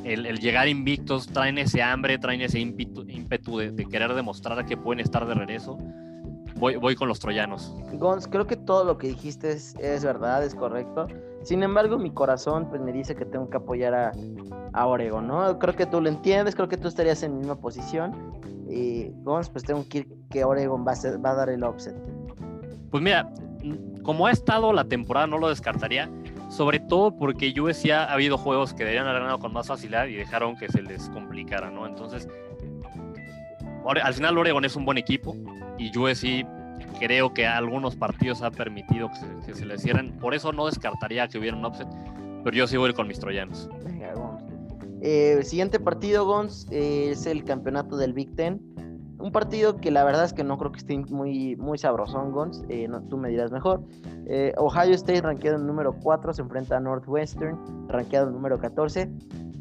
el, 0.04 0.38
llegar 0.38 0.68
invictos, 0.68 1.26
traen 1.26 1.58
ese 1.58 1.82
hambre, 1.82 2.18
traen 2.18 2.40
ese 2.40 2.58
ímpetu, 2.58 3.04
de, 3.04 3.86
querer 3.90 4.14
demostrar 4.14 4.64
que 4.66 4.76
pueden 4.76 5.00
estar 5.00 5.26
de 5.26 5.34
regreso. 5.34 5.78
Voy, 6.56 6.76
voy 6.76 6.94
con 6.94 7.08
los 7.08 7.20
troyanos. 7.20 7.74
Gons, 7.94 8.26
creo 8.26 8.46
que 8.46 8.56
todo 8.56 8.84
lo 8.84 8.98
que 8.98 9.08
dijiste 9.08 9.50
es, 9.50 10.04
verdad, 10.04 10.44
es 10.44 10.54
correcto. 10.54 11.06
Sin 11.42 11.62
embargo, 11.62 11.98
mi 11.98 12.10
corazón 12.10 12.68
pues, 12.68 12.82
me 12.82 12.92
dice 12.92 13.14
que 13.14 13.24
tengo 13.24 13.48
que 13.48 13.56
apoyar 13.56 13.94
a, 13.94 14.12
a 14.74 14.86
Oregon, 14.86 15.26
¿no? 15.26 15.58
Creo 15.58 15.74
que 15.74 15.86
tú 15.86 16.00
lo 16.00 16.08
entiendes, 16.08 16.54
creo 16.54 16.68
que 16.68 16.76
tú 16.76 16.88
estarías 16.88 17.22
en 17.22 17.32
mi 17.32 17.38
misma 17.38 17.56
posición. 17.56 18.12
Y 18.68 19.10
Gons, 19.22 19.48
pues 19.48 19.64
tengo 19.64 19.86
que 19.88 19.98
ir 19.98 20.08
que 20.30 20.44
Oregon 20.44 20.86
va 20.86 20.92
a, 20.92 21.18
va 21.18 21.30
a 21.30 21.34
dar 21.34 21.48
el 21.48 21.64
offset. 21.64 21.96
Pues 22.90 23.02
mira, 23.02 23.32
como 24.02 24.26
ha 24.26 24.30
estado 24.30 24.72
la 24.72 24.84
temporada, 24.84 25.26
no 25.26 25.38
lo 25.38 25.48
descartaría 25.48 26.10
sobre 26.50 26.80
todo 26.80 27.16
porque 27.16 27.54
USC 27.58 27.90
ha, 27.90 28.12
habido 28.12 28.36
juegos 28.36 28.74
que 28.74 28.80
deberían 28.80 29.06
haber 29.06 29.20
ganado 29.20 29.38
con 29.38 29.52
más 29.52 29.68
facilidad 29.68 30.06
y 30.06 30.14
dejaron 30.14 30.56
que 30.56 30.68
se 30.68 30.82
les 30.82 31.08
complicara, 31.10 31.70
¿no? 31.70 31.86
Entonces, 31.86 32.28
al 34.02 34.14
final 34.14 34.36
Oregon 34.36 34.64
es 34.64 34.76
un 34.76 34.84
buen 34.84 34.98
equipo 34.98 35.36
y 35.78 35.96
USC 35.96 36.46
creo 36.98 37.32
que 37.32 37.46
algunos 37.46 37.96
partidos 37.96 38.42
ha 38.42 38.50
permitido 38.50 39.10
que 39.46 39.54
se, 39.54 39.64
les 39.64 39.80
cierren, 39.80 40.12
por 40.18 40.34
eso 40.34 40.52
no 40.52 40.66
descartaría 40.66 41.28
que 41.28 41.38
hubiera 41.38 41.56
un 41.56 41.64
upset, 41.64 41.88
pero 42.44 42.54
yo 42.54 42.66
sí 42.66 42.76
voy 42.76 42.92
con 42.92 43.06
mis 43.06 43.18
troyanos. 43.18 43.68
Eh, 45.02 45.40
siguiente 45.44 45.80
partido, 45.80 46.26
Gons, 46.26 46.66
es 46.70 47.24
el 47.24 47.44
campeonato 47.44 47.96
del 47.96 48.12
Big 48.12 48.34
Ten. 48.36 48.60
Un 49.20 49.32
partido 49.32 49.76
que 49.76 49.90
la 49.90 50.04
verdad 50.04 50.24
es 50.24 50.32
que 50.32 50.42
no 50.42 50.56
creo 50.58 50.72
que 50.72 50.78
esté 50.78 50.98
muy, 51.10 51.56
muy 51.56 51.78
sabrosón, 51.78 52.32
Gons. 52.32 52.64
Eh, 52.68 52.88
tú 53.08 53.16
me 53.16 53.28
dirás 53.28 53.52
mejor. 53.52 53.82
Eh, 54.26 54.52
Ohio 54.56 54.94
State, 54.94 55.20
rankeado 55.20 55.56
en 55.56 55.66
número 55.66 55.94
4, 56.02 56.32
se 56.32 56.42
enfrenta 56.42 56.76
a 56.76 56.80
Northwestern, 56.80 57.88
rankeado 57.88 58.28
en 58.28 58.34
número 58.34 58.58
14. 58.58 59.10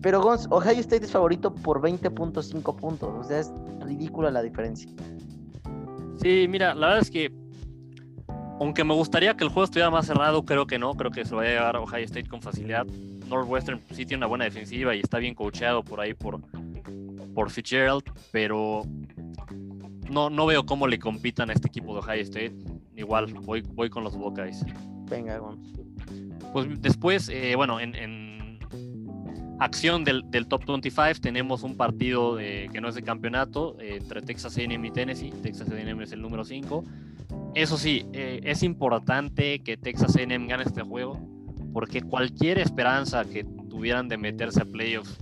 Pero 0.02 0.22
Gons, 0.22 0.48
Ohio 0.50 0.80
State 0.80 1.06
es 1.06 1.12
favorito 1.12 1.54
por 1.54 1.82
20.5 1.82 2.76
puntos. 2.76 3.10
O 3.19 3.24
sea, 3.24 3.39
es 3.39 3.52
ridícula 3.82 4.32
la 4.32 4.41
diferencia. 4.41 4.89
Sí, 6.17 6.48
mira, 6.50 6.74
la 6.74 6.88
verdad 6.88 7.02
es 7.02 7.12
que 7.12 7.32
aunque 8.60 8.84
me 8.84 8.93
gustaría 8.93 9.36
que 9.36 9.45
el 9.45 9.50
juego 9.50 9.63
estuviera 9.63 9.89
más 9.89 10.06
cerrado, 10.06 10.43
creo 10.43 10.67
que 10.67 10.78
no. 10.78 10.93
Creo 10.95 11.12
que 11.12 11.24
se 11.24 11.32
lo 11.32 11.38
va 11.38 11.43
a 11.43 11.48
llevar 11.48 11.78
Ohio 11.78 12.04
State 12.04 12.28
con 12.28 12.41
facilidad. 12.41 12.86
Northwestern 13.30 13.82
sí 13.91 14.06
tiene 14.06 14.17
una 14.17 14.28
buena 14.28 14.43
defensiva 14.45 14.95
y 14.95 15.00
está 15.00 15.17
bien 15.17 15.34
coacheado 15.34 15.84
por 15.84 16.02
ahí 16.02 16.13
por, 16.13 16.39
por 17.39 17.52
Fitzgerald, 17.52 18.04
pero 18.34 18.84
no, 20.12 20.30
no 20.30 20.45
veo 20.45 20.65
cómo 20.65 20.88
le 20.88 20.99
compitan 20.99 21.49
a 21.49 21.54
este 21.54 21.69
equipo 21.69 21.93
de 21.93 21.99
Ohio 21.99 22.21
State. 22.23 22.54
Igual, 22.97 23.34
voy, 23.34 23.62
voy 23.62 23.89
con 23.89 24.04
los 24.04 24.17
Buckeyes. 24.17 24.65
Venga, 25.10 25.39
Pues 26.52 26.67
después, 26.82 27.30
eh, 27.30 27.56
bueno, 27.56 27.80
en, 27.80 28.60
acción 29.62 30.04
del, 30.04 30.25
top 30.49 30.65
25 30.65 31.21
tenemos 31.21 31.63
un 31.63 31.78
partido 31.78 32.36
que 32.36 32.82
no 32.82 32.89
es 32.89 32.95
de 32.95 33.04
campeonato 33.04 33.80
eh, 33.80 33.99
entre 34.02 34.21
Texas 34.21 34.58
A&M 34.58 34.86
y 34.86 34.91
Tennessee. 34.91 35.32
Texas 35.41 35.71
A&M 35.71 36.04
es 36.04 36.12
el 36.12 36.21
número 36.21 36.43
5. 36.43 36.84
Eso 37.56 37.78
sí, 37.78 38.06
eh, 38.12 38.41
es 38.43 38.63
importante 38.63 39.60
que 39.60 39.78
Texas 39.78 40.13
A&M 40.17 40.45
gane 40.45 40.63
este 40.63 40.82
juego 40.82 41.17
porque 41.71 42.02
cualquier 42.02 42.60
esperanza 42.60 43.23
que 43.23 43.45
tuvieran 43.69 44.10
de 44.10 44.17
meterse 44.17 44.62
a 44.62 44.65
playoffs, 44.65 45.17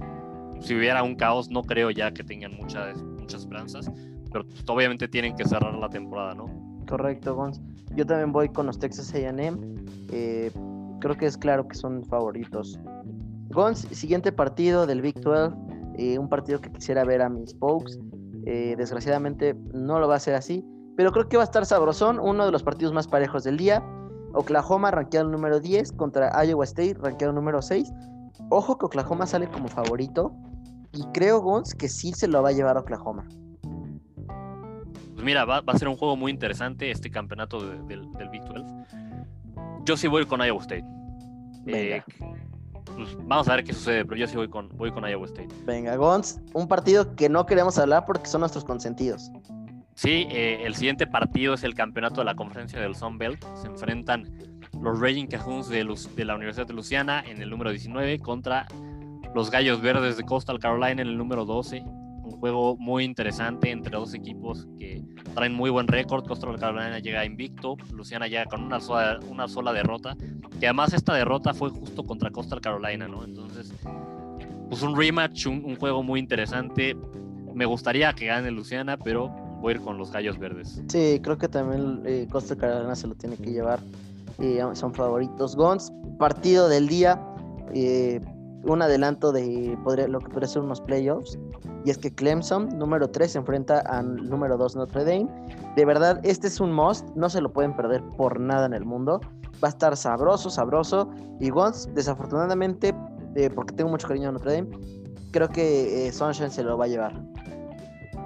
si 0.59 0.75
hubiera 0.75 1.03
un 1.03 1.15
caos, 1.15 1.49
no 1.49 1.63
creo 1.63 1.91
ya 1.91 2.11
que 2.11 2.23
tengan 2.23 2.53
muchas, 2.55 3.01
muchas 3.03 3.41
esperanzas 3.41 3.91
pero 4.31 4.45
obviamente 4.67 5.07
tienen 5.07 5.35
que 5.35 5.45
cerrar 5.45 5.73
la 5.75 5.89
temporada, 5.89 6.35
¿no? 6.35 6.45
Correcto, 6.87 7.35
Gons. 7.35 7.61
Yo 7.95 8.05
también 8.05 8.31
voy 8.31 8.49
con 8.49 8.65
los 8.65 8.79
Texas 8.79 9.13
AM. 9.13 9.59
Eh, 10.11 10.51
creo 10.99 11.15
que 11.15 11.25
es 11.25 11.37
claro 11.37 11.67
que 11.67 11.75
son 11.75 12.03
favoritos. 12.05 12.79
Gons, 13.49 13.79
siguiente 13.91 14.31
partido 14.31 14.85
del 14.85 15.01
Big 15.01 15.19
12. 15.19 15.55
Eh, 15.97 16.19
un 16.19 16.29
partido 16.29 16.61
que 16.61 16.71
quisiera 16.71 17.03
ver 17.03 17.21
a 17.21 17.29
mis 17.29 17.53
Pokes. 17.53 17.97
Eh, 18.45 18.75
desgraciadamente 18.77 19.55
no 19.73 19.99
lo 19.99 20.07
va 20.07 20.15
a 20.15 20.19
ser 20.19 20.35
así. 20.35 20.63
Pero 20.95 21.11
creo 21.11 21.27
que 21.27 21.37
va 21.37 21.43
a 21.43 21.45
estar 21.45 21.65
sabrosón. 21.65 22.19
Uno 22.19 22.45
de 22.45 22.51
los 22.51 22.63
partidos 22.63 22.93
más 22.93 23.07
parejos 23.07 23.43
del 23.43 23.57
día. 23.57 23.83
Oklahoma, 24.33 24.91
rankeado 24.91 25.29
número 25.29 25.59
10, 25.59 25.93
contra 25.93 26.31
Iowa 26.45 26.63
State, 26.65 26.95
rankeado 27.01 27.33
número 27.33 27.61
6. 27.61 27.91
Ojo 28.49 28.77
que 28.77 28.85
Oklahoma 28.85 29.25
sale 29.25 29.47
como 29.47 29.67
favorito. 29.67 30.31
Y 30.97 31.05
creo, 31.13 31.41
Gons, 31.41 31.75
que 31.75 31.87
sí 31.87 32.11
se 32.13 32.27
lo 32.27 32.41
va 32.41 32.49
a 32.49 32.53
llevar 32.53 32.77
Oklahoma 32.77 33.27
pues 35.17 35.25
mira, 35.25 35.45
va, 35.45 35.63
a 35.65 35.77
ser 35.79 35.87
un 35.87 35.97
juego 35.97 36.15
muy 36.15 36.31
interesante 36.31 36.91
este 36.91 37.09
campeonato 37.09 37.59
del, 37.59 38.07
Big 38.31 38.43
12. 38.43 38.63
Yo 39.83 39.97
sí 39.97 40.07
voy 40.07 40.27
con 40.27 40.45
Iowa 40.45 40.61
State. 40.61 40.85
Eh, 41.65 42.03
pues 42.95 43.17
vamos 43.25 43.49
a 43.49 43.55
ver 43.55 43.63
qué 43.63 43.73
sucede, 43.73 44.05
pero 44.05 44.15
yo 44.15 44.27
sí 44.27 44.35
voy 44.35 44.47
con, 44.47 44.69
voy 44.77 44.91
con 44.91 45.09
Iowa 45.09 45.25
State. 45.25 45.47
Venga, 45.65 45.95
Gons, 45.95 46.39
un 46.53 46.67
partido 46.67 47.15
que 47.15 47.29
no 47.29 47.47
queremos 47.47 47.79
hablar 47.79 48.05
porque 48.05 48.27
son 48.27 48.41
nuestros 48.41 48.63
consentidos. 48.63 49.31
Sí, 49.95 50.27
eh, 50.29 50.61
el 50.63 50.75
siguiente 50.75 51.07
partido 51.07 51.55
es 51.55 51.63
el 51.63 51.73
campeonato 51.73 52.21
de 52.21 52.25
la 52.25 52.35
conferencia 52.35 52.79
del 52.79 52.93
Sun 52.93 53.17
Belt. 53.17 53.43
Se 53.55 53.65
enfrentan 53.65 54.31
los 54.79 54.99
Raging 54.99 55.25
Cajuns 55.25 55.67
de, 55.67 55.83
de 56.15 56.25
la 56.25 56.35
Universidad 56.35 56.67
de 56.67 56.73
Luciana 56.75 57.23
en 57.25 57.41
el 57.41 57.49
número 57.49 57.71
19 57.71 58.19
contra 58.19 58.67
los 59.37 59.51
Gallos 59.51 59.81
Verdes 59.81 60.17
de 60.17 60.23
Coastal 60.23 60.57
Carolina 60.57 60.93
en 60.93 61.07
el 61.09 61.15
número 61.15 61.45
12 61.45 61.83
un 62.23 62.31
juego 62.39 62.75
muy 62.75 63.03
interesante 63.03 63.69
entre 63.69 63.95
dos 63.95 64.15
equipos 64.15 64.67
que 64.79 65.03
traen 65.35 65.53
muy 65.53 65.69
buen 65.69 65.87
récord. 65.87 66.25
Coastal 66.25 66.59
Carolina 66.59 66.97
llega 66.97 67.23
invicto, 67.23 67.77
Luciana 67.93 68.27
llega 68.27 68.45
con 68.45 68.63
una 68.63 68.79
sola, 68.79 69.19
una 69.29 69.47
sola 69.47 69.71
derrota, 69.73 70.17
que 70.59 70.65
además 70.65 70.91
esta 70.93 71.13
derrota 71.13 71.53
fue 71.53 71.69
justo 71.69 72.03
contra 72.03 72.31
Coastal 72.31 72.61
Carolina, 72.61 73.07
¿no? 73.07 73.23
Entonces, 73.23 73.71
pues 74.69 74.81
un 74.81 74.97
rematch, 74.97 75.45
un, 75.45 75.75
juego 75.75 76.01
muy 76.01 76.19
interesante. 76.19 76.97
Me 77.53 77.65
gustaría 77.65 78.11
que 78.13 78.25
gane 78.25 78.49
Luciana, 78.49 78.97
pero 78.97 79.29
voy 79.61 79.73
a 79.73 79.75
ir 79.75 79.81
con 79.83 79.99
los 79.99 80.11
Gallos 80.11 80.39
Verdes. 80.39 80.81
Sí, 80.87 81.19
creo 81.21 81.37
que 81.37 81.47
también 81.47 82.01
eh, 82.07 82.27
Coastal 82.29 82.57
Carolina 82.57 82.95
se 82.95 83.07
lo 83.07 83.13
tiene 83.13 83.37
que 83.37 83.51
llevar. 83.51 83.79
Son 84.73 84.93
favoritos. 84.95 85.55
Gons, 85.55 85.93
partido 86.17 86.67
del 86.67 86.87
día. 86.87 87.21
Eh, 87.73 88.19
un 88.67 88.81
adelanto 88.81 89.31
de 89.31 89.77
lo 90.07 90.19
que 90.19 90.29
podría 90.29 90.47
ser 90.47 90.61
unos 90.61 90.81
playoffs. 90.81 91.39
Y 91.85 91.89
es 91.89 91.97
que 91.97 92.13
Clemson, 92.13 92.77
número 92.77 93.09
3, 93.09 93.31
se 93.31 93.37
enfrenta 93.37 93.79
al 93.79 94.29
número 94.29 94.57
2 94.57 94.75
Notre 94.75 95.05
Dame. 95.05 95.27
De 95.75 95.85
verdad, 95.85 96.19
este 96.23 96.47
es 96.47 96.59
un 96.59 96.73
must, 96.73 97.07
no 97.15 97.29
se 97.29 97.41
lo 97.41 97.51
pueden 97.51 97.75
perder 97.75 98.03
por 98.17 98.39
nada 98.39 98.65
en 98.65 98.73
el 98.73 98.83
mundo. 98.83 99.21
Va 99.63 99.69
a 99.69 99.69
estar 99.69 99.95
sabroso, 99.95 100.49
sabroso. 100.49 101.09
Y 101.39 101.49
once, 101.51 101.89
desafortunadamente, 101.93 102.93
eh, 103.35 103.49
porque 103.49 103.73
tengo 103.73 103.89
mucho 103.89 104.07
cariño 104.07 104.29
a 104.29 104.31
Notre 104.33 104.55
Dame, 104.55 104.69
creo 105.31 105.49
que 105.49 106.07
eh, 106.07 106.11
Sunshine 106.11 106.51
se 106.51 106.63
lo 106.63 106.77
va 106.77 106.85
a 106.85 106.87
llevar. 106.89 107.13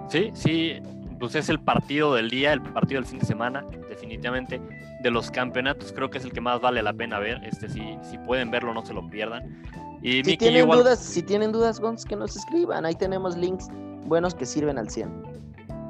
Sí, 0.08 0.32
sí, 0.34 0.82
pues 1.20 1.36
es 1.36 1.50
el 1.50 1.60
partido 1.60 2.16
del 2.16 2.30
día, 2.30 2.54
el 2.54 2.62
partido 2.62 3.00
del 3.00 3.10
fin 3.10 3.20
de 3.20 3.26
semana, 3.26 3.64
definitivamente. 3.90 4.60
De 5.04 5.12
los 5.12 5.32
campeonatos 5.32 5.94
creo 5.94 6.10
que 6.10 6.18
es 6.18 6.26
el 6.26 6.32
que 6.32 6.42
más 6.42 6.62
vale 6.62 6.82
la 6.82 6.94
pena 6.94 7.20
ver. 7.20 7.44
Este, 7.44 7.70
si, 7.70 7.98
si 8.02 8.18
pueden 8.20 8.50
verlo, 8.50 8.74
no 8.74 8.86
se 8.86 8.94
lo 8.94 9.08
pierdan. 9.08 9.62
Y 10.02 10.24
Si 10.24 10.38
tienen 10.38 10.64
igual- 10.64 10.80
dudas, 10.80 11.00
si 11.00 11.22
tienen 11.22 11.52
dudas, 11.52 11.80
Gons, 11.80 12.06
que 12.06 12.16
nos 12.16 12.36
escriban. 12.36 12.86
Ahí 12.86 12.96
tenemos 12.96 13.38
links 13.38 13.68
buenos 14.06 14.34
que 14.34 14.46
sirven 14.46 14.78
al 14.78 14.90
100. 14.90 15.12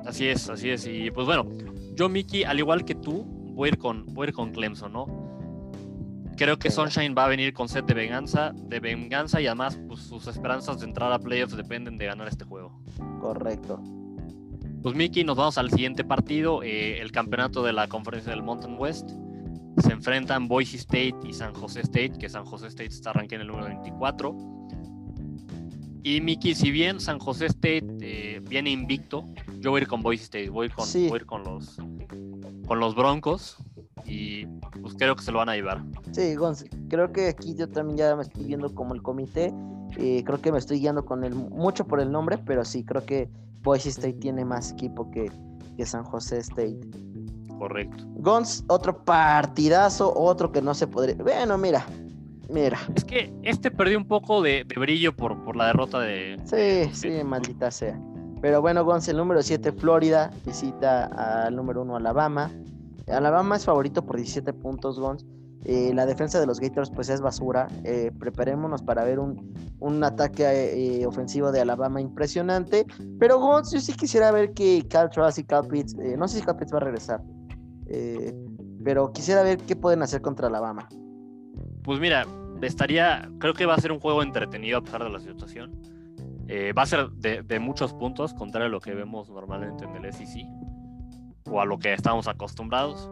Así 0.05 0.27
es, 0.27 0.49
así 0.49 0.69
es. 0.69 0.85
Y 0.87 1.11
pues 1.11 1.25
bueno, 1.25 1.45
yo, 1.95 2.09
Miki, 2.09 2.43
al 2.43 2.59
igual 2.59 2.83
que 2.85 2.95
tú, 2.95 3.23
voy 3.53 3.69
a 3.69 3.71
ir 3.73 3.77
con, 3.77 4.05
voy 4.13 4.25
a 4.25 4.29
ir 4.29 4.33
con 4.35 4.51
Clemson, 4.51 4.91
¿no? 4.93 5.05
Creo 6.37 6.57
que. 6.57 6.71
Sunshine 6.71 7.13
va 7.15 7.25
a 7.25 7.27
venir 7.27 7.53
con 7.53 7.69
set 7.69 7.85
de 7.85 7.93
venganza, 7.93 8.51
de 8.55 8.79
venganza 8.79 9.39
y 9.41 9.47
además 9.47 9.79
pues, 9.87 10.01
sus 10.01 10.25
esperanzas 10.27 10.79
de 10.79 10.85
entrar 10.87 11.11
a 11.13 11.19
playoffs 11.19 11.55
dependen 11.55 11.97
de 11.97 12.05
ganar 12.07 12.27
este 12.27 12.45
juego. 12.45 12.81
Correcto. 13.19 13.79
Pues 14.81 14.95
Miki, 14.95 15.23
nos 15.23 15.37
vamos 15.37 15.59
al 15.59 15.69
siguiente 15.69 16.03
partido, 16.03 16.63
eh, 16.63 16.99
el 16.99 17.11
campeonato 17.11 17.61
de 17.61 17.73
la 17.73 17.87
conferencia 17.87 18.31
del 18.31 18.41
Mountain 18.41 18.75
West. 18.79 19.11
Se 19.77 19.91
enfrentan 19.93 20.47
Boise 20.47 20.77
State 20.77 21.15
y 21.23 21.33
San 21.33 21.53
José 21.53 21.81
State, 21.81 22.13
que 22.19 22.29
San 22.29 22.45
José 22.45 22.67
State 22.67 22.89
está 22.89 23.11
arranqué 23.11 23.35
en 23.35 23.41
el 23.41 23.47
número 23.47 23.67
24. 23.67 24.35
Y 26.03 26.19
Miki, 26.21 26.55
si 26.55 26.71
bien 26.71 26.99
San 26.99 27.19
José 27.19 27.45
State 27.45 27.85
eh, 28.01 28.41
viene 28.49 28.71
invicto, 28.71 29.25
yo 29.59 29.69
voy 29.71 29.79
a 29.79 29.83
ir 29.83 29.87
con 29.87 30.01
Boise 30.01 30.23
State, 30.23 30.49
voy 30.49 30.65
a 30.65 30.69
ir 30.69 30.73
con, 30.75 30.85
Sí. 30.85 31.07
voy 31.09 31.19
a 31.19 31.21
ir 31.21 31.25
con 31.25 31.43
los 31.43 31.77
con 32.67 32.79
los 32.79 32.95
Broncos 32.95 33.57
y 34.05 34.45
pues 34.81 34.95
creo 34.97 35.15
que 35.15 35.23
se 35.23 35.31
lo 35.31 35.39
van 35.39 35.49
a 35.49 35.55
llevar. 35.55 35.83
Sí, 36.11 36.35
creo 36.89 37.11
que 37.11 37.27
aquí 37.27 37.53
yo 37.55 37.67
también 37.69 37.97
ya 37.97 38.15
me 38.15 38.23
estoy 38.23 38.45
viendo 38.45 38.73
como 38.73 38.93
el 38.95 39.01
comité. 39.01 39.53
eh, 39.97 40.23
creo 40.25 40.39
que 40.41 40.51
me 40.53 40.57
estoy 40.57 40.79
guiando 40.79 41.03
con 41.05 41.23
el 41.25 41.35
mucho 41.35 41.85
por 41.85 41.99
el 41.99 42.11
nombre, 42.11 42.37
pero 42.37 42.63
sí, 42.63 42.83
creo 42.85 43.05
que 43.05 43.29
Boise 43.61 43.89
State 43.89 44.13
tiene 44.13 44.45
más 44.45 44.71
equipo 44.71 45.11
que, 45.11 45.29
que 45.75 45.85
San 45.85 46.03
José 46.05 46.37
State. 46.37 46.79
Correcto. 47.61 48.03
Gons, 48.15 48.65
otro 48.69 49.05
partidazo, 49.05 50.11
otro 50.15 50.51
que 50.51 50.63
no 50.63 50.73
se 50.73 50.87
podría. 50.87 51.13
Bueno, 51.13 51.59
mira, 51.59 51.85
mira. 52.49 52.79
Es 52.95 53.05
que 53.05 53.31
este 53.43 53.69
perdió 53.69 53.99
un 53.99 54.07
poco 54.07 54.41
de, 54.41 54.65
de 54.67 54.79
brillo 54.79 55.15
por, 55.15 55.43
por 55.43 55.55
la 55.55 55.67
derrota 55.67 55.99
de... 55.99 56.39
Sí, 56.43 56.89
sí, 56.91 57.23
maldita 57.23 57.69
sea. 57.69 58.01
Pero 58.41 58.61
bueno, 58.61 58.83
Gons, 58.83 59.07
el 59.09 59.17
número 59.17 59.43
7, 59.43 59.73
Florida, 59.73 60.31
visita 60.43 61.05
al 61.45 61.55
número 61.55 61.83
1, 61.83 61.97
Alabama. 61.97 62.49
Alabama 63.07 63.57
es 63.57 63.65
favorito 63.65 64.03
por 64.03 64.15
17 64.15 64.53
puntos, 64.53 64.99
Gons. 64.99 65.23
Eh, 65.63 65.91
la 65.93 66.07
defensa 66.07 66.39
de 66.39 66.47
los 66.47 66.59
Gators 66.59 66.89
pues 66.89 67.09
es 67.09 67.21
basura. 67.21 67.67
Eh, 67.83 68.11
preparémonos 68.19 68.81
para 68.81 69.03
ver 69.03 69.19
un, 69.19 69.53
un 69.81 70.03
ataque 70.03 70.45
eh, 70.45 71.05
ofensivo 71.05 71.51
de 71.51 71.61
Alabama 71.61 72.01
impresionante. 72.01 72.85
Pero 73.19 73.39
Gons, 73.39 73.71
yo 73.71 73.79
sí 73.79 73.93
quisiera 73.93 74.31
ver 74.31 74.53
que 74.53 74.83
Cal 74.89 75.09
Trask 75.09 75.39
y 75.39 75.43
Cal 75.43 75.67
Pitts, 75.67 75.95
eh, 75.99 76.15
no 76.17 76.27
sé 76.27 76.39
si 76.39 76.45
Cal 76.45 76.55
Pitts 76.55 76.73
va 76.73 76.77
a 76.77 76.81
regresar, 76.81 77.21
eh, 77.93 78.33
pero 78.83 79.11
quisiera 79.11 79.43
ver 79.43 79.57
qué 79.57 79.75
pueden 79.75 80.01
hacer 80.01 80.21
contra 80.21 80.47
Alabama. 80.47 80.87
Pues 81.83 81.99
mira, 81.99 82.25
estaría, 82.61 83.29
creo 83.39 83.53
que 83.53 83.65
va 83.65 83.75
a 83.75 83.79
ser 83.79 83.91
un 83.91 83.99
juego 83.99 84.23
entretenido 84.23 84.77
a 84.77 84.81
pesar 84.81 85.03
de 85.03 85.09
la 85.09 85.19
situación. 85.19 85.71
Eh, 86.47 86.73
va 86.73 86.83
a 86.83 86.85
ser 86.85 87.09
de, 87.11 87.43
de 87.43 87.59
muchos 87.59 87.93
puntos, 87.93 88.33
contrario 88.33 88.67
a 88.67 88.71
lo 88.71 88.79
que 88.79 88.93
vemos 88.93 89.29
normalmente 89.29 89.85
en 89.85 89.95
el 90.03 90.11
SEC 90.13 90.45
o 91.49 91.61
a 91.61 91.65
lo 91.65 91.79
que 91.79 91.93
estamos 91.93 92.27
acostumbrados. 92.27 93.09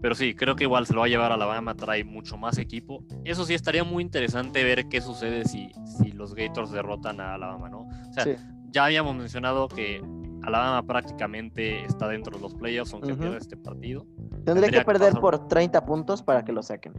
Pero 0.00 0.14
sí, 0.14 0.34
creo 0.34 0.54
que 0.54 0.64
igual 0.64 0.86
se 0.86 0.94
lo 0.94 1.00
va 1.00 1.06
a 1.06 1.08
llevar 1.08 1.32
a 1.32 1.34
Alabama, 1.34 1.74
trae 1.74 2.04
mucho 2.04 2.36
más 2.36 2.56
equipo. 2.58 3.04
Eso 3.24 3.44
sí, 3.44 3.54
estaría 3.54 3.82
muy 3.82 4.02
interesante 4.02 4.62
ver 4.62 4.88
qué 4.88 5.00
sucede 5.00 5.44
si, 5.44 5.70
si 5.84 6.12
los 6.12 6.34
Gators 6.34 6.70
derrotan 6.70 7.20
a 7.20 7.34
Alabama, 7.34 7.68
¿no? 7.68 7.80
O 8.08 8.12
sea, 8.12 8.22
Sí. 8.24 8.36
ya 8.70 8.84
habíamos 8.84 9.16
mencionado 9.16 9.66
que 9.66 10.00
Alabama 10.44 10.86
prácticamente 10.86 11.84
está 11.84 12.06
dentro 12.08 12.36
de 12.36 12.42
los 12.42 12.54
playoffs, 12.54 12.92
aunque 12.94 13.12
Ujú. 13.12 13.22
pierda 13.22 13.38
este 13.38 13.56
partido. 13.56 14.06
Tendría 14.44 14.70
que 14.70 14.84
perder 14.84 15.14
por 15.14 15.48
30 15.48 15.84
puntos 15.84 16.22
para 16.22 16.44
que 16.44 16.52
lo 16.52 16.62
saquen. 16.62 16.94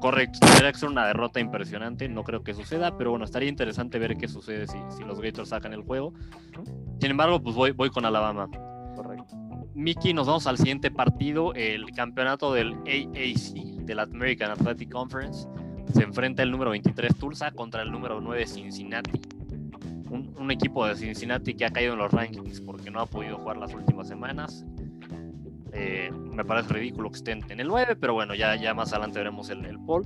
Correcto, 0.00 0.38
tendría 0.40 0.70
que 0.70 0.78
ser 0.78 0.90
una 0.90 1.06
derrota 1.06 1.40
impresionante, 1.40 2.08
no 2.08 2.24
creo 2.24 2.42
que 2.42 2.52
suceda, 2.52 2.96
pero 2.98 3.10
bueno, 3.10 3.24
estaría 3.24 3.48
interesante 3.48 3.98
ver 3.98 4.16
qué 4.18 4.28
sucede 4.28 4.66
si, 4.66 4.76
si 4.96 5.02
los 5.02 5.20
Gators 5.20 5.48
sacan 5.48 5.72
el 5.72 5.82
juego. 5.82 6.12
Sin 7.00 7.10
embargo, 7.10 7.42
pues 7.42 7.56
voy, 7.56 7.70
voy 7.70 7.88
con 7.88 8.04
Alabama. 8.04 8.48
Correcto. 8.94 9.34
Miki, 9.74 10.14
nos 10.14 10.26
vamos 10.26 10.46
al 10.46 10.56
siguiente 10.56 10.90
partido, 10.90 11.52
el 11.54 11.90
campeonato 11.92 12.52
del 12.52 12.74
AAC, 12.86 13.84
del 13.84 13.98
American 13.98 14.52
Athletic 14.52 14.90
Conference. 14.92 15.48
Se 15.92 16.02
enfrenta 16.02 16.42
el 16.42 16.50
número 16.50 16.70
23 16.70 17.16
Tulsa 17.16 17.50
contra 17.50 17.82
el 17.82 17.90
número 17.90 18.20
9 18.20 18.46
Cincinnati. 18.46 19.20
Un, 20.10 20.34
un 20.38 20.50
equipo 20.50 20.86
de 20.86 20.94
Cincinnati 20.94 21.54
que 21.54 21.64
ha 21.64 21.70
caído 21.70 21.94
en 21.94 21.98
los 21.98 22.12
rankings 22.12 22.60
porque 22.60 22.90
no 22.90 23.00
ha 23.00 23.06
podido 23.06 23.38
jugar 23.38 23.56
las 23.56 23.74
últimas 23.74 24.06
semanas. 24.06 24.64
Eh, 25.74 26.10
me 26.12 26.44
parece 26.44 26.72
ridículo 26.72 27.10
que 27.10 27.16
estén 27.16 27.40
en 27.50 27.60
el 27.60 27.68
9, 27.68 27.96
pero 27.96 28.14
bueno, 28.14 28.34
ya, 28.34 28.54
ya 28.56 28.74
más 28.74 28.92
adelante 28.92 29.18
veremos 29.18 29.50
el, 29.50 29.64
el 29.64 29.78
poll. 29.80 30.04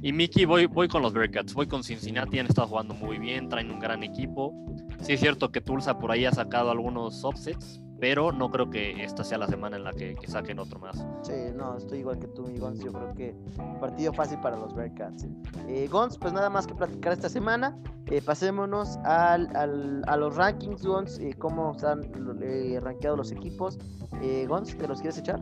Y 0.00 0.12
Mickey, 0.12 0.44
voy, 0.44 0.66
voy 0.66 0.86
con 0.86 1.02
los 1.02 1.12
Bearcats, 1.12 1.54
voy 1.54 1.66
con 1.66 1.82
Cincinnati, 1.82 2.38
han 2.38 2.46
estado 2.46 2.68
jugando 2.68 2.94
muy 2.94 3.18
bien, 3.18 3.48
traen 3.48 3.70
un 3.70 3.80
gran 3.80 4.02
equipo. 4.02 4.52
Sí 5.00 5.14
es 5.14 5.20
cierto 5.20 5.50
que 5.50 5.60
Tulsa 5.60 5.98
por 5.98 6.12
ahí 6.12 6.24
ha 6.24 6.32
sacado 6.32 6.70
algunos 6.70 7.24
offsets, 7.24 7.80
pero 8.00 8.30
no 8.32 8.50
creo 8.50 8.70
que 8.70 9.02
esta 9.02 9.24
sea 9.24 9.38
la 9.38 9.46
semana 9.46 9.76
en 9.76 9.84
la 9.84 9.92
que, 9.92 10.14
que 10.14 10.26
saquen 10.28 10.58
otro 10.58 10.78
más. 10.78 11.04
Sí, 11.22 11.32
no, 11.54 11.76
estoy 11.76 11.98
igual 12.00 12.18
que 12.18 12.28
tú, 12.28 12.42
mi 12.46 12.58
Gons. 12.58 12.78
Yo 12.80 12.92
creo 12.92 13.14
que 13.14 13.34
partido 13.80 14.12
fácil 14.12 14.38
para 14.40 14.56
los 14.56 14.74
Bearcats. 14.74 15.26
Eh, 15.68 15.88
Gons, 15.90 16.16
pues 16.18 16.32
nada 16.32 16.48
más 16.50 16.66
que 16.66 16.74
platicar 16.74 17.12
esta 17.12 17.28
semana. 17.28 17.76
Eh, 18.06 18.22
pasémonos 18.24 18.96
al, 19.04 19.54
al- 19.56 20.02
a 20.06 20.16
los 20.16 20.36
rankings, 20.36 20.84
Gons. 20.86 21.18
eh, 21.18 21.34
cómo 21.38 21.72
están 21.72 22.02
eh, 22.42 22.78
rankeados 22.82 23.18
los 23.18 23.32
equipos. 23.32 23.78
Eh, 24.22 24.46
Gons, 24.48 24.76
¿te 24.76 24.86
los 24.88 25.00
quieres 25.00 25.18
echar? 25.18 25.40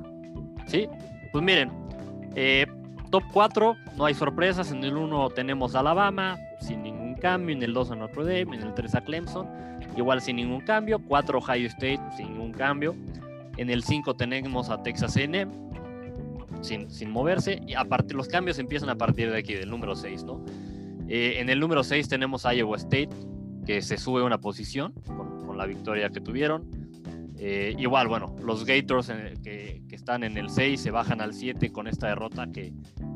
Sí, 0.66 0.88
pues 1.32 1.44
miren, 1.44 1.70
eh, 2.34 2.66
top 3.10 3.22
4, 3.32 3.74
no 3.96 4.04
hay 4.06 4.14
sorpresas. 4.14 4.72
En 4.72 4.82
el 4.82 4.96
1 4.96 5.28
tenemos 5.30 5.74
a 5.74 5.80
Alabama, 5.80 6.36
sin 6.60 6.82
ningún 6.82 7.14
cambio. 7.14 7.54
En 7.54 7.62
el 7.62 7.72
2 7.72 7.90
a 7.92 7.96
Notre 7.96 8.22
Dame, 8.24 8.56
en 8.56 8.62
el 8.62 8.74
3 8.74 8.94
a 8.96 9.00
Clemson, 9.02 9.46
igual 9.96 10.20
sin 10.20 10.36
ningún 10.36 10.60
cambio. 10.60 10.98
4 11.06 11.38
Ohio 11.38 11.66
State, 11.68 12.00
sin 12.16 12.32
ningún 12.32 12.52
cambio. 12.52 12.94
En 13.56 13.70
el 13.70 13.82
5 13.82 14.14
tenemos 14.16 14.68
a 14.70 14.82
Texas 14.82 15.16
AM, 15.16 15.50
sin, 16.62 16.90
sin 16.90 17.10
moverse. 17.10 17.60
Y 17.66 17.74
a 17.74 17.84
partir, 17.84 18.16
los 18.16 18.28
cambios 18.28 18.58
empiezan 18.58 18.88
a 18.90 18.96
partir 18.96 19.30
de 19.30 19.38
aquí, 19.38 19.54
del 19.54 19.70
número 19.70 19.94
6, 19.96 20.24
¿no? 20.24 20.44
Eh, 21.08 21.36
en 21.40 21.48
el 21.50 21.60
número 21.60 21.84
6 21.84 22.08
tenemos 22.08 22.44
a 22.46 22.54
Iowa 22.54 22.76
State, 22.76 23.10
que 23.64 23.80
se 23.82 23.96
sube 23.96 24.22
una 24.22 24.38
posición 24.38 24.92
con, 25.06 25.56
la 25.56 25.64
victoria 25.64 26.10
que 26.10 26.20
tuvieron. 26.20 26.68
Eh, 27.38 27.74
igual, 27.78 28.08
bueno, 28.08 28.36
los 28.42 28.66
Gators 28.66 29.08
el- 29.08 29.40
que, 29.40 29.80
que 29.88 29.96
están 29.96 30.22
en 30.22 30.36
el 30.36 30.50
6 30.50 30.78
se 30.80 30.90
bajan 30.90 31.22
al 31.22 31.32
7 31.32 31.72
con 31.72 31.86
esta 31.86 32.08
derrota 32.08 32.46
que, 32.52 32.74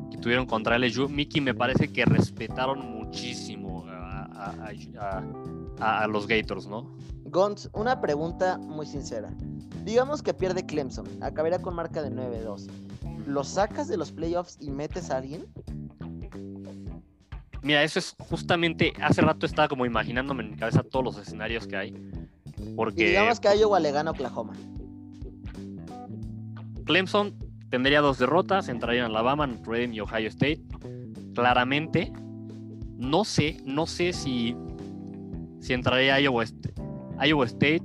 que 0.09 0.17
tuvieron 0.17 0.47
contra 0.47 0.79
LSU. 0.79 1.07
Mickey 1.07 1.39
me 1.39 1.53
parece 1.53 1.89
que 1.89 2.03
respetaron 2.03 2.79
muchísimo 2.79 3.85
a, 3.87 4.23
a- 4.25 4.71
a- 4.99 5.23
a- 5.81 6.03
a 6.03 6.07
los 6.07 6.27
Gators, 6.27 6.67
¿no? 6.67 6.89
Gons, 7.25 7.69
una 7.73 8.01
pregunta 8.01 8.57
muy 8.57 8.85
sincera. 8.85 9.29
Digamos 9.85 10.21
que 10.21 10.33
pierde 10.33 10.65
Clemson, 10.65 11.07
acabará 11.21 11.59
con 11.59 11.75
marca 11.75 12.01
de 12.01 12.09
9-2. 12.11 12.67
¿Lo 13.25 13.43
sacas 13.43 13.87
de 13.87 13.97
los 13.97 14.11
playoffs 14.11 14.57
y 14.59 14.69
metes 14.71 15.09
a 15.11 15.17
alguien? 15.17 15.45
Mira, 17.63 17.83
eso 17.83 17.99
es 17.99 18.15
justamente, 18.17 18.91
hace 19.01 19.21
rato 19.21 19.45
estaba 19.45 19.67
como 19.67 19.85
imaginándome 19.85 20.43
en 20.43 20.51
mi 20.51 20.57
cabeza 20.57 20.81
todos 20.83 21.05
los 21.05 21.17
escenarios 21.19 21.67
que 21.67 21.77
hay. 21.77 21.89
Y 22.95 23.03
digamos 23.03 23.39
que 23.39 23.55
Iowa 23.55 23.79
le 23.79 23.91
gana 23.91 24.11
Oklahoma. 24.11 24.53
Clemson 26.85 27.35
tendría 27.69 28.01
dos 28.01 28.17
derrotas, 28.17 28.67
entrarían 28.69 29.05
Alabama, 29.05 29.47
Notre 29.47 29.81
Dame 29.81 29.95
y 29.95 29.99
Ohio 29.99 30.27
State. 30.27 30.61
Claramente, 31.35 32.11
no 32.97 33.23
sé, 33.23 33.61
no 33.65 33.85
sé 33.85 34.11
si, 34.13 34.55
si 35.61 35.73
entraría 35.73 36.19
Iowa, 36.19 36.43
St- 36.43 36.73
Iowa 37.25 37.45
State, 37.45 37.81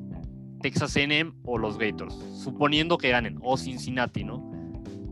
Texas 0.60 0.96
A&M 0.96 1.32
o 1.44 1.58
los 1.58 1.78
Gators, 1.78 2.14
suponiendo 2.42 2.98
que 2.98 3.10
ganen, 3.10 3.38
o 3.42 3.56
Cincinnati, 3.56 4.24
¿no? 4.24 4.36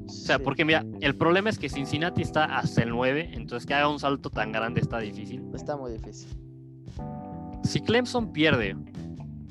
O 0.06 0.08
sea, 0.08 0.38
Sí. 0.38 0.42
porque 0.44 0.64
mira, 0.64 0.84
el 1.00 1.14
problema 1.14 1.50
es 1.50 1.58
que 1.58 1.68
Cincinnati 1.68 2.22
está 2.22 2.44
hasta 2.58 2.82
el 2.82 2.90
9, 2.90 3.30
entonces 3.34 3.66
que 3.66 3.74
haga 3.74 3.88
un 3.88 3.98
salto 4.00 4.30
tan 4.30 4.50
grande 4.52 4.80
está 4.80 4.98
difícil. 4.98 5.42
Está 5.54 5.76
muy 5.76 5.92
difícil. 5.92 6.28
Si 7.62 7.80
Clemson 7.80 8.32
pierde 8.32 8.76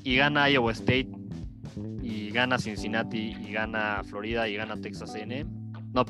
y 0.04 0.16
gana 0.16 0.48
Iowa 0.50 0.72
State 0.72 1.08
y 2.02 2.30
gana 2.30 2.58
Cincinnati 2.58 3.34
y 3.40 3.52
gana 3.52 4.02
Florida 4.04 4.48
y 4.48 4.56
gana 4.56 4.76
Texas 4.80 5.14
A&M, 5.14 5.46
no 5.92 6.04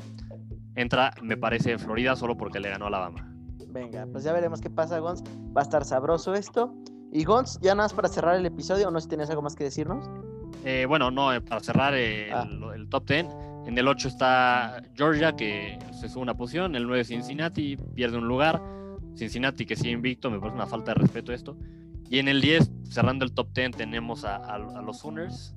entra, 0.75 1.11
me 1.21 1.37
parece 1.37 1.77
Florida 1.77 2.15
solo 2.15 2.35
porque 2.37 2.59
le 2.59 2.69
ganó 2.69 2.85
a 2.85 2.87
Alabama. 2.89 3.31
Venga, 3.69 4.05
pues 4.11 4.23
ya 4.23 4.31
veremos 4.33 4.61
qué 4.61 4.69
pasa, 4.69 4.99
Gons. 4.99 5.23
Va 5.55 5.61
a 5.61 5.63
estar 5.63 5.83
sabroso 5.85 6.33
esto. 6.33 6.73
Y 7.15 7.23
Gons, 7.23 7.59
ya 7.61 7.73
nada 7.75 7.85
más 7.85 7.93
para 7.93 8.09
cerrar 8.09 8.35
el 8.35 8.45
episodio, 8.45 8.89
o 8.89 8.91
no 8.91 8.99
sé 8.99 9.03
si 9.03 9.09
tienes 9.09 9.29
algo 9.29 9.41
más 9.41 9.55
que 9.55 9.63
decirnos. 9.63 10.09
Eh, 10.65 10.85
bueno, 10.87 11.11
no, 11.11 11.33
eh, 11.33 11.39
para 11.39 11.61
cerrar 11.61 11.93
eh, 11.95 12.29
Ah. 12.33 12.45
el, 12.49 12.81
el 12.81 12.89
top 12.89 13.07
10, 13.07 13.25
en 13.67 13.77
el 13.77 13.87
8 13.87 14.07
está 14.09 14.81
Georgia 14.95 15.33
que 15.35 15.79
se 15.93 16.09
sube 16.09 16.23
una 16.23 16.35
posición, 16.35 16.75
el 16.75 16.85
9 16.87 17.05
Cincinnati 17.05 17.77
pierde 17.77 18.17
un 18.17 18.27
lugar, 18.27 18.61
Cincinnati 19.15 19.65
que 19.65 19.75
sigue 19.77 19.91
invicto, 19.91 20.29
me 20.29 20.39
parece 20.39 20.55
una 20.55 20.67
falta 20.67 20.93
de 20.93 20.95
respeto 20.99 21.31
esto. 21.31 21.55
Y 22.09 22.19
en 22.19 22.27
el 22.27 22.41
10, 22.41 22.69
cerrando 22.89 23.23
el 23.23 23.31
top 23.33 23.47
10, 23.53 23.71
tenemos 23.77 24.25
a, 24.25 24.35
a- 24.35 24.55
a 24.55 24.81
los 24.81 24.99
Sooners 24.99 25.55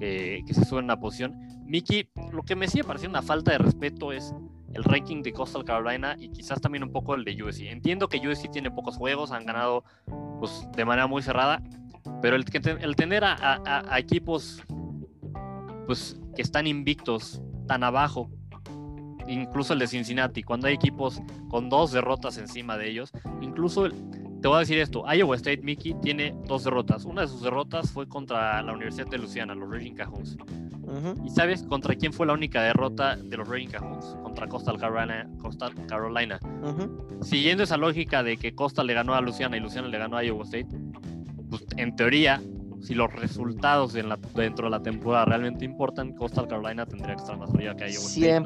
que, 0.00 0.42
que 0.46 0.52
se 0.52 0.64
suben 0.64 0.84
una 0.86 0.98
posición. 0.98 1.36
Mickey, 1.64 2.10
lo 2.32 2.42
que 2.42 2.56
me 2.56 2.66
sigue 2.66 2.82
pareciendo 2.82 3.18
una 3.18 3.26
falta 3.26 3.52
de 3.52 3.58
respeto 3.58 4.10
es 4.12 4.34
el 4.74 4.84
ranking 4.84 5.22
de 5.22 5.32
Coastal 5.32 5.64
Carolina 5.64 6.16
y 6.18 6.28
quizás 6.30 6.60
también 6.60 6.84
un 6.84 6.92
poco 6.92 7.14
el 7.14 7.24
de 7.24 7.42
USC. 7.42 7.62
Entiendo 7.62 8.08
que 8.08 8.26
USC 8.26 8.50
tiene 8.50 8.70
pocos 8.70 8.96
juegos, 8.96 9.32
han 9.32 9.46
ganado 9.46 9.84
pues, 10.38 10.68
de 10.76 10.84
manera 10.84 11.06
muy 11.06 11.22
cerrada, 11.22 11.62
pero 12.22 12.36
el, 12.36 12.44
el 12.80 12.96
tener 12.96 13.24
a, 13.24 13.98
equipos 13.98 14.62
pues, 15.86 16.18
que 16.34 16.42
están 16.42 16.66
invictos 16.66 17.40
tan 17.66 17.82
abajo, 17.82 18.30
incluso 19.26 19.72
el 19.72 19.78
de 19.78 19.86
Cincinnati, 19.86 20.42
cuando 20.42 20.66
hay 20.68 20.74
equipos 20.74 21.20
con 21.48 21.68
dos 21.68 21.92
derrotas 21.92 22.38
encima 22.38 22.76
de 22.76 22.88
ellos, 22.90 23.12
incluso 23.40 23.88
te 24.40 24.46
voy 24.46 24.56
a 24.56 24.60
decir 24.60 24.78
esto, 24.78 25.04
Iowa 25.12 25.34
State 25.36 25.62
Mickey 25.62 25.94
tiene 26.00 26.34
dos 26.46 26.62
derrotas. 26.64 27.04
Una 27.04 27.22
de 27.22 27.28
sus 27.28 27.42
derrotas 27.42 27.90
fue 27.90 28.08
contra 28.08 28.62
la 28.62 28.72
Universidad 28.72 29.08
de 29.08 29.18
Luciana, 29.18 29.54
los 29.54 29.68
Raging 29.68 29.94
Cajuns. 29.94 30.36
¿Y 31.24 31.30
sabes 31.30 31.62
contra 31.62 31.94
quién 31.94 32.12
fue 32.12 32.26
la 32.26 32.32
única 32.32 32.62
derrota 32.62 33.16
de 33.16 33.36
los 33.36 33.48
Raging 33.48 33.68
Cajuns? 33.68 34.16
Contra 34.22 34.46
Coastal 34.46 34.78
Carolina. 34.78 35.28
Coastal 35.40 35.72
Carolina. 35.86 36.38
Siguiendo 37.22 37.64
esa 37.64 37.76
lógica 37.76 38.22
de 38.22 38.36
que 38.36 38.54
Coastal 38.54 38.86
le 38.86 38.94
ganó 38.94 39.14
a 39.14 39.20
Luciana 39.20 39.56
y 39.56 39.60
Luciana 39.60 39.88
le 39.88 39.98
ganó 39.98 40.16
a 40.16 40.24
Iowa 40.24 40.44
State, 40.44 40.68
pues 41.50 41.64
en 41.76 41.96
teoría 41.96 42.40
si 42.80 42.94
los 42.94 43.12
resultados 43.12 43.92
dentro 43.92 44.66
de 44.66 44.70
la 44.70 44.82
temporada 44.82 45.24
realmente 45.24 45.64
importan, 45.64 46.12
Coastal 46.12 46.46
Carolina 46.46 46.86
tendría 46.86 47.16
que 47.16 47.22
estar 47.22 47.36
más 47.36 47.50
arriba 47.50 47.74
que 47.74 47.90
Iowa 47.90 48.04
100%, 48.04 48.44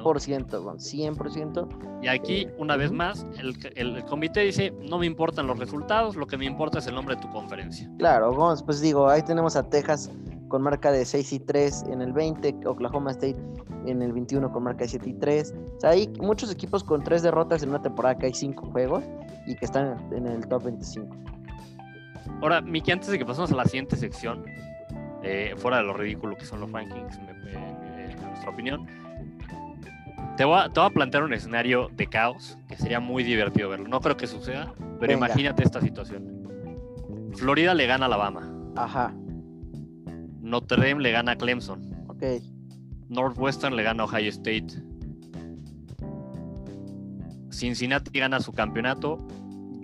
100%. 0.79 2.03
Y 2.03 2.09
aquí, 2.09 2.49
una 2.57 2.77
vez 2.77 2.91
más, 2.93 3.27
el, 3.39 3.57
el, 3.77 4.05
comité 4.05 4.41
dice, 4.41 4.73
no 4.89 4.99
me 4.99 5.07
importan 5.07 5.47
los 5.47 5.59
resultados, 5.59 6.17
lo 6.17 6.27
que 6.27 6.37
me 6.37 6.47
importa 6.47 6.79
es 6.79 6.87
el 6.87 6.95
nombre 6.95 7.17
de 7.17 7.23
tu 7.23 7.31
conferencia. 7.31 7.91
Claro, 7.99 8.35
pues 8.65 8.81
digo, 8.81 9.09
ahí 9.09 9.23
tenemos 9.23 9.55
a 9.55 9.69
Texas 9.69 10.11
con 10.53 10.61
marca 10.61 10.93
de 10.93 11.07
6 11.07 11.33
y 11.33 11.41
3 11.41 11.85
en 11.93 12.03
el 12.03 12.13
20, 12.13 12.67
Oklahoma 12.67 13.13
State 13.13 13.39
en 13.87 14.03
el 14.03 14.13
21 14.13 14.53
con 14.53 14.65
marca 14.65 14.81
de 14.81 14.89
7 14.89 15.09
y 15.09 15.15
3. 15.15 15.55
O 15.79 15.81
sea, 15.81 15.91
hay 15.91 16.07
muchos 16.21 16.53
equipos 16.53 16.85
con 16.85 17.03
3 17.03 17.23
derrotas 17.23 17.63
en 17.63 17.71
una 17.71 17.81
temporada 17.81 18.19
que 18.19 18.27
hay 18.27 18.35
5 18.35 18.67
juegos 18.67 19.03
y 19.47 19.55
que 19.55 19.65
están 19.65 19.97
en 20.13 20.27
el 20.27 20.47
top 20.47 20.65
25. 20.65 21.17
Ahora, 22.43 22.61
Miki, 22.61 22.93
antes 22.93 23.09
de 23.09 23.19
que 23.19 23.25
pasemos 23.25 23.51
a 23.51 23.57
la 23.57 23.65
siguiente 23.65 23.97
sección, 23.97 24.45
eh, 25.23 25.55
fuera 25.57 25.79
de 25.79 25.85
lo 25.85 25.95
ridículo 25.95 26.37
que 26.37 26.45
son 26.45 26.61
los 26.61 26.71
rankings, 26.71 27.17
en 27.17 28.21
nuestra 28.21 28.51
opinión, 28.51 28.87
te 30.37 30.45
voy, 30.45 30.61
a, 30.61 30.69
te 30.69 30.81
voy, 30.81 30.91
a, 30.91 30.93
plantear 30.93 31.23
un 31.23 31.33
escenario 31.33 31.89
de 31.97 32.09
caos 32.09 32.59
que 32.69 32.77
sería 32.77 33.01
muy 33.01 33.23
divertido 33.23 33.71
verlo. 33.71 33.89
No 33.89 34.01
creo 34.03 34.19
que 34.19 34.27
suceda, 34.27 34.75
pero 35.01 35.15
imagínate 35.15 35.63
esta 35.63 35.81
situación. 35.81 37.33
Florida 37.37 37.73
le 37.73 37.87
gana 37.87 38.05
a 38.05 38.09
Alabama. 38.09 38.53
Ajá. 38.77 39.15
Notre 40.43 40.77
Dame 40.77 41.01
le 41.03 41.13
gana 41.13 41.33
a 41.33 41.37
Clemson. 41.37 41.81
Ok. 42.09 42.25
Northwestern 43.09 43.75
le 43.75 43.83
gana 43.83 44.03
a 44.03 44.07
Ohio 44.07 44.31
State. 44.31 44.83
Cincinnati 47.51 48.19
gana 48.19 48.41
su 48.41 48.53
campeonato 48.53 49.19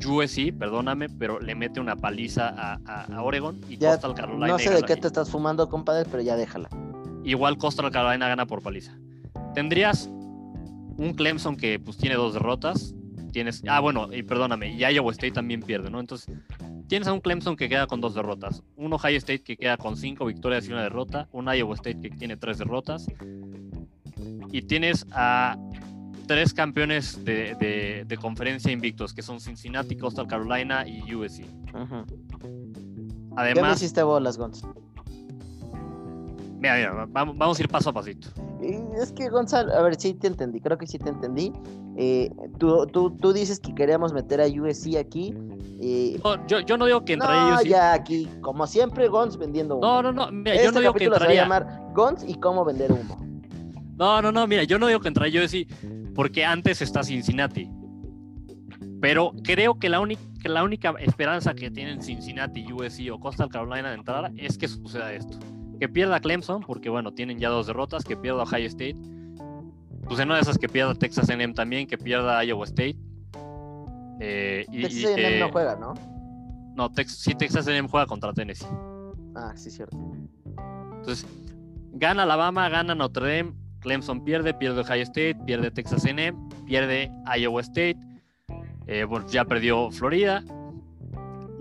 USC, 0.06 0.52
perdóname, 0.56 1.08
pero 1.08 1.40
le 1.40 1.54
mete 1.54 1.80
una 1.80 1.96
paliza 1.96 2.78
a, 2.84 3.22
Oregon 3.22 3.60
y 3.68 3.76
Coastal 3.76 4.14
Carolina. 4.14 4.46
No 4.46 4.58
sé 4.58 4.70
de 4.70 4.82
qué 4.82 4.96
te 4.96 5.08
estás 5.08 5.30
fumando, 5.30 5.68
compadre, 5.68 6.08
pero 6.08 6.22
ya 6.22 6.36
déjala. 6.36 6.68
Igual 7.24 7.58
Coastal 7.58 7.90
Carolina 7.90 8.28
gana 8.28 8.46
por 8.46 8.62
paliza. 8.62 8.96
Tendrías 9.54 10.08
un 10.96 11.14
Clemson 11.14 11.56
que 11.56 11.78
pues 11.78 11.96
tiene 11.96 12.14
dos 12.14 12.34
derrotas. 12.34 12.94
Tienes, 13.38 13.62
ah, 13.68 13.78
bueno, 13.78 14.12
y 14.12 14.24
perdóname, 14.24 14.72
y 14.72 14.84
Iowa 14.84 15.12
State 15.12 15.30
también 15.30 15.62
pierde, 15.62 15.90
¿no? 15.90 16.00
Entonces, 16.00 16.28
tienes 16.88 17.06
a 17.06 17.12
un 17.12 17.20
Clemson 17.20 17.54
que 17.54 17.68
queda 17.68 17.86
con 17.86 18.00
dos 18.00 18.16
derrotas, 18.16 18.64
un 18.74 18.92
Ohio 18.92 19.16
State 19.16 19.44
que 19.44 19.56
queda 19.56 19.76
con 19.76 19.96
cinco 19.96 20.26
victorias 20.26 20.66
y 20.66 20.72
una 20.72 20.82
derrota, 20.82 21.28
un 21.30 21.46
Iowa 21.46 21.76
State 21.76 22.00
que 22.00 22.10
tiene 22.10 22.36
tres 22.36 22.58
derrotas, 22.58 23.06
y 24.50 24.62
tienes 24.62 25.06
a 25.12 25.56
tres 26.26 26.52
campeones 26.52 27.24
de, 27.24 28.18
conferencia 28.20 28.72
invictos, 28.72 29.14
que 29.14 29.22
son 29.22 29.38
Cincinnati, 29.38 29.96
Coastal 29.96 30.26
Carolina 30.26 30.84
y 30.84 31.14
USC. 31.14 31.44
Además. 33.36 33.54
¿Qué 33.54 33.62
me 33.62 33.70
hiciste 33.70 34.02
bolas, 34.02 34.36
Gonz? 34.36 34.64
Mira, 36.58 36.74
mira, 36.74 37.06
vamos, 37.08 37.56
a 37.56 37.62
ir 37.62 37.68
paso 37.68 37.90
a 37.90 37.92
pasito. 37.92 38.30
Es 38.60 39.12
que, 39.12 39.28
Gonzalo, 39.28 39.72
a 39.72 39.82
ver, 39.82 39.94
sí 39.96 40.14
te 40.14 40.26
entendí, 40.26 40.60
creo 40.60 40.76
que 40.78 40.86
sí 40.86 40.98
te 40.98 41.08
entendí. 41.08 41.52
Eh, 41.96 42.30
tú, 42.58 42.86
tú, 42.86 43.32
dices 43.32 43.60
que 43.60 43.74
queríamos 43.74 44.12
meter 44.12 44.40
a 44.40 44.46
USC 44.46 44.96
aquí. 44.96 45.34
Eh, 45.80 46.20
yo, 46.46 46.76
no 46.76 46.86
digo 46.86 47.04
que 47.04 47.14
entraría 47.14 47.56
no, 47.56 47.62
ya 47.62 47.92
aquí, 47.92 48.28
como 48.40 48.66
siempre, 48.66 49.08
Gonz 49.08 49.36
vendiendo 49.36 49.76
humo. 49.76 49.86
No, 49.86 50.02
no, 50.02 50.12
no, 50.12 50.30
mira, 50.30 50.56
yo 50.56 50.62
no 50.62 50.68
este 50.68 50.80
digo 50.80 50.94
que 50.94 51.04
entraría. 51.04 51.44
Se 51.44 51.48
va 51.48 51.56
a 51.56 51.60
llamar 51.60 51.92
Gonz 51.94 52.24
y 52.26 52.34
cómo 52.34 52.64
vender 52.64 52.92
humo. 52.92 53.16
No, 53.96 54.22
no, 54.22 54.30
no, 54.30 54.46
mira, 54.46 54.64
yo 54.64 54.78
no 54.78 54.86
digo 54.86 55.00
que 55.00 55.08
entraría 55.08 55.44
USC 55.44 55.66
porque 56.14 56.44
antes 56.44 56.82
está 56.82 57.02
Cincinnati. 57.02 57.70
Pero 59.00 59.32
creo 59.44 59.78
que 59.78 59.88
la, 59.88 60.00
única, 60.00 60.22
la 60.44 60.64
única 60.64 60.94
esperanza 61.00 61.54
que 61.54 61.70
tienen 61.70 62.02
Cincinnati, 62.02 62.72
USC 62.72 63.12
o 63.12 63.20
Coastal 63.20 63.48
Carolina 63.48 63.90
de 63.90 63.94
entrar 63.94 64.32
es 64.36 64.58
que 64.58 64.66
suceda 64.66 65.12
esto. 65.12 65.38
Que 65.78 65.88
pierda 65.88 66.20
Clemson, 66.20 66.62
porque 66.62 66.88
bueno, 66.88 67.12
tienen 67.12 67.38
ya 67.38 67.48
dos 67.48 67.66
derrotas, 67.66 68.04
que 68.04 68.16
pierda 68.16 68.42
Ohio 68.42 68.66
State. 68.66 68.96
Pues 70.06 70.20
en 70.20 70.28
una 70.28 70.36
de 70.36 70.42
esas 70.42 70.58
que 70.58 70.68
pierda 70.68 70.94
Texas 70.94 71.28
A&M 71.28 71.52
también, 71.54 71.86
que 71.86 71.98
pierda 71.98 72.44
Iowa 72.44 72.64
State. 72.64 72.96
Eh, 74.20 74.66
y, 74.72 74.82
Texas 74.82 75.14
A&M 75.16 75.40
no 75.40 75.52
juega, 75.52 75.76
¿no? 75.76 75.94
No, 76.74 76.90
sí, 77.06 77.34
Texas 77.34 77.68
A&M 77.68 77.88
juega 77.88 78.06
contra 78.06 78.32
Tennessee. 78.32 78.66
Ah, 79.34 79.52
sí, 79.54 79.70
cierto. 79.70 79.96
Entonces, 80.96 81.26
gana 81.92 82.24
Alabama, 82.24 82.68
gana 82.68 82.94
Notre 82.94 83.38
Dame, 83.38 83.52
Clemson 83.80 84.24
pierde, 84.24 84.54
pierde 84.54 84.80
Ohio 84.80 85.02
State, 85.02 85.36
pierde 85.46 85.70
Texas 85.70 86.04
A&M, 86.04 86.36
pierde 86.66 87.10
Iowa 87.38 87.60
State, 87.60 87.98
eh, 88.86 89.06
ya 89.30 89.44
perdió 89.44 89.90
Florida, 89.90 90.42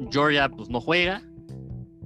Georgia 0.10 0.50
pues 0.50 0.70
no 0.70 0.80
juega 0.80 1.22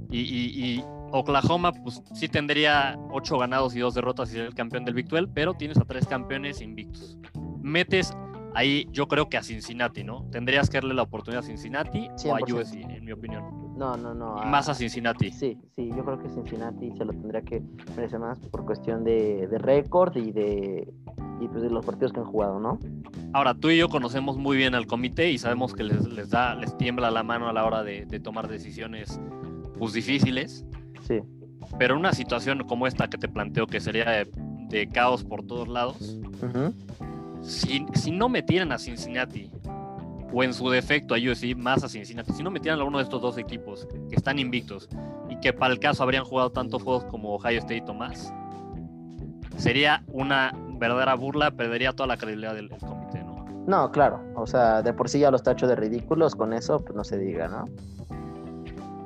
y, 0.10 0.84
Oklahoma 1.12 1.72
pues 1.72 2.02
sí 2.14 2.28
tendría 2.28 2.98
ocho 3.12 3.38
ganados 3.38 3.76
y 3.76 3.80
dos 3.80 3.94
derrotas 3.94 4.30
y 4.30 4.34
ser 4.34 4.46
el 4.46 4.54
campeón 4.54 4.86
del 4.86 4.94
Big 4.94 5.08
12, 5.08 5.28
pero 5.34 5.54
tienes 5.54 5.78
a 5.78 5.86
tres 5.86 6.08
campeones 6.08 6.62
invictos. 6.62 7.18
Metes 7.62 8.14
ahí 8.54 8.88
yo 8.92 9.08
creo 9.08 9.30
que 9.30 9.38
a 9.38 9.44
Cincinnati, 9.44 10.04
¿no? 10.04 10.26
Tendrías 10.32 10.70
que 10.70 10.78
darle 10.78 10.94
la 10.94 11.04
oportunidad 11.04 11.44
a 11.44 11.48
Cincinnati 11.48 12.10
o 12.26 12.36
a 12.36 12.40
USC, 12.40 12.76
en 12.76 13.06
mi 13.06 13.12
opinión. 13.12 13.44
No, 13.78 13.98
no, 13.98 14.14
no. 14.14 14.36
más 14.46 14.70
a 14.70 14.76
Cincinnati. 14.76 15.32
Sí, 15.32 15.58
sí, 15.76 15.90
yo 15.96 16.06
creo 16.06 16.22
que 16.22 16.30
Cincinnati 16.30 16.92
se 16.98 17.06
lo 17.06 17.14
tendría 17.14 17.42
que 17.42 17.64
merecer 17.96 18.20
más 18.20 18.40
por 18.40 18.66
cuestión 18.66 19.04
de, 19.04 19.48
récord 19.52 20.16
y 20.18 20.32
de 20.32 20.88
y 21.40 21.48
pues 21.48 21.64
de 21.64 21.72
los 21.72 21.84
partidos 21.84 22.14
que 22.14 22.20
han 22.20 22.28
jugado, 22.28 22.60
¿no? 22.60 22.78
Ahora, 23.34 23.56
tú 23.56 23.72
y 23.72 23.78
yo 23.78 23.90
conocemos 23.90 24.38
muy 24.38 24.58
bien 24.58 24.76
al 24.76 24.86
comité 24.86 25.32
y 25.32 25.40
sabemos 25.40 25.74
que 25.74 25.84
les, 25.84 26.08
les 26.08 26.30
da, 26.30 26.54
les 26.54 26.78
tiembla 26.78 27.10
la 27.10 27.24
mano 27.24 27.50
a 27.50 27.54
la 27.54 27.66
hora 27.66 27.82
de, 27.82 28.06
tomar 28.20 28.48
decisiones 28.48 29.20
pues 29.80 29.94
difíciles. 29.94 30.64
Sí. 31.08 31.22
Pero 31.78 31.96
una 31.96 32.14
situación 32.14 32.64
como 32.68 32.88
esta 32.88 33.10
que 33.10 33.18
te 33.18 33.28
planteo 33.28 33.68
que 33.68 33.80
sería 33.80 34.26
de, 34.70 34.90
caos 34.90 35.24
por 35.24 35.44
todos 35.46 35.68
lados, 35.68 36.18
si, 37.42 37.86
si 37.94 38.12
no 38.12 38.30
metieran 38.30 38.72
a 38.72 38.78
Cincinnati 38.78 39.52
o 40.34 40.44
en 40.44 40.54
su 40.54 40.70
defecto 40.70 41.14
a 41.14 41.18
USC 41.18 41.56
más 41.56 41.84
a 41.84 41.90
Cincinnati, 41.90 42.32
si 42.34 42.44
no 42.44 42.52
metieran 42.52 42.80
a 42.80 42.84
uno 42.84 42.98
de 42.98 43.04
estos 43.04 43.22
dos 43.22 43.38
equipos 43.38 43.88
que 44.10 44.16
están 44.16 44.40
invictos 44.40 44.90
y 45.30 45.38
que 45.40 45.54
para 45.54 45.74
el 45.74 45.80
caso 45.80 46.04
habrían 46.04 46.24
jugado 46.24 46.52
tantos 46.52 46.84
juegos 46.84 47.06
como 47.06 47.36
Ohio 47.36 47.60
State 47.60 47.86
o 47.88 47.94
más, 47.94 48.34
sería 49.58 50.04
una 50.08 50.54
verdadera 50.80 51.16
burla, 51.16 51.52
perdería 51.52 51.94
toda 51.94 52.08
la 52.08 52.18
credibilidad 52.18 52.56
del, 52.56 52.70
comité, 52.70 53.24
¿no? 53.24 53.46
No, 53.68 53.92
claro, 53.92 54.22
o 54.36 54.48
sea, 54.48 54.82
de 54.82 54.94
por 54.94 55.10
sí 55.10 55.20
ya 55.20 55.30
los 55.30 55.44
tachos 55.44 55.70
de 55.70 55.76
ridículos, 55.76 56.36
con 56.36 56.54
eso 56.54 56.80
pues 56.80 56.96
no 56.96 57.04
se 57.04 57.18
diga, 57.18 57.48
¿no? 57.48 57.66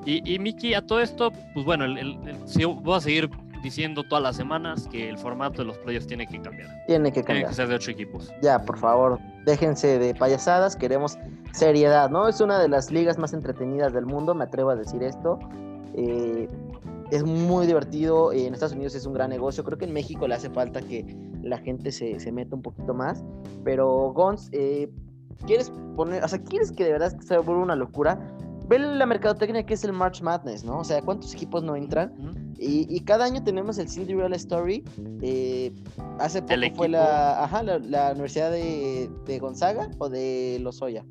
Y, 0.06 0.34
y 0.34 0.40
Miki, 0.40 0.74
a 0.74 0.86
todo 0.86 1.00
esto, 1.02 1.32
pues 1.54 1.66
bueno, 1.66 1.86
el, 1.86 2.18
si 2.46 2.64
voy 2.64 2.96
a 2.96 3.02
seguir 3.02 3.30
diciendo 3.64 4.04
todas 4.04 4.24
las 4.24 4.36
semanas 4.36 4.88
que 4.92 5.10
el 5.10 5.18
formato 5.18 5.64
de 5.64 5.66
los 5.66 5.78
playoffs 5.80 6.06
tiene 6.06 6.28
que 6.28 6.40
cambiar. 6.40 6.70
Tiene 6.86 7.12
que 7.12 7.24
cambiar. 7.24 7.38
Tiene 7.38 7.50
que 7.50 7.56
ser 7.56 7.68
de 7.68 7.76
ocho 7.76 7.92
equipos. 7.92 8.32
Ya, 8.44 8.64
por 8.64 8.78
favor, 8.78 9.20
déjense 9.44 9.98
de 9.98 10.14
payasadas, 10.14 10.76
queremos 10.76 11.18
seriedad, 11.52 12.12
¿no? 12.12 12.28
Es 12.28 12.40
una 12.42 12.60
de 12.60 12.70
las 12.70 12.92
ligas 12.92 13.18
más 13.18 13.34
entretenidas 13.34 13.92
del 13.94 14.06
mundo, 14.06 14.36
me 14.36 14.44
atrevo 14.44 14.70
a 14.70 14.76
decir 14.76 15.02
esto. 15.02 15.40
Eh, 15.96 16.48
es 17.12 17.24
muy 17.24 17.66
divertido, 17.66 18.32
en 18.34 18.54
Estados 18.54 18.74
Unidos 18.74 18.94
es 18.94 19.06
un 19.06 19.14
gran 19.14 19.32
negocio, 19.32 19.64
creo 19.64 19.78
que 19.78 19.86
en 19.86 19.94
México 19.94 20.28
le 20.28 20.36
hace 20.36 20.50
falta 20.50 20.82
que 20.82 21.06
la 21.42 21.58
gente 21.58 21.92
se, 21.92 22.20
se 22.20 22.32
meta 22.32 22.56
un 22.56 22.62
poquito 22.62 22.94
más, 22.94 23.24
pero 23.64 24.12
Gons, 24.14 24.50
eh, 24.52 24.90
¿quieres 25.46 25.72
poner, 25.96 26.24
o 26.24 26.28
sea, 26.28 26.42
quieres 26.44 26.72
que 26.72 26.84
de 26.84 26.92
verdad 26.92 27.16
se 27.20 27.38
vuelva 27.38 27.64
una 27.64 27.76
locura? 27.76 28.20
Ve 28.68 28.80
la 28.80 29.06
mercadotecnia 29.06 29.64
que 29.64 29.76
es 29.76 29.84
el 29.84 29.94
March 29.94 30.22
Madness, 30.22 30.64
¿no? 30.64 30.80
O 30.80 30.84
sea, 30.84 31.02
¿cuántos 31.02 31.34
equipos 31.34 31.64
no 31.64 31.76
entran? 31.76 32.14
Y, 32.58 33.00
cada 33.02 33.26
año 33.26 33.44
tenemos 33.44 33.78
el 33.78 33.90
Cinderella 33.90 34.36
Story. 34.36 34.84
Eh, 35.22 35.72
hace 36.20 36.42
poco 36.42 36.76
fue 36.76 36.90
la, 36.90 37.44
ajá, 37.44 37.64
la, 37.64 38.12
Universidad 38.12 38.52
de, 38.52 39.40
Gonzaga 39.40 39.90
o 40.00 40.10
de 40.10 40.60
Lozoya. 40.62 41.06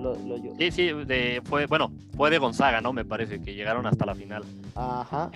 Lo, 0.00 0.16
sí, 0.58 0.70
sí, 0.70 0.90
fue, 1.44 1.66
bueno, 1.66 1.92
fue 2.16 2.30
de 2.30 2.38
Gonzaga, 2.38 2.80
¿no? 2.80 2.92
Me 2.92 3.04
parece 3.04 3.40
que 3.40 3.54
llegaron 3.54 3.86
hasta 3.86 4.06
la 4.06 4.14
final. 4.14 4.42
Ajá. 4.74 5.30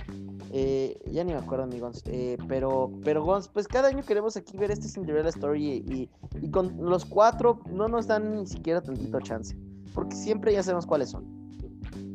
Eh, 0.50 0.98
ya 1.10 1.22
ni 1.22 1.32
me 1.32 1.38
acuerdo, 1.38 1.66
mi 1.66 1.78
Gons. 1.78 2.02
Eh, 2.06 2.38
pero, 2.48 2.90
pero 3.04 3.22
Gons, 3.22 3.48
pues 3.48 3.68
cada 3.68 3.88
año 3.88 4.02
queremos 4.02 4.36
aquí 4.36 4.56
ver 4.56 4.70
este 4.70 4.88
Cinderella 4.88 5.28
Story 5.28 5.84
y, 5.86 6.08
y 6.40 6.50
con 6.50 6.76
los 6.78 7.04
cuatro 7.04 7.60
no 7.70 7.88
nos 7.88 8.06
dan 8.06 8.34
ni 8.36 8.46
siquiera 8.46 8.80
tantito 8.80 9.20
chance. 9.20 9.54
Porque 9.92 10.16
siempre 10.16 10.52
ya 10.52 10.62
sabemos 10.62 10.86
cuáles 10.86 11.10
son. 11.10 11.43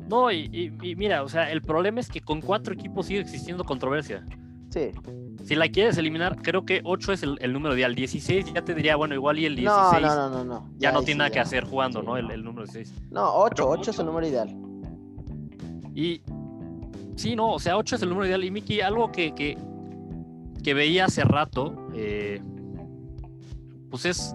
No, 0.09 0.31
y, 0.31 0.73
y 0.81 0.95
mira, 0.95 1.23
o 1.23 1.29
sea, 1.29 1.51
el 1.51 1.61
problema 1.61 1.99
es 1.99 2.09
que 2.09 2.19
con 2.19 2.41
cuatro 2.41 2.73
equipos 2.73 3.05
sigue 3.05 3.19
existiendo 3.19 3.63
controversia. 3.63 4.25
Sí. 4.69 4.91
Si 5.45 5.55
la 5.55 5.67
quieres 5.69 5.97
eliminar, 5.97 6.41
creo 6.41 6.63
que 6.63 6.81
8 6.83 7.13
es 7.13 7.23
el, 7.23 7.53
número 7.53 7.75
ideal. 7.75 7.95
16 7.95 8.53
ya 8.53 8.61
te 8.63 8.75
diría, 8.75 8.95
bueno, 8.95 9.15
igual 9.15 9.39
y 9.39 9.45
el 9.45 9.55
16 9.55 10.01
no, 10.01 10.15
no, 10.15 10.29
no, 10.29 10.43
no, 10.43 10.69
ya, 10.77 10.91
no 10.91 11.01
tiene 11.01 11.19
nada 11.19 11.29
que 11.31 11.39
hacer 11.39 11.63
jugando, 11.63 12.03
¿no? 12.03 12.17
El, 12.17 12.43
número 12.43 12.65
16. 12.65 12.93
No, 13.09 13.33
8, 13.33 13.67
8 13.67 13.91
es 13.91 13.99
el 13.99 14.05
número 14.05 14.27
ideal. 14.27 14.55
Y 15.95 16.21
sí, 17.15 17.35
no, 17.35 17.53
o 17.53 17.59
sea, 17.59 17.77
8 17.77 17.95
es 17.95 18.01
el 18.03 18.09
número 18.09 18.27
ideal. 18.27 18.43
Y 18.43 18.51
Miki, 18.51 18.81
algo 18.81 19.11
que, 19.11 19.33
que, 19.33 19.57
que 20.63 20.73
veía 20.73 21.05
hace 21.05 21.23
rato, 21.23 21.87
eh, 21.95 22.41
pues 23.89 24.05
es 24.05 24.33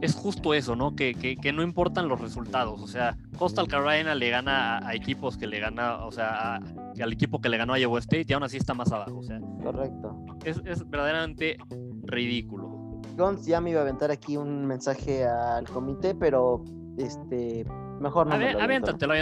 es 0.00 0.14
justo 0.14 0.54
eso, 0.54 0.76
¿no? 0.76 0.94
Que, 0.94 1.14
que, 1.14 1.52
no 1.52 1.62
importan 1.62 2.08
los 2.08 2.20
resultados. 2.20 2.80
O 2.82 2.86
sea, 2.86 3.16
Coastal 3.38 3.68
Carolina 3.68 4.14
le 4.14 4.30
gana 4.30 4.86
a, 4.86 4.94
equipos 4.94 5.36
que 5.36 5.46
le 5.46 5.60
gana, 5.60 6.04
o 6.04 6.12
sea, 6.12 6.56
al 6.56 7.12
equipo 7.12 7.40
que 7.40 7.48
le 7.48 7.56
ganó 7.56 7.74
a 7.74 7.78
Iowa 7.78 7.98
State 7.98 8.26
y 8.28 8.32
aún 8.32 8.42
así 8.42 8.56
está 8.56 8.74
más 8.74 8.92
abajo. 8.92 9.18
O 9.18 9.22
sea, 9.22 9.40
correcto. 9.62 10.24
Es, 10.44 10.60
es 10.64 10.88
verdaderamente 10.88 11.58
ridículo. 12.04 12.78
Gons 13.16 13.44
ya 13.46 13.60
me 13.60 13.70
iba 13.70 13.80
a 13.80 13.82
aventar 13.82 14.10
aquí 14.10 14.36
un 14.36 14.64
mensaje 14.64 15.26
al 15.26 15.68
comité, 15.68 16.14
pero 16.14 16.62
este 16.96 17.66
mejor 18.00 18.28
no. 18.28 18.34
A 18.34 18.38
ver, 18.38 18.60
aviéntatelo, 18.60 19.14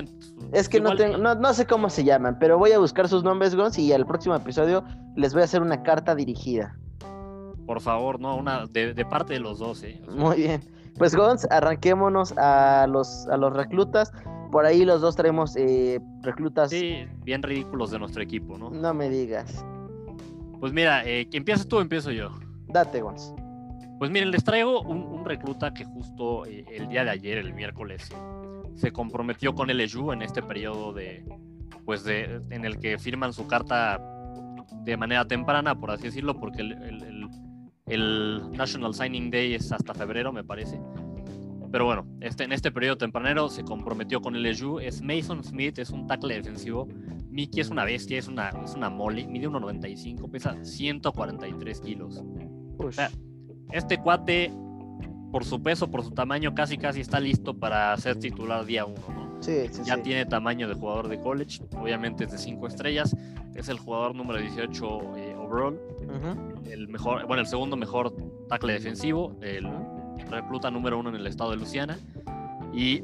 Es 0.52 0.68
que 0.68 0.80
no, 0.80 0.94
tengo, 0.94 1.16
no, 1.16 1.34
no, 1.34 1.54
sé 1.54 1.66
cómo 1.66 1.88
se 1.88 2.04
llaman, 2.04 2.38
pero 2.38 2.58
voy 2.58 2.72
a 2.72 2.78
buscar 2.78 3.08
sus 3.08 3.24
nombres, 3.24 3.54
Gons, 3.54 3.78
y 3.78 3.92
al 3.92 4.06
próximo 4.06 4.34
episodio 4.34 4.84
les 5.16 5.32
voy 5.32 5.42
a 5.42 5.44
hacer 5.46 5.62
una 5.62 5.82
carta 5.82 6.14
dirigida. 6.14 6.78
Por 7.66 7.80
favor, 7.80 8.20
no, 8.20 8.36
una 8.36 8.66
de, 8.66 9.04
parte 9.04 9.34
de 9.34 9.40
los 9.40 9.58
dos, 9.58 9.82
¿eh? 9.82 10.00
Muy 10.08 10.36
bien. 10.36 10.62
Pues 10.96 11.14
Gons, 11.14 11.46
arranquémonos 11.50 12.32
a 12.38 12.86
los, 12.88 13.26
a 13.26 13.36
los 13.36 13.52
reclutas. 13.54 14.12
Por 14.52 14.64
ahí 14.64 14.84
los 14.84 15.00
dos 15.00 15.16
traemos 15.16 15.56
eh, 15.56 16.00
reclutas. 16.22 16.70
Sí, 16.70 17.06
bien 17.24 17.42
ridículos 17.42 17.90
de 17.90 17.98
nuestro 17.98 18.22
equipo, 18.22 18.56
¿no? 18.56 18.70
No 18.70 18.94
me 18.94 19.10
digas. 19.10 19.64
Pues 20.60 20.72
mira, 20.72 21.04
eh, 21.04 21.28
empiezas 21.32 21.66
tú 21.66 21.78
o 21.78 21.80
empiezo 21.80 22.12
yo? 22.12 22.30
Date, 22.68 23.02
Gons. 23.02 23.34
Pues 23.98 24.10
miren, 24.10 24.30
les 24.30 24.44
traigo 24.44 24.82
un, 24.82 25.24
recluta 25.24 25.74
que 25.74 25.84
justo 25.84 26.46
eh, 26.46 26.64
el 26.70 26.88
día 26.88 27.04
de 27.04 27.10
ayer, 27.10 27.38
el 27.38 27.52
miércoles, 27.52 28.08
se 28.74 28.92
comprometió 28.92 29.54
con 29.54 29.70
el 29.70 29.84
LSU 29.84 30.12
en 30.12 30.22
este 30.22 30.40
periodo 30.42 30.92
de, 30.92 31.24
pues 31.84 32.04
de, 32.04 32.40
en 32.50 32.64
el 32.64 32.78
que 32.78 32.98
firman 32.98 33.32
su 33.32 33.46
carta 33.46 34.00
de 34.84 34.96
manera 34.96 35.24
temprana, 35.26 35.74
por 35.74 35.90
así 35.90 36.04
decirlo, 36.04 36.38
porque 36.38 36.62
el 36.62 37.15
el 37.15 37.15
National 37.86 38.94
Signing 38.94 39.30
Day 39.30 39.54
es 39.54 39.70
hasta 39.70 39.94
febrero, 39.94 40.32
me 40.32 40.42
parece. 40.42 40.80
Pero 41.70 41.84
bueno, 41.84 42.06
este, 42.20 42.44
en 42.44 42.52
este 42.52 42.72
periodo 42.72 42.96
tempranero 42.96 43.48
se 43.48 43.62
comprometió 43.62 44.20
con 44.20 44.34
el 44.34 44.42
LSU. 44.42 44.80
Es 44.80 45.02
Mason 45.02 45.44
Smith, 45.44 45.78
es 45.78 45.90
un 45.90 46.06
tackle 46.06 46.34
defensivo. 46.34 46.88
Mickey 47.30 47.60
es 47.60 47.70
una 47.70 47.84
bestia, 47.84 48.18
es 48.18 48.28
una, 48.28 48.48
es 48.64 48.74
una 48.74 48.90
mole. 48.90 49.26
Mide 49.26 49.48
1,95, 49.48 50.30
pesa 50.30 50.56
143 50.64 51.80
kilos. 51.80 52.24
O 52.78 52.90
sea, 52.90 53.10
este 53.70 53.98
cuate, 53.98 54.52
por 55.30 55.44
su 55.44 55.62
peso, 55.62 55.90
por 55.90 56.02
su 56.02 56.10
tamaño, 56.10 56.54
casi 56.54 56.78
casi 56.78 57.00
está 57.00 57.20
listo 57.20 57.56
para 57.58 57.96
ser 57.98 58.18
titular 58.18 58.64
día 58.64 58.84
1, 58.84 58.96
¿no? 59.08 59.42
Sí, 59.42 59.68
sí, 59.70 59.82
ya 59.84 60.02
tiene 60.02 60.24
tamaño 60.24 60.66
de 60.66 60.74
jugador 60.74 61.08
de 61.08 61.20
college, 61.20 61.62
obviamente 61.78 62.24
es 62.24 62.32
de 62.32 62.38
5 62.38 62.66
estrellas, 62.68 63.14
es 63.54 63.68
el 63.68 63.78
jugador 63.78 64.14
número 64.14 64.40
18 64.40 65.16
eh, 65.18 65.35
overall 65.46 65.78
el 66.70 66.88
mejor, 66.88 67.26
bueno, 67.26 67.42
el 67.42 67.46
segundo 67.46 67.76
mejor 67.76 68.12
tackle 68.48 68.72
defensivo, 68.72 69.36
el 69.40 69.66
recluta 70.30 70.70
número 70.70 70.98
uno 70.98 71.10
en 71.10 71.16
el 71.16 71.26
estado 71.26 71.50
de 71.50 71.56
Luciana. 71.56 71.98
Y 72.72 73.02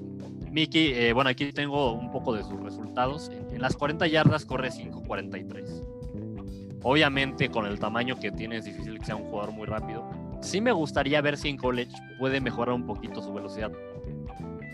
Mickey, 0.51 0.93
eh, 0.93 1.13
bueno, 1.13 1.31
aquí 1.31 1.53
tengo 1.53 1.93
un 1.93 2.11
poco 2.11 2.35
de 2.35 2.43
sus 2.43 2.61
resultados. 2.61 3.31
En, 3.51 3.63
las 3.63 3.77
40 3.77 4.07
yardas 4.07 4.45
corre 4.45 4.71
5.43. 4.71 6.81
Obviamente, 6.83 7.49
con 7.49 7.67
el 7.67 7.79
tamaño 7.79 8.17
que 8.17 8.33
tiene, 8.33 8.57
es 8.57 8.65
difícil 8.65 8.99
que 8.99 9.07
sea 9.07 9.17
un 9.17 9.25
jugador 9.25 9.53
muy 9.53 9.67
rápido. 9.67 10.09
Sí 10.41 10.61
me 10.61 10.73
gustaría 10.73 11.21
ver 11.21 11.37
si 11.37 11.49
en 11.49 11.57
college 11.57 11.93
puede 12.19 12.41
mejorar 12.41 12.75
un 12.75 12.87
poquito 12.87 13.23
su 13.23 13.33
velocidad. 13.33 13.71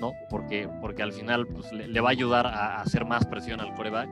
¿no? 0.00 0.12
Porque, 0.30 0.68
porque 0.80 1.02
al 1.02 1.12
final 1.12 1.46
pues, 1.46 1.70
le, 1.72 2.00
va 2.00 2.08
a 2.08 2.12
ayudar 2.12 2.46
a, 2.46 2.80
hacer 2.80 3.04
más 3.04 3.26
presión 3.26 3.60
al 3.60 3.74
coreback. 3.74 4.08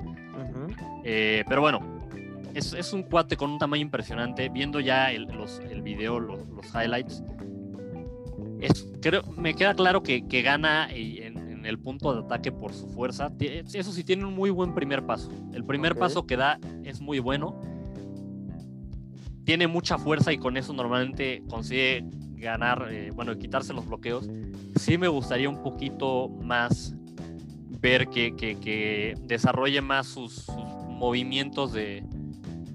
Eh, 1.04 1.44
pero 1.48 1.60
bueno, 1.60 1.95
es, 2.56 2.92
un 2.92 3.02
cuate 3.02 3.36
con 3.36 3.50
un 3.50 3.58
tamaño 3.58 3.82
impresionante. 3.82 4.48
Viendo 4.48 4.80
ya 4.80 5.12
el, 5.12 5.24
los, 5.24 5.60
el 5.70 5.82
video, 5.82 6.18
los, 6.18 6.40
highlights, 6.74 7.22
es, 8.60 8.88
creo, 9.02 9.22
me 9.36 9.54
queda 9.54 9.74
claro 9.74 10.02
que, 10.02 10.20
gana 10.42 10.88
en, 10.90 11.36
el 11.66 11.80
punto 11.80 12.14
de 12.14 12.20
ataque 12.20 12.52
por 12.52 12.72
su 12.72 12.86
fuerza. 12.88 13.32
Eso 13.40 13.92
sí, 13.92 14.04
tiene 14.04 14.24
un 14.24 14.34
muy 14.34 14.50
buen 14.50 14.72
primer 14.72 15.04
paso. 15.04 15.30
El 15.52 15.64
primer 15.64 15.96
paso 15.96 16.24
que 16.24 16.36
da 16.36 16.60
es 16.84 17.00
muy 17.00 17.18
bueno. 17.18 17.60
Tiene 19.44 19.66
mucha 19.66 19.98
fuerza 19.98 20.32
y 20.32 20.38
con 20.38 20.56
eso 20.56 20.72
normalmente 20.72 21.42
consigue 21.48 22.04
ganar, 22.36 22.86
eh, 22.90 23.10
bueno, 23.12 23.36
quitarse 23.36 23.72
los 23.72 23.86
bloqueos. 23.86 24.28
Sí 24.76 24.96
me 24.96 25.08
gustaría 25.08 25.48
un 25.48 25.62
poquito 25.62 26.28
más 26.28 26.94
ver 27.80 28.08
que, 28.08 28.36
que, 28.36 29.14
desarrolle 29.22 29.80
más 29.80 30.06
sus 30.06 30.46
movimientos 30.88 31.72
de, 31.72 32.04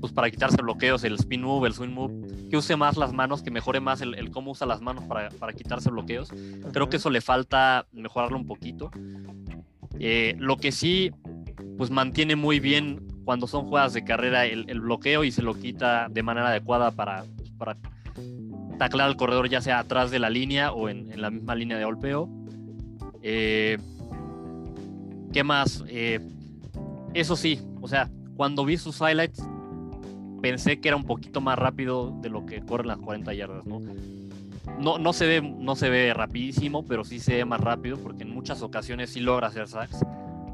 pues 0.01 0.11
para 0.11 0.29
quitarse 0.31 0.57
bloqueos, 0.61 1.03
el 1.03 1.13
spin 1.13 1.43
move, 1.43 1.67
el 1.67 1.73
swing 1.73 1.89
move, 1.89 2.49
que 2.49 2.57
use 2.57 2.75
más 2.75 2.97
las 2.97 3.13
manos, 3.13 3.43
que 3.43 3.51
mejore 3.51 3.79
más 3.79 4.01
el, 4.01 4.31
cómo 4.31 4.51
usa 4.51 4.65
las 4.67 4.81
manos 4.81 5.05
para, 5.05 5.29
para, 5.29 5.53
quitarse 5.53 5.91
bloqueos. 5.91 6.33
Creo 6.73 6.89
que 6.89 6.97
eso 6.97 7.11
le 7.11 7.21
falta 7.21 7.85
mejorarlo 7.93 8.37
un 8.37 8.47
poquito. 8.47 8.91
Eh, 9.99 10.35
lo 10.39 10.57
que 10.57 10.71
sí, 10.71 11.11
pues 11.77 11.91
mantiene 11.91 12.35
muy 12.35 12.59
bien 12.59 13.07
cuando 13.23 13.45
son 13.45 13.65
jugadas 13.65 13.93
de 13.93 14.03
carrera 14.03 14.45
el, 14.45 14.81
bloqueo 14.81 15.23
y 15.23 15.31
se 15.31 15.43
lo 15.43 15.53
quita 15.53 16.07
de 16.09 16.23
manera 16.23 16.47
adecuada 16.47 16.91
para, 16.91 17.23
pues, 17.37 17.51
para 17.51 17.77
taclar 18.79 19.07
al 19.07 19.15
corredor, 19.15 19.47
ya 19.47 19.61
sea 19.61 19.77
atrás 19.77 20.09
de 20.09 20.17
la 20.17 20.31
línea 20.31 20.71
o 20.71 20.89
en, 20.89 21.21
la 21.21 21.29
misma 21.29 21.53
línea 21.53 21.77
de 21.77 21.85
golpeo. 21.85 22.27
Eh, 23.21 23.77
¿Qué 25.31 25.43
más? 25.43 25.83
Eh, 25.87 26.19
eso 27.13 27.35
sí, 27.35 27.61
o 27.79 27.87
sea, 27.87 28.09
cuando 28.35 28.65
vi 28.65 28.77
sus 28.77 28.99
highlights, 28.99 29.43
pensé 30.41 30.79
que 30.79 30.89
era 30.89 30.97
un 30.97 31.03
poquito 31.03 31.41
más 31.41 31.57
rápido 31.57 32.17
de 32.21 32.29
lo 32.29 32.45
que 32.45 32.61
corren 32.61 32.87
las 32.87 32.97
40 32.97 33.33
yardas, 33.33 33.65
¿no? 33.65 33.79
No, 34.79 34.97
no, 34.97 35.13
se 35.13 35.27
ve, 35.27 35.41
no 35.41 35.75
se 35.75 35.89
ve 35.89 36.13
rapidísimo, 36.13 36.85
pero 36.85 37.03
sí 37.03 37.19
se 37.19 37.37
ve 37.37 37.45
más 37.45 37.61
rápido 37.61 37.97
porque 37.97 38.23
en 38.23 38.33
muchas 38.33 38.61
ocasiones 38.61 39.11
sí 39.11 39.19
logra 39.19 39.47
hacer 39.47 39.67
sacks, 39.67 40.03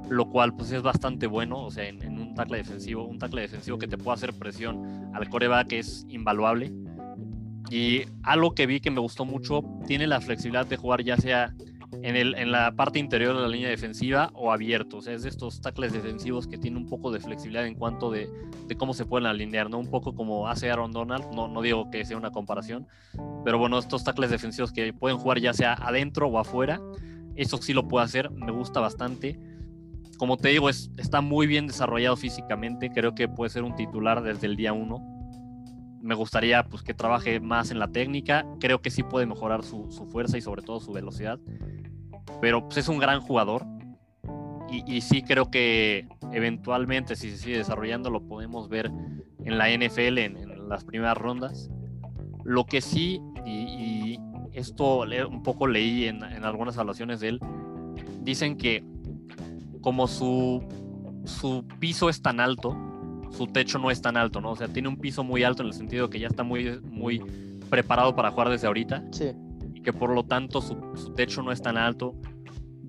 lo 0.10 0.30
cual 0.30 0.56
pues 0.56 0.72
es 0.72 0.82
bastante 0.82 1.28
bueno, 1.28 1.60
o 1.60 1.72
sea, 1.72 1.88
en, 1.88 2.20
un 2.20 2.36
tackle 2.36 2.58
defensivo, 2.58 3.06
un 3.06 3.20
tackle 3.20 3.42
defensivo 3.42 3.78
que 3.78 3.88
te 3.88 3.98
pueda 3.98 4.16
hacer 4.16 4.34
presión 4.34 5.12
al 5.14 5.30
coreback 5.30 5.74
es 5.74 6.06
invaluable. 6.10 6.72
Y 7.70 8.04
algo 8.24 8.54
que 8.54 8.66
vi 8.66 8.80
que 8.80 8.92
me 8.92 9.02
gustó 9.02 9.26
mucho, 9.26 9.62
tiene 9.88 10.08
la 10.08 10.22
flexibilidad 10.22 10.66
de 10.66 10.78
jugar 10.78 11.04
ya 11.04 11.18
sea 11.18 11.54
en, 11.92 12.16
el, 12.16 12.36
en 12.36 12.52
la 12.52 12.72
parte 12.74 13.00
interior 13.00 13.36
de 13.36 13.42
la 13.42 13.48
línea 13.48 13.70
defensiva 13.70 14.30
o 14.34 14.52
abierto. 14.52 14.98
O 14.98 15.02
sea, 15.02 15.14
es 15.14 15.24
de 15.24 15.30
estos 15.30 15.62
tackles 15.62 15.94
defensivos 15.94 16.48
que 16.48 16.58
tienen 16.58 16.82
un 16.84 16.90
poco 16.90 17.12
de 17.12 17.20
flexibilidad 17.20 17.66
en 17.66 17.76
cuanto 17.76 18.12
de, 18.12 18.30
de, 18.68 18.76
cómo 18.76 18.94
se 18.94 19.06
pueden 19.06 19.28
alinear, 19.28 19.70
¿no? 19.70 19.80
Un 19.80 19.90
poco 19.90 20.16
como 20.16 20.48
hace 20.48 20.70
Aaron 20.70 20.92
Donald, 20.92 21.26
no, 21.34 21.48
no 21.48 21.62
digo 21.62 21.90
que 21.90 22.06
sea 22.06 22.18
una 22.18 22.32
comparación, 22.32 22.88
pero 23.44 23.58
bueno, 23.58 23.80
estos 23.80 24.04
tackles 24.04 24.30
defensivos 24.30 24.72
que 24.72 24.94
pueden 24.94 25.18
jugar 25.18 25.40
ya 25.40 25.54
sea 25.54 25.74
adentro 25.74 26.28
o 26.28 26.40
afuera, 26.40 26.82
eso 27.36 27.58
sí 27.58 27.74
lo 27.74 27.88
puede 27.88 28.06
hacer, 28.06 28.32
me 28.32 28.52
gusta 28.52 28.80
bastante. 28.80 29.40
Como 30.18 30.38
te 30.38 30.50
digo, 30.50 30.70
es, 30.70 30.92
está 30.98 31.22
muy 31.22 31.46
bien 31.46 31.68
desarrollado 31.68 32.18
físicamente, 32.18 32.90
creo 32.90 33.14
que 33.14 33.28
puede 33.28 33.50
ser 33.50 33.64
un 33.64 33.76
titular 33.76 34.24
desde 34.24 34.48
el 34.48 34.56
día 34.56 34.74
uno 34.74 35.14
me 36.00 36.16
gustaría 36.16 36.64
pues 36.64 36.84
que 36.84 36.94
trabaje 36.94 37.42
más 37.42 37.70
en 37.70 37.80
la 37.80 37.90
técnica. 37.90 38.46
Creo 38.62 38.82
que 38.82 38.90
sí 38.90 39.04
puede 39.04 39.26
mejorar 39.26 39.64
su, 39.64 39.92
su 39.92 40.06
fuerza 40.06 40.38
y 40.38 40.42
sobre 40.42 40.62
todo 40.62 40.80
su 40.80 40.94
velocidad 40.94 41.38
pero 42.42 42.64
pues 42.64 42.78
es 42.78 42.88
un 42.88 43.00
gran 43.00 43.22
jugador. 43.22 43.66
Y, 44.70 45.00
sí 45.00 45.22
creo 45.22 45.50
que 45.50 46.08
eventualmente, 46.34 47.16
si 47.16 47.32
se 47.32 47.38
sigue 47.38 47.58
desarrollando, 47.58 48.10
lo 48.10 48.22
podemos 48.22 48.68
ver 48.68 48.92
en 49.46 49.58
la 49.58 49.70
NFL 49.70 50.18
en, 50.18 50.68
las 50.68 50.84
primeras 50.84 51.18
rondas. 51.18 51.70
Lo 52.44 52.66
que 52.66 52.82
sí, 52.82 53.22
y, 53.46 54.20
esto 54.52 55.06
un 55.30 55.44
poco 55.44 55.68
leí 55.68 56.06
en, 56.06 56.22
algunas 56.44 56.76
evaluaciones 56.76 57.22
de 57.22 57.30
él, 57.30 57.40
dicen 58.24 58.58
que 58.58 58.84
como 59.82 60.08
su, 60.08 60.62
su 61.24 61.66
piso 61.80 62.10
es 62.10 62.22
tan 62.22 62.42
alto, 62.42 62.76
su 63.32 63.48
techo 63.48 63.80
no 63.80 63.90
es 63.90 64.02
tan 64.02 64.18
alto, 64.18 64.42
¿no? 64.42 64.52
O 64.52 64.56
sea, 64.58 64.68
tiene 64.68 64.90
un 64.90 64.98
piso 64.98 65.24
muy 65.24 65.44
alto 65.44 65.62
en 65.62 65.68
el 65.68 65.74
sentido 65.74 66.10
que 66.10 66.20
ya 66.20 66.28
está 66.28 66.44
muy, 66.44 66.82
muy 66.82 67.20
preparado 67.70 68.16
para 68.16 68.32
jugar 68.32 68.50
desde 68.50 68.68
ahorita. 68.68 69.06
Sí 69.12 69.32
que 69.88 69.94
por 69.94 70.10
lo 70.10 70.26
tanto 70.26 70.60
su, 70.60 70.76
techo 71.16 71.42
no 71.42 71.54
es 71.54 71.62
tan 71.62 71.78
alto. 71.78 72.14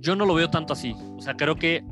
Yo 0.01 0.17
no 0.17 0.27
lo 0.27 0.35
veo 0.35 0.51
tanto 0.51 0.73
así. 0.73 0.97
O 1.17 1.23
sea, 1.23 1.35
creo 1.35 1.55
que 1.55 1.85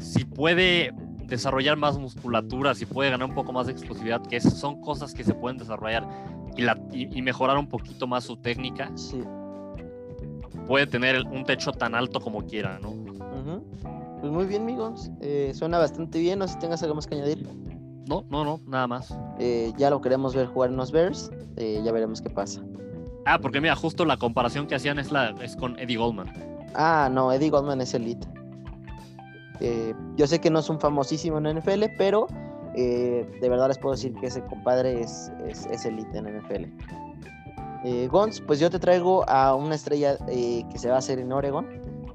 si 0.00 0.24
puede 0.24 0.90
desarrollar 1.26 1.76
más 1.76 1.98
musculatura, 1.98 2.74
si 2.74 2.86
puede 2.86 3.10
ganar 3.10 3.28
un 3.28 3.34
poco 3.34 3.52
más 3.52 3.66
de 3.66 3.72
explosividad, 3.72 4.22
que 4.22 4.40
son 4.40 4.80
cosas 4.80 5.12
que 5.12 5.22
se 5.22 5.34
pueden 5.34 5.58
desarrollar 5.58 6.08
y, 6.56 6.62
la, 6.62 6.80
y, 6.92 7.20
mejorar 7.20 7.58
un 7.58 7.66
poquito 7.66 8.06
más 8.06 8.24
su 8.24 8.38
técnica, 8.38 8.90
puede 10.66 10.86
tener 10.86 11.26
un 11.26 11.44
techo 11.44 11.70
tan 11.70 11.94
alto 11.94 12.18
como 12.20 12.46
quiera, 12.46 12.78
¿no? 12.80 12.94
Pues 14.20 14.32
muy 14.32 14.46
bien, 14.46 14.62
amigos. 14.62 15.10
Eh, 15.20 15.52
suena 15.54 15.76
bastante 15.76 16.20
bien. 16.20 16.38
No 16.38 16.48
sé 16.48 16.54
si 16.54 16.60
tengas 16.60 16.82
algo 16.82 16.94
más 16.94 17.06
que 17.06 17.16
añadir. 17.16 17.46
No, 18.08 18.24
no, 18.30 18.46
no, 18.46 18.60
nada 18.66 18.86
más. 18.86 19.14
Eh, 19.38 19.74
ya 19.76 19.90
lo 19.90 20.00
queremos 20.00 20.34
ver 20.34 20.46
jugar 20.46 20.70
en 20.70 20.76
los 20.76 20.90
Bears. 20.90 21.30
Eh, 21.56 21.82
ya 21.84 21.92
veremos 21.92 22.22
qué 22.22 22.30
pasa. 22.30 22.62
Ah, 23.26 23.38
porque 23.38 23.60
mira, 23.60 23.74
justo 23.74 24.04
la 24.04 24.16
comparación 24.16 24.66
que 24.66 24.74
hacían 24.74 24.98
es, 24.98 25.10
la, 25.10 25.30
es 25.42 25.56
con 25.56 25.78
Eddie 25.78 25.96
Goldman. 25.96 26.32
Ah, 26.74 27.08
no, 27.10 27.32
Eddie 27.32 27.50
Goldman 27.50 27.80
es 27.80 27.94
elite. 27.94 28.26
yo 30.16 30.26
sé 30.26 30.40
que 30.40 30.50
no 30.50 30.58
es 30.58 30.68
un 30.68 30.78
famosísimo 30.78 31.38
en 31.38 31.58
NFL, 31.58 31.84
pero 31.96 32.26
de 32.74 33.48
verdad 33.48 33.68
les 33.68 33.78
puedo 33.78 33.94
decir 33.94 34.14
que 34.14 34.26
ese 34.26 34.42
compadre 34.44 35.00
es, 35.00 35.32
es, 35.48 35.84
elite 35.84 36.18
en 36.18 36.38
NFL. 36.38 36.64
Eh, 37.84 38.08
Gons, 38.10 38.40
pues 38.40 38.58
yo 38.58 38.70
te 38.70 38.78
traigo 38.78 39.28
a 39.28 39.54
una 39.54 39.74
estrella 39.74 40.16
que 40.26 40.78
se 40.78 40.88
va 40.88 40.96
a 40.96 40.98
hacer 40.98 41.18
en 41.18 41.32
Oregon, 41.32 41.66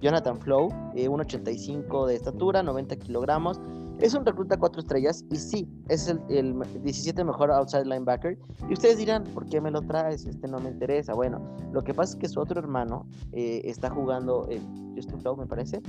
Jonathan 0.01 0.39
Flow, 0.39 0.70
1,85 0.95 2.07
de 2.07 2.16
estatura, 2.16 2.64
90 2.64 2.95
kilogramos, 2.97 3.60
es 4.02 4.14
un 4.14 4.26
recluta 4.26 4.58
cuatro 4.58 4.82
estrellas 4.82 5.26
y 5.30 5.36
sí, 5.36 5.68
es 5.89 6.08
el, 6.08 6.20
el, 6.30 6.56
17 6.84 7.24
mejor 7.24 7.52
outside 7.52 7.86
linebacker. 7.86 8.38
Y 8.70 8.74
ustedes 8.74 8.97
dirán, 8.97 9.24
¿por 9.26 9.45
qué 9.47 9.60
me 9.60 9.72
lo 9.72 9.82
traes? 9.82 10.26
Este 10.26 10.47
no 10.47 10.60
me 10.60 10.70
interesa. 10.70 11.14
Bueno, 11.14 11.41
lo 11.74 11.84
que 11.84 11.93
pasa 11.93 12.14
es 12.14 12.20
que 12.20 12.30
su 12.30 12.39
otro 12.39 12.60
hermano 12.60 13.06
eh, 13.34 13.62
está 13.66 13.89
jugando, 13.89 14.47
eh, 14.50 14.62
Justin 14.95 15.20
Flow 15.20 15.36
me 15.36 15.45
parece, 15.45 15.82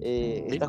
eh, 0.00 0.46
está, 0.48 0.68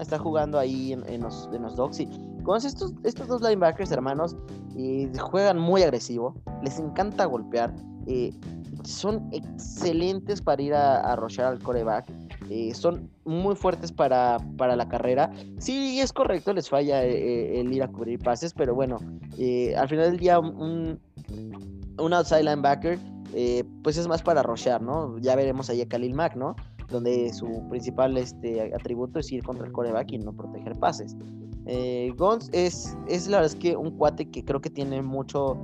está, 0.00 0.18
jugando 0.18 0.58
ahí 0.58 0.92
en, 0.92 1.20
los, 1.22 1.48
en 1.52 1.62
los 1.62 1.76
Dogs. 1.76 2.00
Y 2.00 2.08
con 2.42 2.56
estos, 2.56 2.92
estos 3.04 3.28
dos 3.28 3.40
linebackers 3.40 3.92
hermanos 3.92 4.36
juegan 5.20 5.58
muy 5.58 5.82
agresivo, 5.82 6.34
les 6.62 6.80
encanta 6.80 7.26
golpear. 7.26 7.72
son 8.82 9.28
excelentes 9.32 10.42
para 10.42 10.60
ir 10.60 10.74
a, 10.74 11.00
a 11.00 11.14
al 11.14 11.58
coreback. 11.60 12.06
Eh, 12.54 12.74
son 12.74 13.08
muy 13.24 13.56
fuertes 13.56 13.90
para, 13.90 14.36
para, 14.58 14.76
la 14.76 14.86
carrera. 14.86 15.32
Sí, 15.56 15.98
es 16.00 16.12
correcto, 16.12 16.52
les 16.52 16.68
falla 16.68 17.02
eh, 17.02 17.14
eh, 17.14 17.60
el 17.60 17.72
ir 17.72 17.82
a 17.82 17.88
cubrir 17.88 18.18
pases, 18.18 18.52
pero 18.52 18.74
bueno, 18.74 18.98
al 18.98 19.88
final 19.88 20.10
del 20.10 20.18
día 20.18 20.38
un, 20.38 21.00
un 21.98 22.12
outside 22.12 22.42
linebacker 22.42 22.98
pues 23.82 23.96
es 23.96 24.06
más 24.06 24.22
para 24.22 24.42
rochear, 24.42 24.82
¿no? 24.82 25.18
Ya 25.20 25.34
veremos 25.34 25.70
ahí 25.70 25.80
a 25.80 25.88
Khalil 25.88 26.12
Mack, 26.12 26.36
¿no? 26.36 26.54
Donde 26.90 27.32
su 27.32 27.66
principal 27.70 28.18
este, 28.18 28.74
atributo 28.74 29.20
es 29.20 29.32
ir 29.32 29.42
contra 29.42 29.66
el 29.66 29.72
coreback 29.72 30.12
y 30.12 30.18
no 30.18 30.34
proteger 30.34 30.78
pases. 30.78 31.16
Gons 32.18 32.50
es, 32.52 32.94
es 33.08 33.28
la 33.28 33.38
verdad 33.38 33.54
es 33.54 33.58
que 33.58 33.74
un 33.78 33.96
cuate 33.96 34.28
que 34.28 34.44
creo 34.44 34.60
que 34.60 34.68
tiene 34.68 35.00
mucho, 35.00 35.56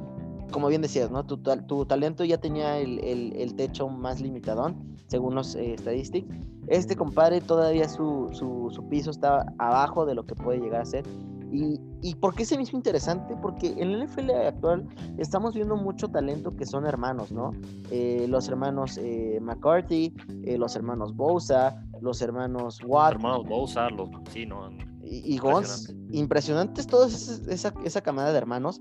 como 0.53 0.69
bien 0.69 0.81
decías, 0.81 1.11
¿no? 1.11 1.27
Tu, 1.27 1.37
tu 1.37 1.85
talento 1.85 2.25
ya 2.25 2.39
tenía 2.39 2.79
el, 2.79 2.99
el, 3.05 3.55
techo 3.57 3.91
más 3.91 4.23
limitadón, 4.23 4.97
según 5.09 5.35
los 5.35 5.55
estadísticos 5.55 6.35
este 6.71 6.97
compadre 6.97 7.41
todavía 7.41 7.89
su, 7.89 8.29
su, 8.33 8.89
piso 8.89 9.11
está 9.11 9.47
abajo 9.59 10.07
de 10.07 10.15
lo 10.15 10.27
que 10.27 10.35
puede 10.35 10.61
llegar 10.61 10.83
a 10.83 10.85
ser. 10.85 11.05
Y, 11.51 11.81
y 12.03 12.15
¿por 12.15 12.35
qué 12.35 12.45
se 12.45 12.57
me 12.57 12.63
hizo 12.63 12.77
interesante? 12.77 13.35
Porque 13.41 13.69
en 13.69 13.91
el 13.91 14.05
NFL 14.05 14.31
actual 14.47 14.87
estamos 15.17 15.55
viendo 15.55 15.77
mucho 15.77 16.09
talento 16.09 16.55
que 16.55 16.67
son 16.67 16.87
hermanos, 16.87 17.33
¿no? 17.33 17.53
Eh, 17.91 18.27
los 18.29 18.49
hermanos 18.49 18.99
eh, 18.99 19.39
McCarthy, 19.41 20.15
eh, 20.45 20.59
los 20.59 20.77
hermanos 20.77 21.17
Bosa, 21.17 21.83
los 22.03 22.21
hermanos 22.21 22.81
Watt. 22.85 23.15
Los 23.15 23.23
hermanos 23.23 23.49
Bosa, 23.49 23.91
los, 23.91 24.11
sí, 24.31 24.45
¿no? 24.45 24.69
Y, 25.03 25.35
y 25.35 25.39
Gons, 25.39 25.95
impresionantes 26.13 26.87
toda 26.87 27.09
esa, 27.09 27.73
esa, 27.83 28.01
camada 28.03 28.31
de 28.31 28.37
hermanos. 28.37 28.79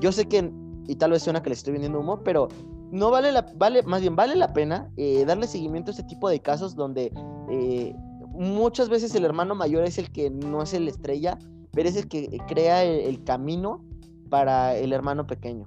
yo 0.00 0.12
sé 0.12 0.28
que, 0.28 0.52
y 0.86 0.94
tal 0.94 1.10
vez 1.10 1.24
suena 1.24 1.42
que 1.42 1.50
les 1.50 1.58
estoy 1.58 1.72
vendiendo 1.72 1.98
humo, 1.98 2.22
pero 2.22 2.46
no 2.92 3.10
vale 3.10 3.32
la, 3.32 3.46
vale, 3.56 3.82
más 3.84 4.02
bien 4.02 4.14
vale 4.14 4.36
la 4.36 4.52
pena 4.52 4.90
eh, 4.98 5.24
darle 5.24 5.46
seguimiento 5.46 5.90
a 5.90 5.92
este 5.92 6.04
tipo 6.04 6.28
de 6.28 6.40
casos 6.40 6.76
donde 6.76 7.10
eh, 7.50 7.94
muchas 8.28 8.90
veces 8.90 9.14
el 9.14 9.24
hermano 9.24 9.54
mayor 9.54 9.84
es 9.84 9.96
el 9.96 10.12
que 10.12 10.28
no 10.28 10.62
es 10.62 10.74
el 10.74 10.86
estrella, 10.86 11.38
pero 11.72 11.88
es 11.88 11.96
el 11.96 12.06
que 12.06 12.38
crea 12.46 12.84
el, 12.84 13.24
camino 13.24 13.82
para 14.28 14.76
el 14.76 14.92
hermano 14.92 15.26
pequeño. 15.26 15.66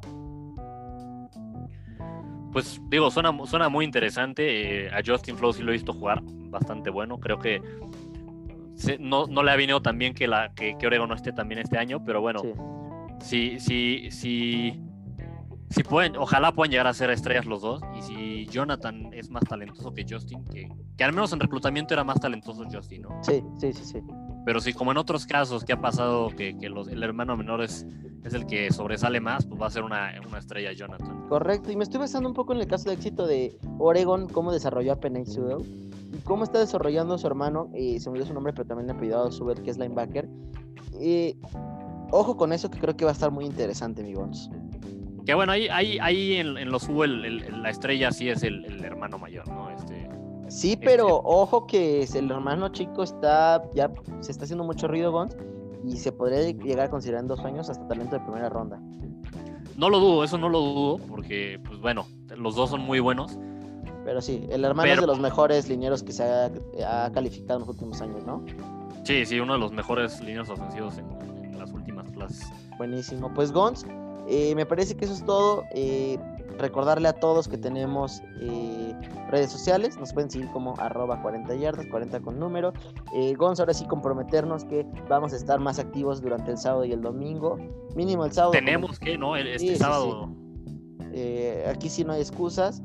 Pues 2.54 2.80
digo, 2.90 3.10
suena, 3.10 3.36
suena 3.46 3.70
muy 3.70 3.86
interesante. 3.86 4.86
Eh, 4.86 4.90
a 4.92 5.02
Justin 5.04 5.36
Flow 5.36 5.52
sí 5.52 5.64
lo 5.64 5.72
he 5.72 5.74
visto 5.74 5.94
jugar 5.94 6.22
bastante 6.24 6.92
bueno. 6.92 7.20
Creo 7.20 7.40
que 7.40 7.60
no, 9.00 9.26
le 9.26 9.52
ha 9.52 9.56
venido 9.56 9.82
tan 9.82 9.98
bien 9.98 10.14
que, 10.14 10.28
la, 10.28 10.54
que, 10.54 10.78
Oregon 10.86 11.10
no 11.10 11.16
esté 11.16 11.34
también 11.34 11.60
este 11.60 11.80
año, 11.80 12.04
pero 12.06 12.22
bueno, 12.22 12.42
sí, 13.20 13.60
sí, 13.60 14.10
sí 14.12 14.80
si 15.76 15.84
pueden, 15.84 16.16
ojalá 16.16 16.54
puedan 16.54 16.72
llegar 16.72 16.88
a 16.88 16.94
ser 16.94 17.10
estrellas 17.10 17.46
los 17.46 17.62
dos. 17.62 17.82
Y 17.98 18.02
si 18.02 18.46
Jonathan 18.48 19.14
es 19.14 19.30
más 19.30 19.44
talentoso 19.44 19.94
que 19.94 20.06
Justin, 20.10 20.46
que, 20.46 20.70
que 20.98 21.04
al 21.04 21.12
menos 21.12 21.34
en 21.34 21.42
reclutamiento 21.42 21.94
era 21.94 22.06
más 22.06 22.18
talentoso 22.18 22.64
Justin, 22.72 23.02
¿no? 23.02 23.22
Sí, 23.22 23.44
sí, 23.60 23.74
sí, 23.74 23.84
sí. 23.84 24.00
Pero 24.46 24.62
si 24.62 24.72
como 24.72 24.92
en 24.92 24.98
otros 24.98 25.26
casos 25.26 25.66
que 25.66 25.74
ha 25.74 25.82
pasado 25.82 26.30
que, 26.30 26.58
que 26.58 26.70
los, 26.70 26.88
el 26.88 27.04
hermano 27.04 27.36
menor 27.36 27.62
es, 27.62 27.86
es, 28.24 28.34
el 28.34 28.46
que 28.46 28.72
sobresale 28.72 29.20
más, 29.20 29.46
pues 29.46 29.62
va 29.62 29.68
a 29.68 29.70
ser 29.70 29.84
una, 29.84 30.14
una, 30.26 30.38
estrella 30.38 30.72
Jonathan. 30.72 31.28
Correcto, 31.28 31.72
y 31.72 31.76
me 31.76 31.84
estoy 31.84 32.00
pensando 32.00 32.30
un 32.30 32.36
poco 32.36 32.54
en 32.54 32.62
el 32.62 32.68
caso 32.68 32.88
de 32.88 32.96
éxito 32.96 33.28
de 33.28 33.58
Oregon, 33.78 34.30
cómo 34.30 34.54
desarrolló 34.54 34.94
a 34.94 34.96
Penny 35.00 35.24
y 35.24 36.18
cómo 36.20 36.46
está 36.46 36.60
desarrollando 36.60 37.18
su 37.18 37.28
hermano, 37.28 37.70
y 37.76 38.00
se 38.00 38.10
me 38.10 38.20
dio 38.20 38.26
su 38.26 38.34
nombre, 38.34 38.54
pero 38.54 38.66
también 38.66 38.88
le 38.88 38.94
ha 38.94 38.98
pedido 38.98 39.26
a 39.26 39.32
Sewell, 39.32 39.62
que 39.62 39.72
es 39.72 39.78
linebacker. 39.78 40.30
Eh, 41.02 41.36
ojo 42.12 42.38
con 42.38 42.54
eso, 42.54 42.70
que 42.70 42.80
creo 42.80 42.96
que 42.96 43.04
va 43.04 43.12
a 43.12 43.14
estar 43.14 43.32
muy 43.32 43.46
interesante, 43.46 44.04
mi 44.04 44.14
Bones. 44.14 44.50
Que 45.26 45.34
bueno, 45.34 45.54
ahí, 45.54 45.68
ahí, 45.70 45.98
ahí 46.02 46.36
en, 46.36 46.70
los 46.70 46.88
U 46.88 47.04
la 47.04 47.70
estrella 47.70 48.12
sí 48.12 48.30
es 48.30 48.44
el, 48.44 48.84
hermano 48.84 49.18
mayor, 49.18 49.48
¿no? 49.48 49.72
Este, 49.72 50.08
sí, 50.50 50.78
pero 50.78 51.08
este 51.08 51.22
ojo 51.24 51.66
que 51.66 52.04
el 52.04 52.30
hermano 52.30 52.70
chico 52.70 53.02
está, 53.02 53.64
ya 53.74 53.92
se 54.20 54.32
está 54.32 54.44
haciendo 54.44 54.64
mucho 54.64 54.88
ruido, 54.88 55.12
Gons, 55.12 55.36
y 55.84 55.98
se 55.98 56.12
podría 56.12 56.52
llegar 56.52 56.86
a 56.86 56.90
considerar 56.90 57.22
en 57.22 57.28
dos 57.28 57.40
años 57.40 57.70
hasta 57.70 57.88
talento 57.88 58.18
de 58.18 58.22
primera 58.22 58.50
ronda. 58.50 58.80
No 59.78 59.90
lo 59.90 60.00
dudo, 60.00 60.24
eso 60.24 60.38
no 60.38 60.48
lo 60.48 60.60
dudo, 60.60 61.00
porque, 61.10 61.60
pues 61.66 61.80
bueno, 61.80 62.06
los 62.38 62.56
dos 62.56 62.70
son 62.70 62.82
muy 62.82 63.00
buenos. 63.00 63.38
Pero 64.06 64.22
sí, 64.22 64.48
el 64.52 64.64
hermano 64.64 64.92
es 64.92 65.02
de 65.02 65.08
los 65.08 65.20
mejores 65.20 65.68
linieros 65.68 66.04
que 66.04 66.12
se 66.12 66.24
ha, 66.24 67.12
calificado 67.12 67.60
en 67.60 67.66
los 67.66 67.70
últimos 67.70 68.00
años, 68.00 68.24
¿no? 68.24 68.46
Sí, 69.04 69.26
sí, 69.26 69.40
uno 69.40 69.54
de 69.54 69.60
los 69.60 69.72
mejores 69.72 70.20
linieros 70.20 70.50
ofensivos 70.50 71.00
en, 71.00 71.10
en 71.52 71.58
las 71.58 71.72
últimas 71.72 72.08
clases. 72.12 72.48
Buenísimo. 72.78 73.34
Pues 73.34 73.52
Gons, 73.52 73.86
eh, 74.28 74.56
me 74.56 74.66
parece 74.66 74.96
que 74.96 75.06
eso 75.06 75.14
es 75.14 75.26
todo. 75.26 75.64
Eh, 75.72 76.18
recordarle 76.58 77.10
a 77.10 77.14
todos 77.14 77.48
que 77.48 77.58
tenemos 77.58 78.22
eh, 78.40 78.94
redes 79.30 79.52
sociales. 79.52 79.98
Nos 79.98 80.14
pueden 80.14 80.32
seguir 80.32 80.50
como 80.52 80.74
arroba 80.78 81.22
40 81.22 81.54
yardas, 81.56 81.86
40 81.88 82.22
con 82.22 82.40
número. 82.40 82.74
Gonzo, 83.38 83.64
ahora 83.64 83.74
sí 83.74 83.86
comprometernos 83.86 84.64
que 84.66 84.86
vamos 85.10 85.34
a 85.34 85.36
estar 85.36 85.60
más 85.60 85.80
activos 85.80 86.22
durante 86.22 86.52
el 86.52 86.58
sábado 86.58 86.86
y 86.86 86.94
el 86.94 87.02
domingo. 87.02 87.58
Mínimo 87.96 88.26
el 88.26 88.32
sábado. 88.32 88.52
Tenemos 88.54 89.00
que, 89.00 89.18
¿no? 89.18 89.36
Este 89.36 89.76
sábado. 89.76 90.30
aquí 91.68 91.90
sí 91.90 92.04
no 92.04 92.14
hay 92.14 92.22
excusas. 92.22 92.82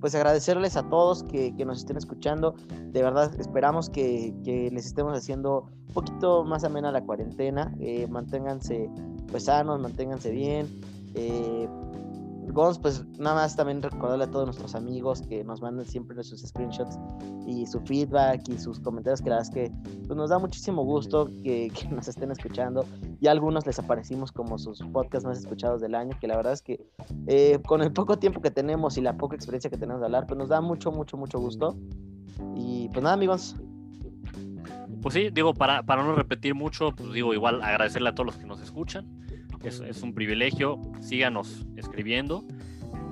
pues 0.00 0.14
agradecerles 0.14 0.76
a 0.76 0.88
todos 0.88 1.22
que, 1.24 1.52
nos 1.64 1.78
estén 1.78 1.96
escuchando. 1.96 2.54
De 2.90 3.02
verdad, 3.02 3.32
esperamos 3.38 3.88
que, 3.88 4.34
que, 4.44 4.70
les 4.72 4.86
estemos 4.86 5.16
haciendo 5.16 5.70
un 5.86 5.94
poquito 5.94 6.44
más 6.44 6.64
amena 6.64 6.90
la 6.90 7.04
cuarentena. 7.04 7.72
manténganse 8.08 8.90
pues 9.30 9.44
sanos, 9.44 9.80
manténganse 9.80 10.30
bien. 10.30 10.66
Eh, 11.14 11.68
Gons, 12.52 12.78
pues 12.78 13.04
nada 13.18 13.36
más 13.36 13.56
también 13.56 13.82
recordarle 13.82 14.24
a 14.24 14.30
todos 14.30 14.46
nuestros 14.46 14.74
amigos 14.74 15.22
que 15.22 15.44
nos 15.44 15.60
manden 15.60 15.84
siempre 15.84 16.22
sus 16.22 16.40
screenshots 16.40 16.98
y 17.46 17.66
su 17.66 17.80
feedback 17.80 18.48
y 18.48 18.58
sus 18.58 18.80
comentarios, 18.80 19.20
que 19.20 19.28
la 19.30 19.36
verdad 19.36 19.54
es 19.54 19.54
que 19.54 19.72
pues, 20.06 20.16
nos 20.16 20.30
da 20.30 20.38
muchísimo 20.38 20.82
gusto 20.82 21.26
que, 21.42 21.70
nos 21.90 22.08
estén 22.08 22.30
escuchando. 22.30 22.84
Y 23.20 23.26
a 23.26 23.32
algunos 23.32 23.66
les 23.66 23.78
aparecimos 23.78 24.32
como 24.32 24.58
sus 24.58 24.82
podcasts 24.92 25.26
más 25.26 25.38
escuchados 25.38 25.80
del 25.80 25.94
año, 25.94 26.16
que 26.20 26.26
la 26.26 26.36
verdad 26.36 26.54
es 26.54 26.62
que 26.62 26.84
eh, 27.26 27.58
con 27.66 27.82
el 27.82 27.92
poco 27.92 28.18
tiempo 28.18 28.40
que 28.40 28.50
tenemos 28.50 28.96
y 28.96 29.02
la 29.02 29.16
poca 29.16 29.36
experiencia 29.36 29.70
que 29.70 29.76
tenemos 29.76 30.00
de 30.00 30.06
hablar, 30.06 30.26
pues 30.26 30.38
nos 30.38 30.48
da 30.48 30.60
mucho, 30.60 30.90
mucho, 30.90 31.16
mucho 31.16 31.38
gusto. 31.38 31.76
Y 32.56 32.88
pues 32.88 33.02
nada, 33.02 33.14
amigos, 33.14 33.56
pues 35.02 35.14
sí, 35.14 35.30
digo, 35.30 35.54
para, 35.54 35.82
para 35.82 36.02
no 36.02 36.14
repetir 36.14 36.54
mucho, 36.54 36.92
pues 36.92 37.12
digo, 37.12 37.32
igual 37.34 37.62
agradecerle 37.62 38.08
a 38.08 38.14
todos 38.14 38.26
los 38.26 38.36
que 38.36 38.46
nos 38.46 38.60
escuchan. 38.60 39.17
Es, 39.68 39.80
es 39.80 40.02
un 40.02 40.14
privilegio, 40.14 40.80
síganos 41.00 41.66
escribiendo. 41.76 42.44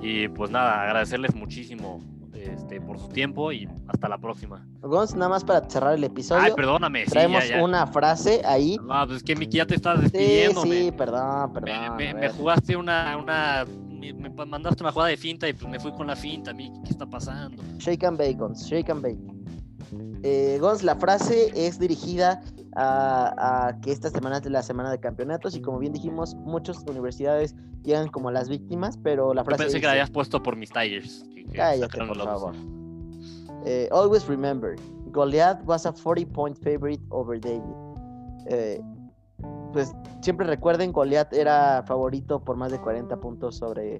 Y 0.01 0.27
pues 0.27 0.51
nada, 0.51 0.83
agradecerles 0.83 1.33
muchísimo 1.35 2.01
este, 2.33 2.79
por 2.79 2.99
su 2.99 3.09
tiempo 3.09 3.51
y 3.51 3.67
hasta 3.87 4.07
la 4.07 4.17
próxima. 4.17 4.65
Vamos 4.81 5.13
nada 5.15 5.29
más 5.29 5.43
para 5.43 5.67
cerrar 5.69 5.95
el 5.95 6.03
episodio. 6.03 6.43
Ay, 6.43 6.51
perdóname. 6.55 7.05
Traemos 7.05 7.43
una 7.61 7.87
frase 7.87 8.41
ahí. 8.45 8.77
Ah, 8.89 9.05
pues 9.05 9.17
es 9.17 9.23
que 9.23 9.35
Miki 9.35 9.57
ya 9.57 9.65
te 9.65 9.75
estás 9.75 10.01
despidiendo. 10.01 10.61
Sí, 10.63 10.71
sí, 10.71 10.91
perdón, 10.91 11.53
perdón. 11.53 11.97
Me, 11.97 12.29
jugaste 12.29 12.75
una, 12.75 13.17
una 13.17 13.65
me, 13.89 14.29
mandaste 14.29 14.83
una 14.83 14.91
jugada 14.91 15.09
de 15.09 15.17
finta 15.17 15.47
y 15.49 15.53
pues 15.53 15.69
me 15.69 15.79
fui 15.79 15.91
con 15.93 16.07
la 16.07 16.15
finta, 16.15 16.53
Miki, 16.53 16.81
¿qué 16.83 16.91
está 16.91 17.05
pasando? 17.05 17.63
Shake 17.77 18.03
and 18.03 18.17
bacon, 18.17 18.53
shake 18.53 18.89
and 18.89 19.01
bake. 19.01 19.37
Eh, 20.23 20.57
Gons, 20.59 20.83
la 20.83 20.95
frase 20.95 21.51
es 21.55 21.79
dirigida 21.79 22.41
a, 22.77 23.77
que 23.81 23.91
esta 23.91 24.09
semana 24.09 24.37
es 24.37 24.45
la 24.49 24.61
semana 24.61 24.91
de 24.91 24.99
campeonatos 24.99 25.55
y 25.55 25.61
como 25.61 25.79
bien 25.79 25.93
dijimos, 25.93 26.35
muchas 26.35 26.83
universidades 26.87 27.55
llegan 27.83 28.09
como 28.09 28.29
las 28.31 28.49
víctimas, 28.49 28.97
pero 28.97 29.33
la 29.33 29.43
frase... 29.43 29.63
Yo 29.63 29.65
pensé 29.65 29.79
que 29.79 29.85
la 29.87 29.93
habías 29.93 30.11
puesto 30.11 30.43
por 30.43 30.55
mis 30.55 30.69
Tigers. 30.71 31.25
cállate, 31.53 31.97
por 31.97 32.17
favor. 32.17 32.55
Eh, 33.65 33.89
always 33.91 34.27
remember, 34.27 34.75
Goliath 35.11 35.63
was 35.65 35.85
a 35.85 35.91
40-point 35.91 36.57
favorite 36.59 37.01
over 37.09 37.39
David. 37.39 37.75
Eh, 38.47 38.79
pues 39.73 39.93
siempre 40.21 40.45
recuerden, 40.45 40.91
Goliath 40.91 41.33
era 41.33 41.83
favorito 41.85 42.43
por 42.43 42.55
más 42.55 42.71
de 42.71 42.79
40 42.79 43.17
puntos 43.19 43.57
sobre, 43.57 43.99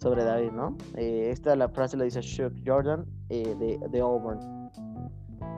sobre 0.00 0.24
David, 0.24 0.50
¿no? 0.52 0.76
Eh, 0.96 1.28
esta 1.30 1.54
la 1.56 1.68
frase 1.68 1.96
la 1.96 2.04
dice 2.04 2.20
Chuck 2.20 2.52
Jordan 2.66 3.04
de, 3.28 3.78
de 3.90 4.00
Auburn. 4.00 4.40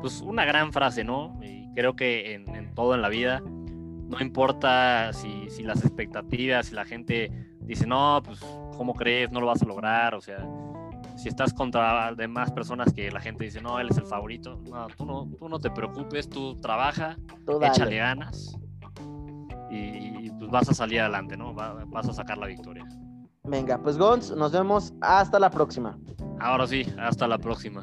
Pues 0.00 0.20
una 0.20 0.44
gran 0.44 0.72
frase, 0.72 1.04
¿no? 1.04 1.38
Creo 1.76 1.94
que 1.94 2.34
en, 2.34 2.74
todo 2.74 2.94
en 2.94 3.02
la 3.02 3.08
vida, 3.08 3.40
no 3.40 4.18
importa 4.20 5.12
si, 5.12 5.48
si, 5.50 5.62
las 5.62 5.84
expectativas, 5.84 6.66
si 6.66 6.74
la 6.74 6.84
gente 6.84 7.30
dice, 7.60 7.86
no, 7.86 8.22
pues, 8.24 8.40
¿cómo 8.76 8.94
crees? 8.94 9.30
No 9.30 9.40
lo 9.40 9.46
vas 9.46 9.62
a 9.62 9.66
lograr. 9.66 10.14
O 10.14 10.20
sea, 10.20 10.38
si 11.16 11.28
estás 11.28 11.52
contra 11.52 12.14
demás 12.14 12.50
personas 12.50 12.92
que 12.92 13.10
la 13.10 13.20
gente 13.20 13.44
dice, 13.44 13.60
no, 13.60 13.78
él 13.78 13.88
es 13.90 13.98
el 13.98 14.06
favorito, 14.06 14.60
no, 14.68 14.86
tú 14.88 15.04
no, 15.04 15.28
tú 15.38 15.48
no 15.48 15.58
te 15.58 15.70
preocupes, 15.70 16.28
tú 16.28 16.56
trabaja, 16.56 17.16
échale 17.62 17.96
ganas 17.96 18.56
y, 19.70 20.30
pues 20.38 20.50
vas 20.50 20.68
a 20.68 20.74
salir 20.74 21.00
adelante, 21.00 21.36
¿no? 21.36 21.54
Vas 21.54 22.08
a 22.08 22.12
sacar 22.12 22.38
la 22.38 22.46
victoria. 22.46 22.84
Venga, 23.44 23.78
pues 23.78 23.96
Gons, 23.96 24.34
nos 24.36 24.52
vemos 24.52 24.92
hasta 25.00 25.38
la 25.38 25.50
próxima. 25.50 25.98
Ahora 26.40 26.66
sí, 26.66 26.86
hasta 26.98 27.28
la 27.28 27.38
próxima. 27.38 27.82